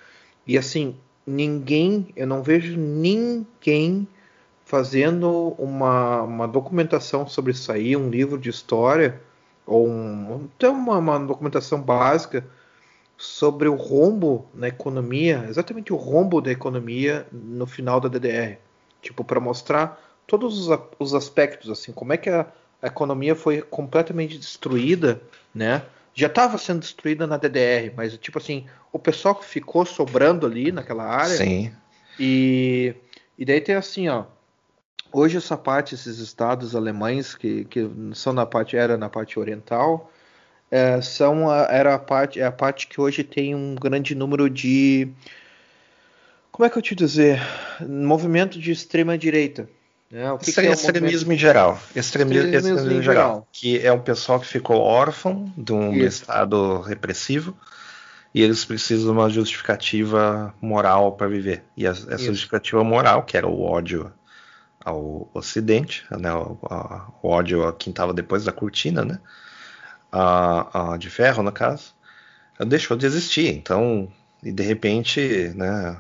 [0.47, 0.97] E assim,
[1.27, 4.07] ninguém, eu não vejo ninguém
[4.73, 9.21] fazendo uma, uma documentação sobre isso aí, um livro de história,
[9.67, 12.43] ou um, até uma, uma documentação básica
[13.19, 18.57] sobre o rombo na economia, exatamente o rombo da economia no final da DDR.
[19.03, 22.47] Tipo, para mostrar todos os, os, aspectos, assim, como é que a,
[22.81, 25.21] a economia foi completamente destruída,
[25.55, 25.83] né?
[26.15, 30.73] Já estava sendo destruída na DDR, mas tipo assim, o pessoal que ficou sobrando ali
[30.73, 31.37] naquela área.
[31.37, 31.71] Sim.
[32.19, 32.95] E,
[33.37, 34.25] e daí tem assim, ó.
[35.13, 40.11] Hoje essa parte, esses estados alemães que, que são na parte era na parte oriental,
[40.71, 44.49] é, são a, era a parte é a parte que hoje tem um grande número
[44.49, 45.09] de
[46.51, 47.41] como é que eu te dizer
[47.87, 49.69] movimento de extrema direita.
[50.11, 50.31] Né?
[50.33, 51.33] O que que é extremismo movimento...
[51.33, 51.81] em geral.
[51.95, 55.93] Extremismo, extremismo, extremismo em geral, geral, que é um pessoal que ficou órfão de um
[55.93, 56.23] Isso.
[56.23, 57.55] estado repressivo
[58.35, 61.65] e eles precisam de uma justificativa moral para viver.
[61.77, 62.27] E essa Isso.
[62.27, 64.11] justificativa moral, que era o ódio
[64.85, 69.21] ao Ocidente, né, o, a, ódio a quem estava depois da cortina, né,
[70.11, 71.95] a, a, de ferro, no caso,
[72.67, 73.49] deixou de existir.
[73.49, 74.11] Então,
[74.43, 75.99] e de repente, né,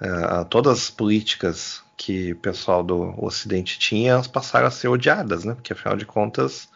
[0.00, 4.88] a, é, todas as políticas que o pessoal do Ocidente tinha, elas passaram a ser
[4.88, 6.68] odiadas, né, porque afinal de contas,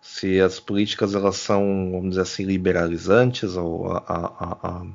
[0.00, 4.86] se as políticas elas são, vamos dizer assim, liberalizantes ou a, a, a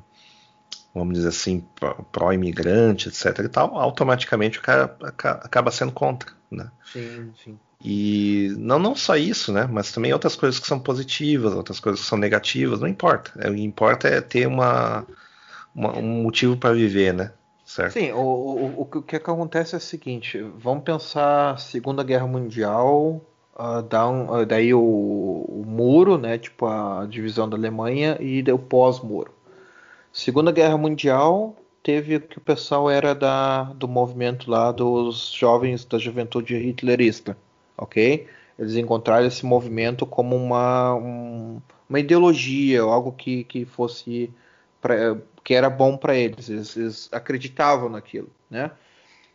[0.94, 1.64] vamos dizer assim,
[2.12, 6.70] pró-imigrante, etc e tal, automaticamente o cara acaba sendo contra, né?
[6.92, 7.58] Sim, sim.
[7.84, 9.68] E não, não só isso, né?
[9.70, 13.32] Mas também outras coisas que são positivas, outras coisas que são negativas, não importa.
[13.48, 15.04] O que importa é ter uma,
[15.74, 17.32] uma um motivo para viver, né?
[17.64, 17.94] Certo?
[17.94, 23.20] Sim, o, o, o, que, acontece é o seguinte: vamos pensar Segunda Guerra Mundial,
[23.56, 26.38] uh, um, uh, daí o, o, muro, né?
[26.38, 29.32] Tipo a divisão da Alemanha e o pós-muro.
[30.12, 35.98] Segunda Guerra Mundial teve que o pessoal era da, do movimento lá dos jovens da
[35.98, 37.36] juventude hitlerista,
[37.76, 38.28] ok?
[38.58, 44.30] Eles encontraram esse movimento como uma, um, uma ideologia, algo que, que fosse
[44.80, 46.48] pra, que era bom para eles.
[46.48, 46.76] eles.
[46.76, 47.08] eles.
[47.10, 48.70] acreditavam naquilo, né?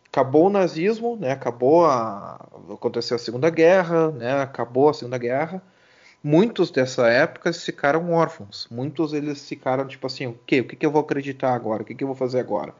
[0.05, 1.31] Acabou o nazismo, né?
[1.31, 4.41] Acabou a aconteceu a Segunda Guerra, né?
[4.41, 5.61] Acabou a Segunda Guerra
[6.23, 8.67] muitos dessa época ficaram órfãos.
[8.69, 10.61] Muitos eles ficaram tipo assim, o quê?
[10.61, 11.83] O que, que eu vou acreditar agora?
[11.83, 12.73] O que, que eu vou fazer agora?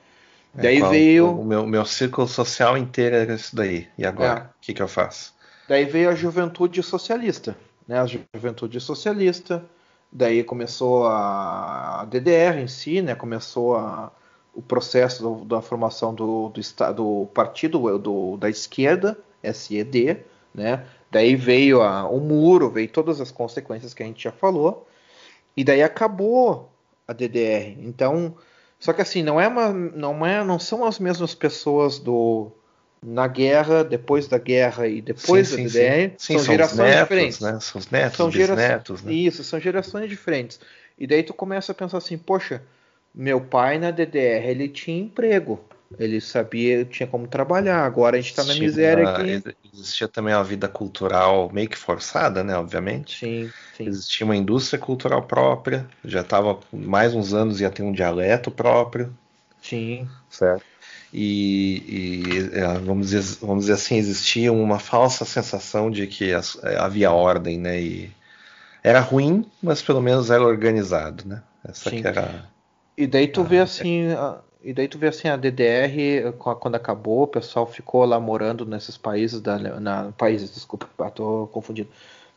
[0.57, 3.87] É, daí qual, veio o meu, meu círculo social inteiro era isso daí.
[3.97, 4.39] E agora?
[4.39, 4.43] É.
[4.43, 5.33] O que, que eu faço?
[5.67, 7.57] Daí veio a juventude socialista,
[7.87, 7.99] né?
[7.99, 9.63] A juventude socialista.
[10.11, 13.13] Daí começou a DDR em si, né?
[13.13, 14.11] Começou a,
[14.53, 20.17] o processo do, da formação do, do, do partido do, da esquerda, SED,
[20.53, 20.85] né?
[21.09, 24.87] Daí veio a, o muro, veio todas as consequências que a gente já falou.
[25.55, 26.71] E daí acabou
[27.07, 27.77] a DDR.
[27.81, 28.35] Então,
[28.79, 32.51] só que assim, não é uma, não é, não são as mesmas pessoas do
[33.01, 36.33] na guerra, depois da guerra e depois Sim, da sim, DDR, sim.
[36.33, 37.39] São, são gerações netos, diferentes.
[37.39, 37.59] né?
[37.61, 39.13] São os netos, São gera- bisnetos, né?
[39.13, 40.59] Isso, são gerações diferentes.
[40.97, 42.61] E daí tu começa a pensar assim, poxa,
[43.13, 45.59] meu pai na DDR ele tinha emprego,
[45.99, 47.85] ele sabia, tinha como trabalhar.
[47.85, 49.43] Agora a gente tá na miséria aqui.
[49.73, 52.57] Existia também uma vida cultural meio que forçada, né?
[52.57, 53.19] Obviamente.
[53.19, 53.85] Sim, sim.
[53.87, 59.13] Existia uma indústria cultural própria, já estava mais uns anos ia ter um dialeto próprio,
[59.61, 60.65] Sim, certo?
[61.13, 66.57] E, e, é, vamos, dizer, vamos dizer assim, existia uma falsa sensação de que as-
[66.63, 67.81] é, havia ordem, né?
[67.81, 68.11] E
[68.83, 71.43] era ruim, mas pelo menos era organizado, né?
[71.63, 72.01] Essa Sim.
[72.01, 72.45] que era.
[72.97, 73.61] E daí tu Ah, vê é.
[73.61, 78.05] assim, a- e daí tu vê assim a DDR co- quando acabou, o pessoal ficou
[78.05, 81.89] lá morando nesses países da na países, desculpa, ah, tô confundido.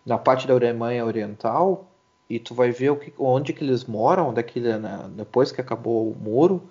[0.06, 1.90] Na parte da Alemanha Oriental,
[2.28, 6.12] e tu vai ver o que, onde que eles moram daquele, na- depois que acabou
[6.12, 6.62] o muro.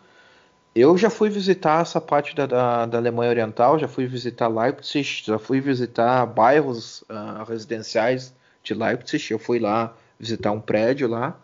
[0.75, 5.23] Eu já fui visitar essa parte da, da, da Alemanha Oriental, já fui visitar Leipzig,
[5.25, 8.33] já fui visitar bairros ah, residenciais
[8.63, 9.31] de Leipzig.
[9.31, 11.37] Eu fui lá visitar um prédio lá.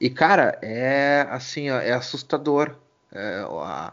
[0.00, 2.74] E, cara, é assim, ó, é assustador.
[3.12, 3.92] É, a,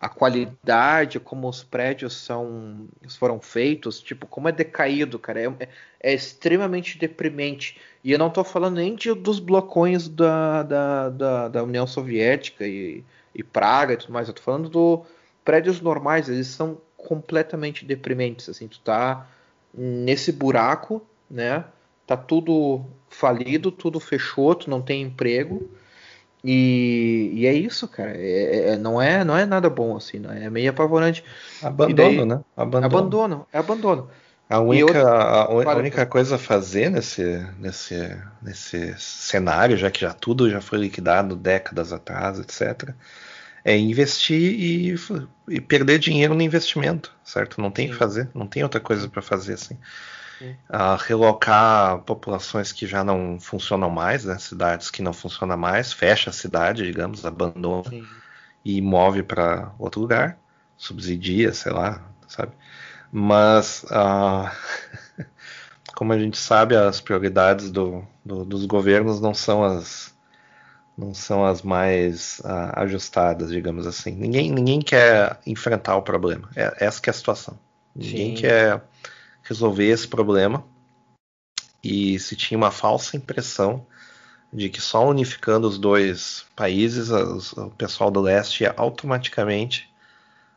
[0.00, 2.88] a qualidade, como os prédios são,
[3.18, 5.42] foram feitos, tipo, como é decaído, cara.
[5.42, 5.68] É,
[6.00, 7.78] é extremamente deprimente.
[8.02, 12.66] E eu não tô falando nem de, dos blocões da, da, da, da União Soviética
[12.66, 13.04] e,
[13.34, 14.28] e Praga e tudo mais.
[14.28, 15.04] Eu tô falando do
[15.44, 18.48] prédios normais, eles são completamente deprimentes.
[18.48, 19.26] Assim, tu tá
[19.74, 21.64] nesse buraco, né?
[22.06, 25.70] Tá tudo falido, tudo fechou, tu não tem emprego.
[26.42, 28.16] E, e é isso, cara.
[28.16, 30.44] É- é- não, é, não é nada bom, assim, né?
[30.44, 31.22] É meio apavorante.
[31.62, 32.40] Abandono, daí- né?
[32.56, 32.86] Abandono.
[32.86, 34.10] Abandono, é abandono.
[34.48, 37.22] A única, a, a única coisa a fazer nesse,
[37.58, 37.94] nesse,
[38.42, 42.92] nesse cenário, já que já tudo já foi liquidado décadas atrás, etc.,
[43.64, 44.94] é investir e,
[45.48, 47.60] e perder dinheiro no investimento, certo?
[47.60, 49.78] Não tem o que fazer, não tem outra coisa para fazer assim.
[50.68, 54.38] Ah, relocar populações que já não funcionam mais, né?
[54.38, 58.22] Cidades que não funcionam mais, fecha a cidade, digamos, abandona Sim.
[58.64, 60.38] e move para outro lugar,
[60.76, 62.52] subsidia, sei lá, sabe?
[63.12, 64.52] Mas, ah,
[65.94, 70.14] como a gente sabe, as prioridades do- do- dos governos não são as
[70.96, 74.12] não são as mais ah, ajustadas, digamos assim.
[74.12, 76.48] Ninguém, ninguém quer enfrentar o problema.
[76.56, 77.58] É, essa que é a situação.
[77.94, 78.32] Ninguém Sim.
[78.32, 78.82] quer
[79.50, 80.64] resolver esse problema.
[81.82, 83.84] E se tinha uma falsa impressão
[84.52, 89.90] de que só unificando os dois países, os- o pessoal do leste ia automaticamente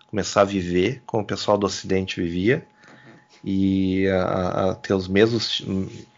[0.07, 2.65] começar a viver como o pessoal do ocidente vivia
[3.43, 5.61] e a, a ter os mesmos,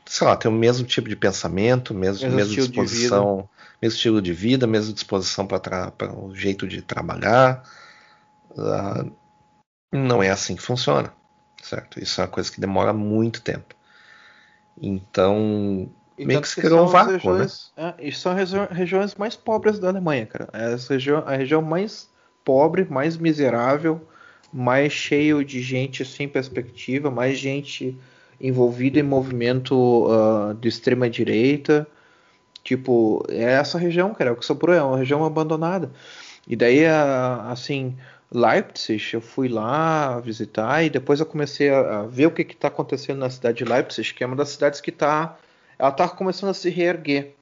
[0.06, 3.50] sei lá, ter o mesmo tipo de pensamento, mesmo, Mesmo mesma estilo de disposição,
[3.82, 7.64] mesmo estilo de vida, mesma disposição para o jeito de trabalhar.
[8.58, 9.06] Ah,
[9.92, 11.14] não é assim que funciona,
[11.66, 12.00] certo?
[12.02, 13.76] Isso é uma coisa que demora muito tempo.
[14.82, 17.46] Então, E meio que se criou um vácuo, né?
[17.46, 18.34] regiões, é, e são
[18.72, 20.50] regiões mais pobres da Alemanha, cara.
[20.54, 22.10] É essa região, a região mais
[22.44, 24.02] pobre, mais miserável,
[24.54, 27.98] mais cheio de gente sem perspectiva, mais gente
[28.40, 31.88] envolvida em movimento ah, de extrema direita.
[32.64, 35.92] Tipo, é essa região, cara, é o que sobrou, é uma região abandonada.
[36.48, 37.98] E daí, a- assim,
[38.32, 42.68] Leipzig, eu fui lá visitar e depois eu comecei a, a ver o que está
[42.68, 45.36] acontecendo na cidade de Leipzig, que é uma das cidades que está
[45.78, 47.34] ela está começando a se reerguer.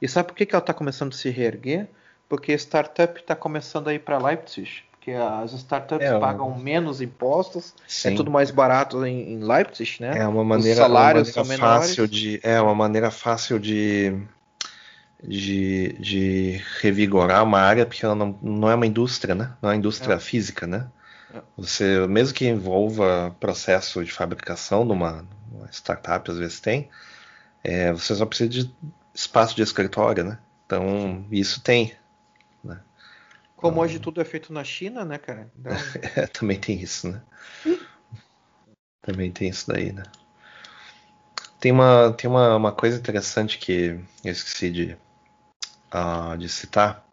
[0.00, 1.88] E sabe por que, que ela está começando a se reerguer?
[2.28, 4.82] Porque startup está começando a ir para Leipzig.
[4.92, 8.12] Porque as startups É, um- pagam menos impostos, Sim.
[8.12, 10.18] é tudo mais barato em, em Leipzig, né?
[10.18, 11.86] É uma Os maneira, uma salários maneira são menores.
[11.88, 14.14] fácil de, é uma maneira fácil de,
[15.22, 19.56] de, de revigorar uma área, porque ela não, não é uma indústria, né?
[19.60, 20.20] Não é uma indústria É.
[20.20, 20.88] física, né?
[21.34, 21.40] É.
[21.56, 26.88] Você, mesmo que envolva processo de fabricação numa, numa startup, às vezes tem,
[27.64, 28.74] é, você só precisa de
[29.14, 30.38] espaço de escritório, né?
[30.66, 31.96] Então, isso tem.
[33.56, 35.50] Como hoje tudo é feito na China, né, cara?
[35.58, 35.72] Então,
[36.14, 37.20] É, também tem isso, né?
[39.02, 40.04] Também tem isso daí, né?
[41.58, 44.96] Tem uma, tem uma, uma coisa interessante que eu esqueci de,
[45.90, 47.04] ah, de citar,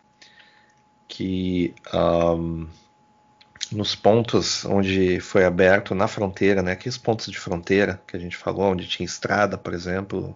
[1.07, 2.67] que ahm,
[3.71, 6.73] nos pontos onde foi aberto na fronteira, né?
[6.73, 10.35] Aqueles pontos de fronteira que a gente falou, onde tinha estrada, por exemplo,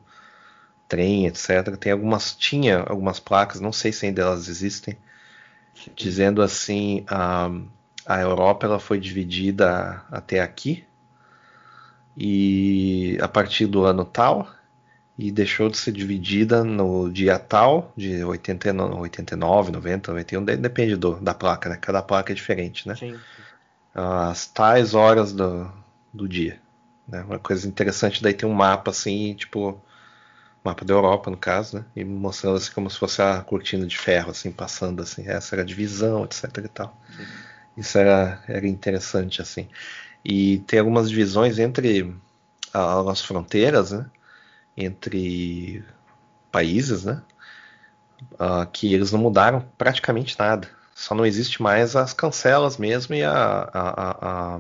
[0.88, 1.78] trem, etc.
[1.78, 4.98] Tem algumas, tinha algumas placas, não sei se ainda elas existem,
[5.96, 7.50] dizendo assim, ah,
[8.06, 10.84] a Europa ela foi dividida até aqui
[12.18, 14.48] e a partir do ano tal
[15.20, 20.96] e deixou de ser dividida no dia tal de 89, 89 90, 91, de- depende
[20.96, 21.78] do, da placa, né?
[21.78, 22.96] Cada placa é diferente, né?
[22.96, 23.20] sim.
[23.94, 25.70] as tais horas do,
[26.14, 26.60] do dia.
[27.08, 27.22] Né?
[27.24, 29.82] Uma coisa interessante, daí tem um mapa assim, tipo,
[30.64, 31.86] mapa da Europa no caso, né?
[31.96, 35.64] E mostrando assim como se fosse a cortina de ferro, assim, passando assim, essa era
[35.64, 36.98] a divisão, etc e tal.
[37.16, 37.26] Sim.
[37.78, 39.68] Isso era, era interessante, assim.
[40.26, 42.14] E tem algumas divisões entre
[42.74, 44.06] as fronteiras, né?
[44.80, 45.84] Entre
[46.52, 47.22] países, né?
[48.34, 50.68] Uh, que eles não mudaram praticamente nada.
[50.96, 54.60] Só não existe mais as cancelas mesmo e a, a, a, a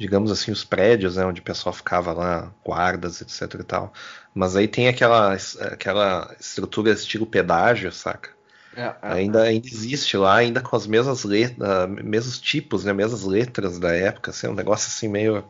[0.00, 3.92] digamos assim, os prédios, né, onde o pessoal ficava lá, guardas, etc e tal.
[4.34, 8.30] Mas aí tem aquela, aquela estrutura estilo pedágio, saca?
[8.74, 13.24] É, é, ainda, ainda existe lá, ainda com as mesmas letras, mesmos tipos, né, mesmas
[13.24, 15.44] letras da época, assim, um negócio assim meio,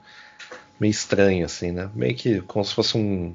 [0.80, 1.90] meio estranho, assim, né?
[1.94, 3.34] Meio que como se fosse um,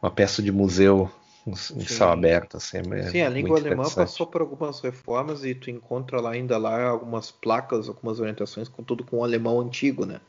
[0.00, 1.10] uma peça de museu
[1.46, 2.78] em céu aberto, assim.
[2.92, 6.88] É Sim, a língua alemã passou por algumas reformas e tu encontra lá ainda lá
[6.88, 10.20] algumas placas, algumas orientações com tudo com o alemão antigo, né?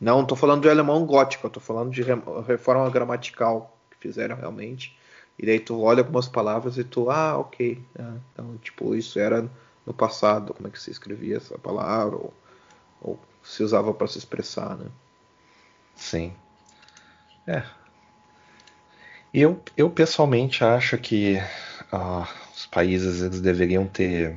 [0.00, 2.02] Não estou falando de alemão gótico, estou falando de
[2.46, 4.96] reforma gramatical que fizeram realmente.
[5.38, 7.82] E daí tu olha algumas palavras e tu, ah, ok.
[7.98, 8.02] É,
[8.32, 9.50] então, tipo, isso era
[9.84, 12.32] no passado, como é que se escrevia essa palavra, ou,
[13.00, 14.86] ou se usava para se expressar, né?
[16.00, 16.32] Sim.
[17.46, 17.62] É,
[19.32, 21.36] eu, eu pessoalmente acho que
[21.92, 24.36] uh, os países eles deveriam ter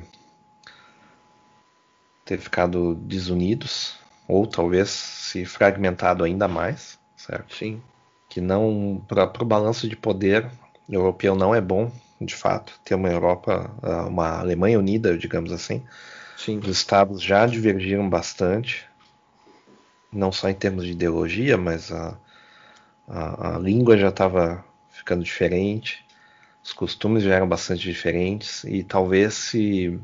[2.24, 3.96] ter ficado desunidos
[4.28, 7.54] ou talvez se fragmentado ainda mais, certo?
[7.54, 7.82] Sim.
[8.28, 10.48] Que não para o balanço de poder
[10.88, 15.82] europeu não é bom, de fato, ter uma Europa, uh, uma Alemanha unida, digamos assim.
[16.36, 16.58] Sim.
[16.58, 18.86] Os estados já divergiram bastante,
[20.14, 22.16] não só em termos de ideologia, mas a,
[23.08, 26.04] a, a língua já estava ficando diferente,
[26.62, 30.00] os costumes já eram bastante diferentes e talvez se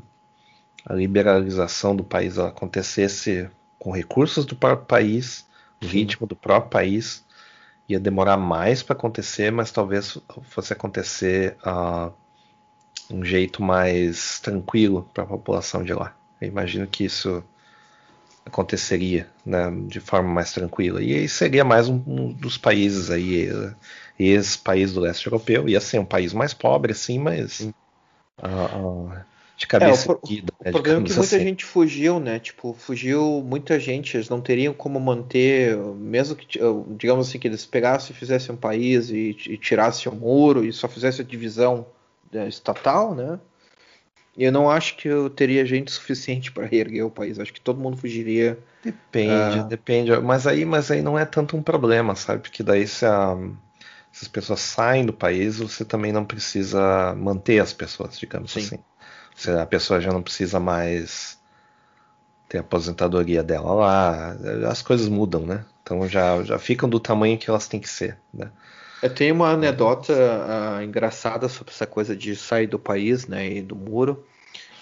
[0.85, 5.47] a liberalização do país acontecesse com recursos do próprio país,
[5.81, 7.25] o ritmo do próprio país,
[7.89, 12.13] ia demorar mais para acontecer, mas talvez fosse acontecer uh,
[13.09, 16.15] um jeito mais tranquilo para a população de lá.
[16.39, 17.43] Eu imagino que isso
[18.45, 21.01] aconteceria né, de forma mais tranquila.
[21.01, 23.49] E aí seria mais um, um dos países aí
[24.19, 29.11] ex-país do leste europeu, ia ser um país mais pobre, assim, mas uh, uh,
[29.57, 31.39] de cabeça é, o, erguida, né, o problema é que muita assim.
[31.39, 32.39] gente fugiu, né?
[32.39, 36.59] Tipo, fugiu muita gente, eles não teriam como manter, mesmo que,
[36.97, 40.73] digamos assim, que eles pegassem e fizessem um país e, e tirassem o muro e
[40.73, 41.85] só fizessem a divisão
[42.31, 43.39] né, estatal, né?
[44.37, 47.37] Eu não acho que eu teria gente suficiente para reerguer o país.
[47.37, 48.57] Acho que todo mundo fugiria.
[48.83, 49.63] Depende, uh...
[49.65, 50.17] depende.
[50.19, 52.41] Mas aí, mas aí não é tanto um problema, sabe?
[52.41, 53.37] Porque daí se a
[54.11, 58.59] se as pessoas saem do país, você também não precisa manter as pessoas, digamos Sim.
[58.59, 58.79] assim.
[59.33, 61.39] Você, a pessoa já não precisa mais
[62.49, 64.35] ter a aposentadoria dela lá,
[64.69, 65.63] as coisas mudam, né?
[65.81, 68.51] Então já, já ficam do tamanho que elas têm que ser, né?
[69.01, 73.61] Eu tenho uma anedota uh, engraçada sobre essa coisa de sair do país, né, e
[73.61, 74.23] do muro,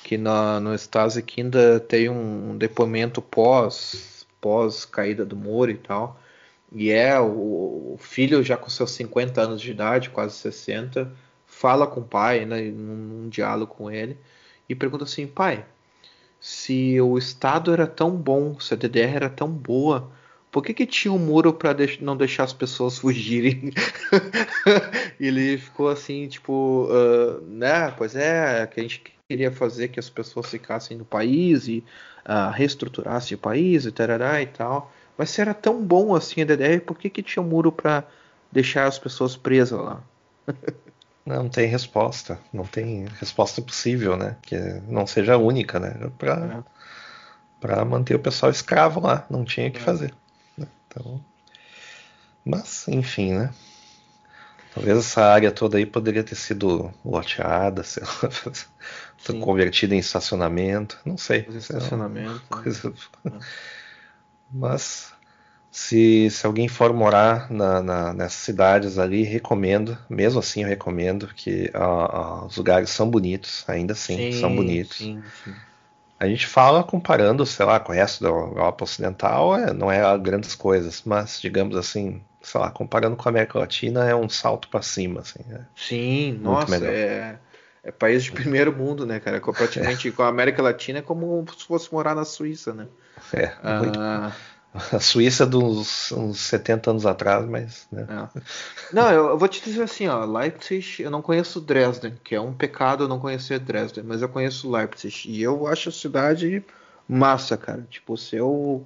[0.04, 5.78] que na, no Stasi ainda tem um, um depoimento pós pós caída do muro e
[5.78, 6.20] tal,
[6.72, 11.12] e é o, o, filho já com seus 50 anos de idade, quase 60,
[11.46, 14.18] fala com o pai, né, num, num diálogo com ele,
[14.68, 15.66] e pergunta assim: pai,
[16.40, 20.12] se o Estado era tão bom, se a DDR era tão boa,
[20.52, 23.72] por que, que tinha um muro para deix não deixar as pessoas fugirem?
[25.20, 27.92] e ele ficou assim, tipo, uh, né?
[27.92, 31.84] Pois é, que a gente queria fazer que as pessoas ficassem no país e
[32.26, 34.92] uh, reestruturassem o país e tarará e tal.
[35.18, 38.04] Mas se era tão bom assim a DDR, por que, que tinha um muro para
[38.52, 40.02] deixar as pessoas presas lá?
[41.26, 42.40] não tem resposta.
[42.52, 44.38] Não tem resposta possível, né?
[44.42, 44.58] Que
[44.88, 46.10] não seja única, né?
[46.18, 46.80] Para é.
[47.60, 49.26] Pra manter o pessoal escravo lá.
[49.30, 49.82] Não tinha o que é.
[49.82, 50.14] fazer.
[50.96, 51.02] Né?
[51.02, 51.24] Então,
[52.44, 53.54] mas, enfim, né?
[54.74, 61.18] Talvez essa área toda aí poderia ter sido loteada, sei lá, convertida em estacionamento, não
[61.18, 61.46] sei.
[61.50, 62.34] Estacionamento.
[62.34, 62.42] Né?
[62.50, 62.94] Coisa...
[63.26, 63.32] É.
[64.52, 65.14] Mas
[65.72, 71.28] se, se alguém for morar na, na, nessas cidades ali, recomendo, mesmo assim eu recomendo
[71.28, 74.98] que uh, uh, os lugares são bonitos, ainda assim, sim, são bonitos.
[74.98, 75.54] Sim, sim.
[76.20, 80.18] A gente fala comparando, sei lá, com o resto da Europa Ocidental, é, não é
[80.18, 84.68] grandes coisas, mas digamos assim, sei lá, comparando com a América Latina, é um salto
[84.68, 85.40] para cima, assim.
[85.50, 87.38] É sim, nossa, é,
[87.84, 89.40] é país de primeiro mundo, né, cara?
[89.40, 90.12] Praticamente é.
[90.12, 92.88] com a América Latina é como se fosse morar na Suíça, né?
[93.34, 94.32] É, ah,
[94.94, 97.88] a Suíça dos uns 70 anos atrás, mas.
[97.92, 98.06] Né?
[98.10, 98.42] É.
[98.94, 102.42] Não, eu, eu, vou te dizer assim, ó, Leipzig, eu não conheço Dresden, que é
[102.42, 106.64] um pecado eu não conhecer Dresden, mas eu conheço Leipzig e eu acho a cidade
[107.08, 107.86] massa, cara.
[107.90, 108.86] Tipo, se eu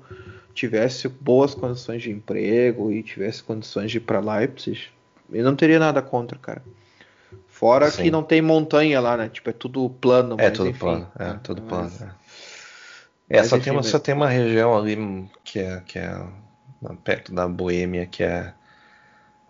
[0.53, 4.87] tivesse boas condições de emprego e tivesse condições de ir para Leipzig,
[5.31, 6.61] eu não teria nada contra, cara.
[7.47, 8.03] Fora Sim.
[8.03, 9.29] que não tem montanha lá, né?
[9.29, 10.35] Tipo, é tudo plano.
[10.39, 11.39] É tudo enfim, plano, é né?
[11.43, 12.11] tudo Mas- plano.
[12.11, 12.22] É,
[13.29, 16.13] É, mas só, tem uma, só tem uma região ali hum, que é, que é
[17.03, 18.53] perto da Boêmia que é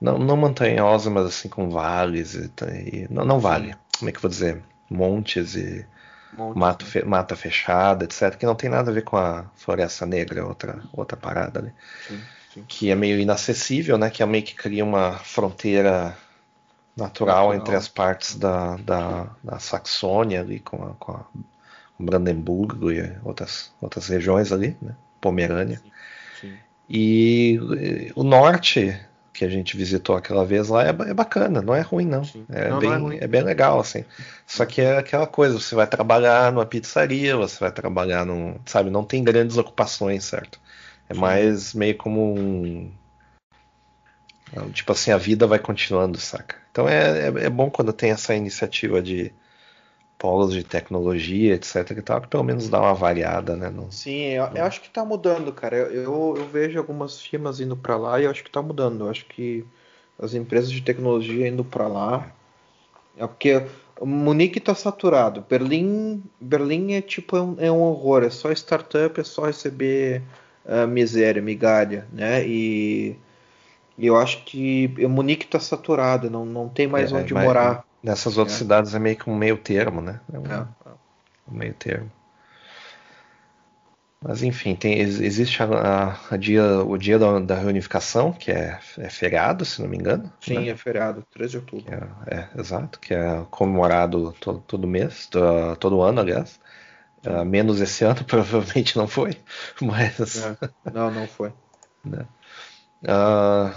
[0.02, 2.52] não, não montanhosa, mas assim com vales e,
[2.94, 4.62] e- não, não vale, como é que eu vou dizer?
[4.90, 5.86] Montes e
[6.34, 6.92] Monte, mato né?
[6.92, 8.40] fe- mata fechada, etc.
[8.40, 11.74] Que não tem nada a ver com a Floresta Negra, é outra, outra parada ali.
[12.00, 12.68] Sim, sim.
[12.68, 14.10] Que é meio inacessível, né?
[14.10, 16.18] Que é meio que cria uma fronteira
[16.98, 17.56] natural, Natural.
[17.56, 21.26] entre as partes da, da, da Saxônia ali com, a, com, a,
[22.04, 24.96] Brandemburgo e outras, outras regiões ali, né?
[25.22, 25.82] Pomerânia.
[26.40, 26.54] Sim.
[26.90, 29.00] E eh, o norte
[29.34, 32.24] que a gente visitou aquela vez lá é, é bacana, não é ruim não.
[32.24, 32.46] Sim.
[32.50, 33.18] É, Não, não bem, é ruim.
[33.22, 34.06] é bem legal assim.
[34.46, 38.90] Só que é aquela coisa, você vai trabalhar numa pizzaria, você vai trabalhar num, sabe,
[38.92, 40.60] não tem grandes ocupações, certo?
[41.10, 42.92] É mais meio como um
[44.72, 46.56] tipo assim, a vida vai continuando, saca?
[46.72, 49.32] Então é, é, é bom quando tem essa iniciativa de
[50.24, 53.70] polos de tecnologia, etc e tal, que pelo menos dá uma variada, né?
[53.70, 55.78] no- Sim, eu, eu acho que tá mudando, cara.
[55.78, 59.06] Eu, eu, vejo algumas firmas indo pra lá e eu acho que tá mudando.
[59.06, 59.66] Eu acho que
[60.20, 62.32] as empresas de tecnologia indo pra lá.
[63.18, 63.62] É porque
[64.02, 65.46] Munique tá saturado.
[65.50, 68.24] Berlim, Berlim é tipo é um, é um horror.
[68.24, 70.24] É só startup, é só receber
[70.66, 72.48] ah, miséria, migalha, né?
[72.48, 73.18] E,
[73.98, 76.30] e eu acho que Munique tá saturado.
[76.30, 77.86] Não, não tem mais É, onde mas morar.
[78.04, 78.60] Nessas outras É.
[78.60, 80.20] cidades é meio que um meio termo, né?
[80.32, 80.66] É um, É.
[81.48, 82.12] um meio termo.
[84.22, 88.52] Mas enfim, tem, ex- existe a, a- a dia, o dia da, da reunificação, que
[88.52, 90.32] é, é feriado, se não me engano.
[90.40, 90.70] Sim, né?
[90.70, 91.94] é feriado, 3 de outubro.
[91.94, 96.60] É, é, exato, que é comemorado todo, todo mês, to- todo ano, aliás.
[97.26, 99.38] Ah, menos esse ano, provavelmente não foi,
[99.82, 100.58] mas É.
[100.94, 101.54] Não, não foi.
[103.08, 103.74] ah,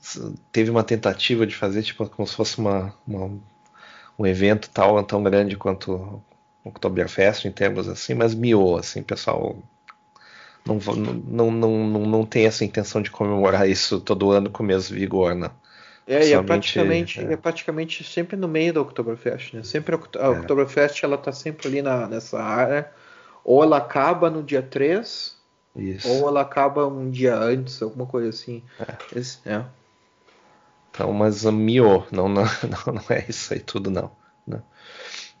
[0.00, 3.38] s- teve uma tentativa de fazer tipo como se fosse uma, uma-
[4.22, 6.22] um evento tal tão grande quanto
[6.64, 9.56] o Oktoberfest em termos assim, mas miou assim, pessoal
[10.64, 10.76] não,
[11.26, 14.94] não, não, não, não tem essa intenção de comemorar isso todo ano com o mesmo
[14.94, 15.50] vigor, não.
[16.06, 17.32] É, e é praticamente, é.
[17.32, 19.62] é praticamente sempre no meio da Oktoberfest, né?
[19.62, 22.90] Sempre a a Oktoberfest ela tá sempre ali na, nessa área.
[23.44, 25.36] Ou ela acaba no dia 3,
[25.74, 26.08] Isso.
[26.08, 28.62] ou ela acaba um dia antes, alguma coisa assim.
[29.14, 29.64] Esse- é.
[30.92, 32.44] Então, mas uh, miou, não, não,
[32.94, 34.12] não, é isso aí tudo não.
[34.46, 34.62] né?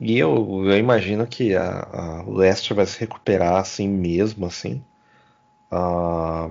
[0.00, 1.80] E eu, eu imagino que a,
[2.20, 4.82] a- Leicester vai se recuperar assim mesmo, assim,
[5.70, 6.48] ah,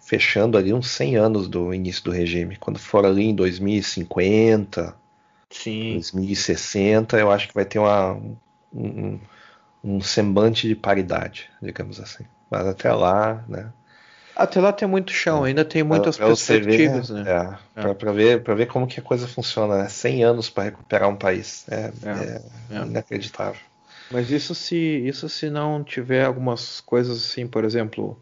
[0.00, 2.56] fechando ali uns 100 anos do início do regime.
[2.56, 4.96] Quando for ali em 2050,
[5.50, 5.94] Sim.
[5.94, 8.36] 2060, eu acho que vai ter uma, um,
[8.74, 9.20] um-
[9.84, 12.24] um semblante de paridade, digamos assim.
[12.50, 13.72] Mas até lá, né?
[14.36, 17.22] Até lá tem muito chão, ainda tem muitas Pra- pra você ver, perspectivas, né?
[17.26, 19.88] É, pra, pra ver, pra ver como que a coisa funciona, né?
[19.88, 21.64] 100 anos para recuperar um país.
[21.68, 22.10] É, É,
[22.74, 22.84] é é.
[22.86, 23.60] inacreditável.
[24.12, 28.16] Mas isso se, isso se não tiver algumas coisas assim, por exemplo,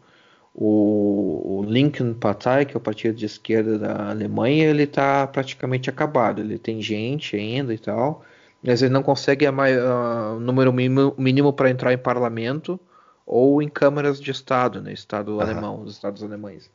[0.53, 5.89] o, o Linken Partei, que é o partido de esquerda da Alemanha, ele está praticamente
[5.89, 6.41] acabado.
[6.41, 8.23] Ele tem gente ainda e tal,
[8.63, 12.79] mas ele não consegue o número mínimo, mínimo para entrar em parlamento
[13.25, 14.93] ou em câmaras de Estado, né?
[14.93, 15.51] Estado Aham.
[15.51, 16.69] alemão, os estados alemães.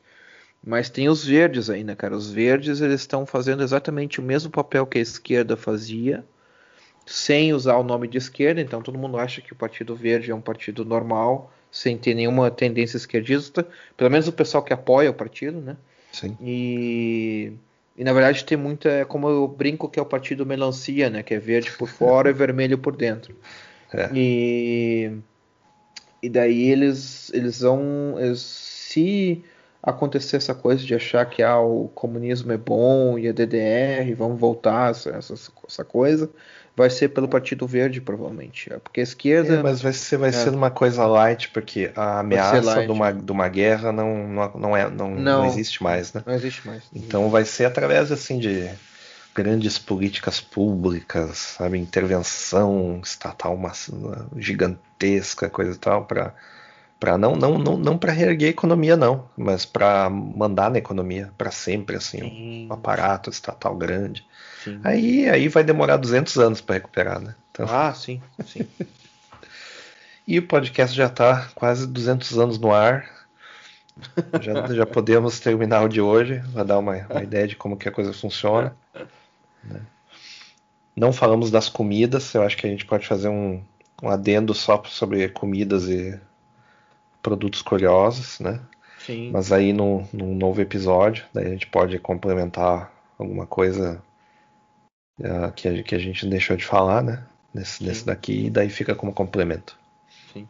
[0.65, 2.15] Mas tem os verdes ainda, cara.
[2.15, 6.25] Os verdes eles estão fazendo exatamente o mesmo papel que a esquerda fazia,
[7.05, 8.59] sem usar o nome de esquerda.
[8.59, 12.51] Então todo mundo acha que o Partido Verde é um partido normal, sem ter nenhuma
[12.51, 13.65] tendência esquerdista.
[13.95, 15.77] Pelo menos o pessoal que apoia o partido, né?
[16.11, 16.37] Sim.
[16.41, 17.53] E,
[17.95, 21.23] e na verdade tem muita, é como eu brinco que é o partido melancia, né?
[21.23, 23.33] Que é verde por fora e vermelho por dentro.
[23.93, 24.09] É.
[24.13, 25.11] E,
[26.21, 28.15] e daí eles, eles vão.
[28.19, 29.43] eles- se
[29.83, 34.39] acontecer essa coisa de achar que ah, o comunismo é bom e a DDR, vamos
[34.39, 35.35] voltar essa, essa,
[35.67, 36.29] essa coisa,
[36.75, 38.73] vai ser pelo Partido Verde, provavelmente.
[38.73, 39.55] É Porque a esquerda.
[39.55, 40.31] É, mas vai ser, vai É.
[40.31, 44.75] ser uma coisa light, porque a ameaça de uma, de uma guerra não, não, não,
[44.77, 45.45] é, não, não Não.
[45.45, 46.23] existe mais, né?
[46.25, 46.83] Não existe mais.
[46.93, 48.67] Então vai ser através assim de
[49.39, 53.89] grandes políticas públicas, sabe, intervenção estatal mass-
[54.35, 56.33] gigantesca, coisa e tal, para
[56.99, 61.31] para não não não, não para reerguer a economia não, mas para mandar na economia
[61.37, 62.67] para sempre assim, Sim.
[62.69, 64.25] um aparato estatal grande.
[64.61, 64.81] Sim.
[64.83, 67.33] Aí aí vai demorar 200 anos para recuperar, né?
[67.51, 68.67] Então, Ah, sim, sim.
[70.27, 73.09] e o podcast já está quase 200 anos no ar.
[74.41, 77.87] Já, já podemos terminar o de hoje, vai dar uma, uma ideia de como que
[77.87, 78.75] a coisa funciona.
[79.63, 79.81] Né?
[80.95, 83.63] Não falamos das comidas, eu acho que a gente pode fazer um,
[84.03, 86.19] um adendo só sobre comidas e
[87.21, 88.59] produtos curiosos, né?
[88.99, 89.31] Sim.
[89.31, 94.01] Mas aí no, no novo episódio, daí a gente pode complementar alguma coisa
[95.19, 97.23] uh, que, a, que a gente deixou de falar, né?
[97.53, 99.75] Nesse, nesse daqui, e daí fica como complemento.
[100.31, 100.47] Sim.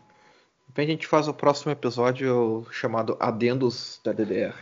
[0.75, 4.55] Bem, a gente faz o próximo episódio chamado Adendos da DDR.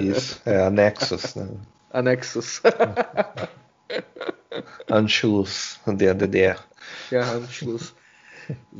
[0.00, 1.48] Isso, é anexos, né?
[1.92, 2.62] Anexos.
[4.90, 6.58] Anschluss der DDR.
[7.10, 7.94] Ja, Anschluss.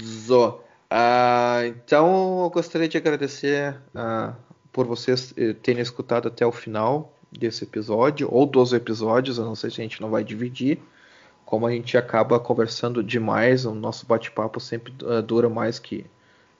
[0.01, 0.65] So.
[0.91, 4.35] Uh, então, eu gostaria de agradecer uh,
[4.73, 9.55] por vocês eh, terem escutado até o final desse episódio, ou dos episódios, eu não
[9.55, 10.79] sei se a gente não vai dividir.
[11.45, 16.07] Como a gente acaba conversando demais, o nosso bate-papo sempre uh, dura mais que,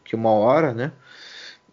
[0.05, 0.93] que uma hora, né?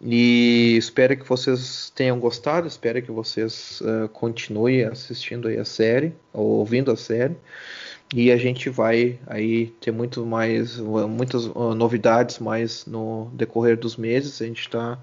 [0.00, 6.14] E espero que vocês tenham gostado, espero que vocês uh, continuem assistindo aí a série,
[6.32, 7.36] ou ouvindo a série.
[8.14, 14.40] E a gente vai aí ter muito mais, muitas novidades mais no decorrer dos meses.
[14.40, 14.98] A gente está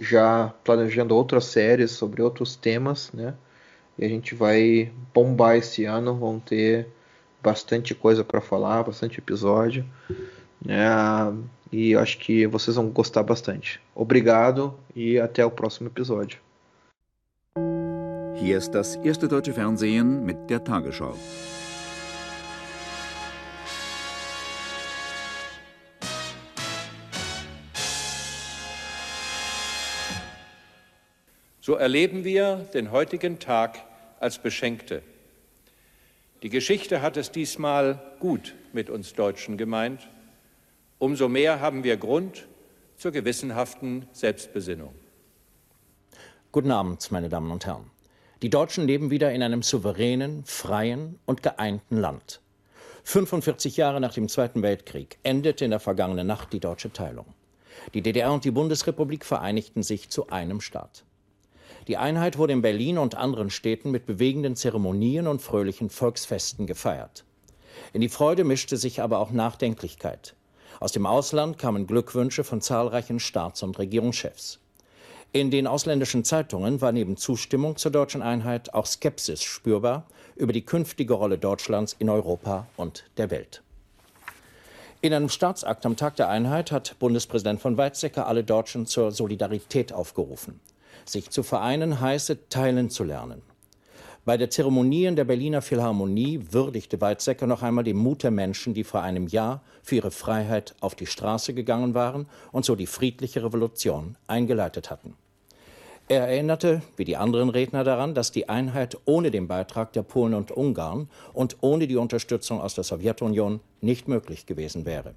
[0.00, 3.34] já planejando outras séries sobre outros temas, né?
[3.98, 6.86] E a gente vai bombar esse ano, vão ter
[7.42, 9.84] bastante coisa para falar, bastante episódio,
[10.64, 10.86] né?
[11.72, 13.80] E acho que vocês vão gostar bastante.
[13.94, 16.38] Obrigado e até o próximo episódio.
[18.36, 21.16] Hier ist das erste deutsche Fernsehen mit der Tagesschau.
[31.60, 33.82] So erleben wir den heutigen Tag
[34.20, 35.02] als Beschenkte.
[36.44, 40.06] Die Geschichte hat es diesmal gut mit uns Deutschen gemeint.
[40.98, 42.46] Umso mehr haben wir Grund
[42.96, 44.94] zur gewissenhaften Selbstbesinnung.
[46.52, 47.90] Guten Abend, meine Damen und Herren.
[48.40, 52.40] Die Deutschen leben wieder in einem souveränen, freien und geeinten Land.
[53.04, 57.26] 45 Jahre nach dem Zweiten Weltkrieg endete in der vergangenen Nacht die deutsche Teilung.
[57.92, 61.04] Die DDR und die Bundesrepublik vereinigten sich zu einem Staat.
[61.88, 67.26] Die Einheit wurde in Berlin und anderen Städten mit bewegenden Zeremonien und fröhlichen Volksfesten gefeiert.
[67.92, 70.34] In die Freude mischte sich aber auch Nachdenklichkeit.
[70.80, 74.58] Aus dem Ausland kamen Glückwünsche von zahlreichen Staats- und Regierungschefs.
[75.32, 80.64] In den ausländischen Zeitungen war neben Zustimmung zur deutschen Einheit auch Skepsis spürbar über die
[80.64, 83.62] künftige Rolle Deutschlands in Europa und der Welt.
[85.02, 89.92] In einem Staatsakt am Tag der Einheit hat Bundespräsident von Weizsäcker alle Deutschen zur Solidarität
[89.92, 90.60] aufgerufen.
[91.04, 93.42] Sich zu vereinen heiße, teilen zu lernen.
[94.26, 98.74] Bei der Zeremonie in der Berliner Philharmonie würdigte Weizsäcker noch einmal den Mut der Menschen,
[98.74, 102.88] die vor einem Jahr für ihre Freiheit auf die Straße gegangen waren und so die
[102.88, 105.14] friedliche Revolution eingeleitet hatten.
[106.08, 110.34] Er erinnerte, wie die anderen Redner, daran, dass die Einheit ohne den Beitrag der Polen
[110.34, 115.14] und Ungarn und ohne die Unterstützung aus der Sowjetunion nicht möglich gewesen wäre.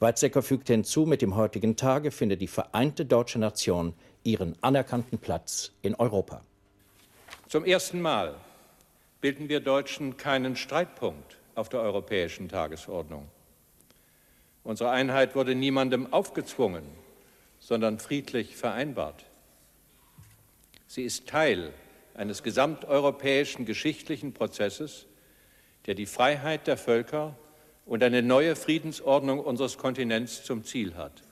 [0.00, 3.94] Weizsäcker fügte hinzu, mit dem heutigen Tage finde die vereinte deutsche Nation
[4.24, 6.42] ihren anerkannten Platz in Europa.
[7.52, 8.34] Zum ersten Mal
[9.20, 13.28] bilden wir Deutschen keinen Streitpunkt auf der europäischen Tagesordnung.
[14.64, 16.82] Unsere Einheit wurde niemandem aufgezwungen,
[17.60, 19.26] sondern friedlich vereinbart.
[20.86, 21.74] Sie ist Teil
[22.14, 25.04] eines gesamteuropäischen geschichtlichen Prozesses,
[25.84, 27.36] der die Freiheit der Völker
[27.84, 31.22] und eine neue Friedensordnung unseres Kontinents zum Ziel hat.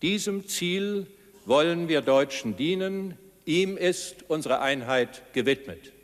[0.00, 1.06] Diesem Ziel
[1.44, 3.18] wollen wir Deutschen dienen.
[3.48, 5.94] Ihm ist unsere Einheit gewidmet.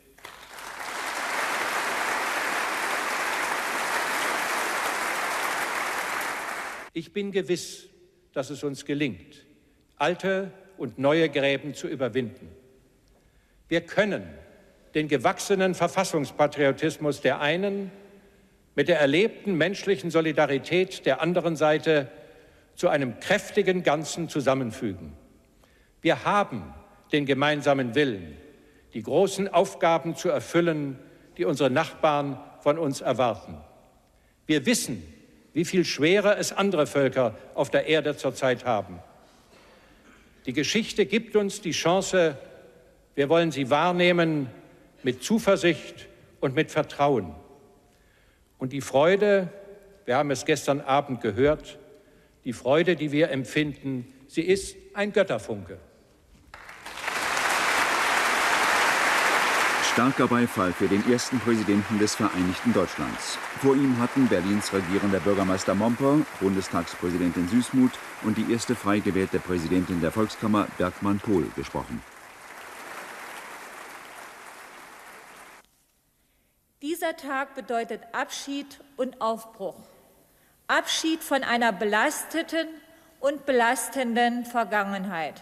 [6.93, 7.85] Ich bin gewiss,
[8.33, 9.45] dass es uns gelingt,
[9.97, 12.49] alte und neue Gräben zu überwinden.
[13.67, 14.27] Wir können
[14.95, 17.91] den gewachsenen Verfassungspatriotismus der einen
[18.73, 22.09] mit der erlebten menschlichen Solidarität der anderen Seite
[22.73, 25.13] zu einem kräftigen Ganzen zusammenfügen.
[26.01, 26.73] Wir haben
[27.15, 28.35] den gemeinsamen Willen,
[28.93, 30.99] die großen Aufgaben zu erfüllen,
[31.37, 33.57] die unsere Nachbarn von uns erwarten.
[34.47, 35.01] Wir wissen,
[35.53, 38.99] wie viel schwerer es andere Völker auf der Erde zurzeit haben.
[40.45, 42.37] Die Geschichte gibt uns die Chance,
[43.15, 44.49] wir wollen sie wahrnehmen
[45.01, 46.07] mit Zuversicht
[46.41, 47.33] und mit Vertrauen.
[48.57, 49.47] Und die Freude,
[50.03, 51.79] wir haben es gestern Abend gehört,
[52.43, 55.79] die Freude, die wir empfinden, sie ist ein Götterfunke.
[59.95, 63.37] Starker Beifall für den ersten Präsidenten des Vereinigten Deutschlands.
[63.61, 70.01] Vor ihm hatten Berlins regierender Bürgermeister Momper, Bundestagspräsidentin Süßmuth und die erste frei gewählte Präsidentin
[70.01, 72.03] der Volkskammer Bergmann Kohl gesprochen.
[76.81, 79.77] Dieser Tag bedeutet Abschied und Aufbruch.
[80.67, 82.67] Abschied von einer belasteten
[83.21, 85.41] und belastenden Vergangenheit.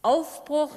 [0.00, 0.74] Aufbruch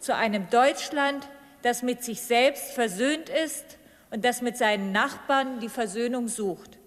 [0.00, 1.28] zu einem Deutschland,
[1.62, 3.78] das mit sich selbst versöhnt ist
[4.10, 6.78] und das mit seinen Nachbarn die Versöhnung sucht.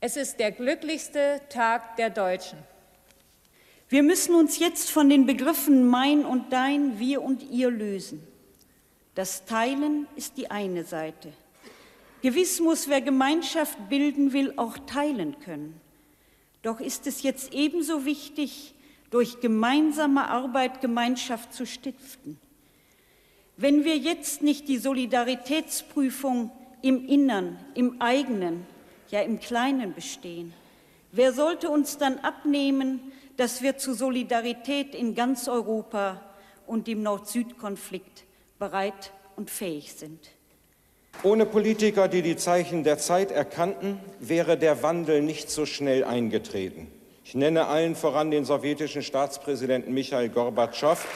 [0.00, 2.58] Es ist der glücklichste Tag der Deutschen.
[3.88, 8.26] Wir müssen uns jetzt von den Begriffen mein und dein, wir und ihr lösen.
[9.14, 11.32] Das Teilen ist die eine Seite.
[12.22, 15.80] Gewiss muss, wer Gemeinschaft bilden will, auch teilen können.
[16.62, 18.74] Doch ist es jetzt ebenso wichtig,
[19.10, 22.40] durch gemeinsame Arbeit Gemeinschaft zu stiften.
[23.62, 26.50] Wenn wir jetzt nicht die Solidaritätsprüfung
[26.82, 28.66] im Innern, im eigenen,
[29.08, 30.52] ja im Kleinen bestehen,
[31.12, 36.20] wer sollte uns dann abnehmen, dass wir zu Solidarität in ganz Europa
[36.66, 38.24] und im Nord-Süd-Konflikt
[38.58, 40.18] bereit und fähig sind?
[41.22, 46.88] Ohne Politiker, die die Zeichen der Zeit erkannten, wäre der Wandel nicht so schnell eingetreten.
[47.24, 51.06] Ich nenne allen voran den sowjetischen Staatspräsidenten Michail Gorbatschow.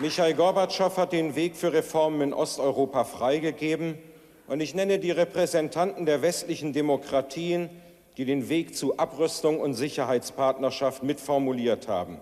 [0.00, 3.98] Michail Gorbatschow hat den Weg für Reformen in Osteuropa freigegeben.
[4.46, 7.68] Und ich nenne die Repräsentanten der westlichen Demokratien,
[8.16, 12.18] die den Weg zu Abrüstung und Sicherheitspartnerschaft mitformuliert haben.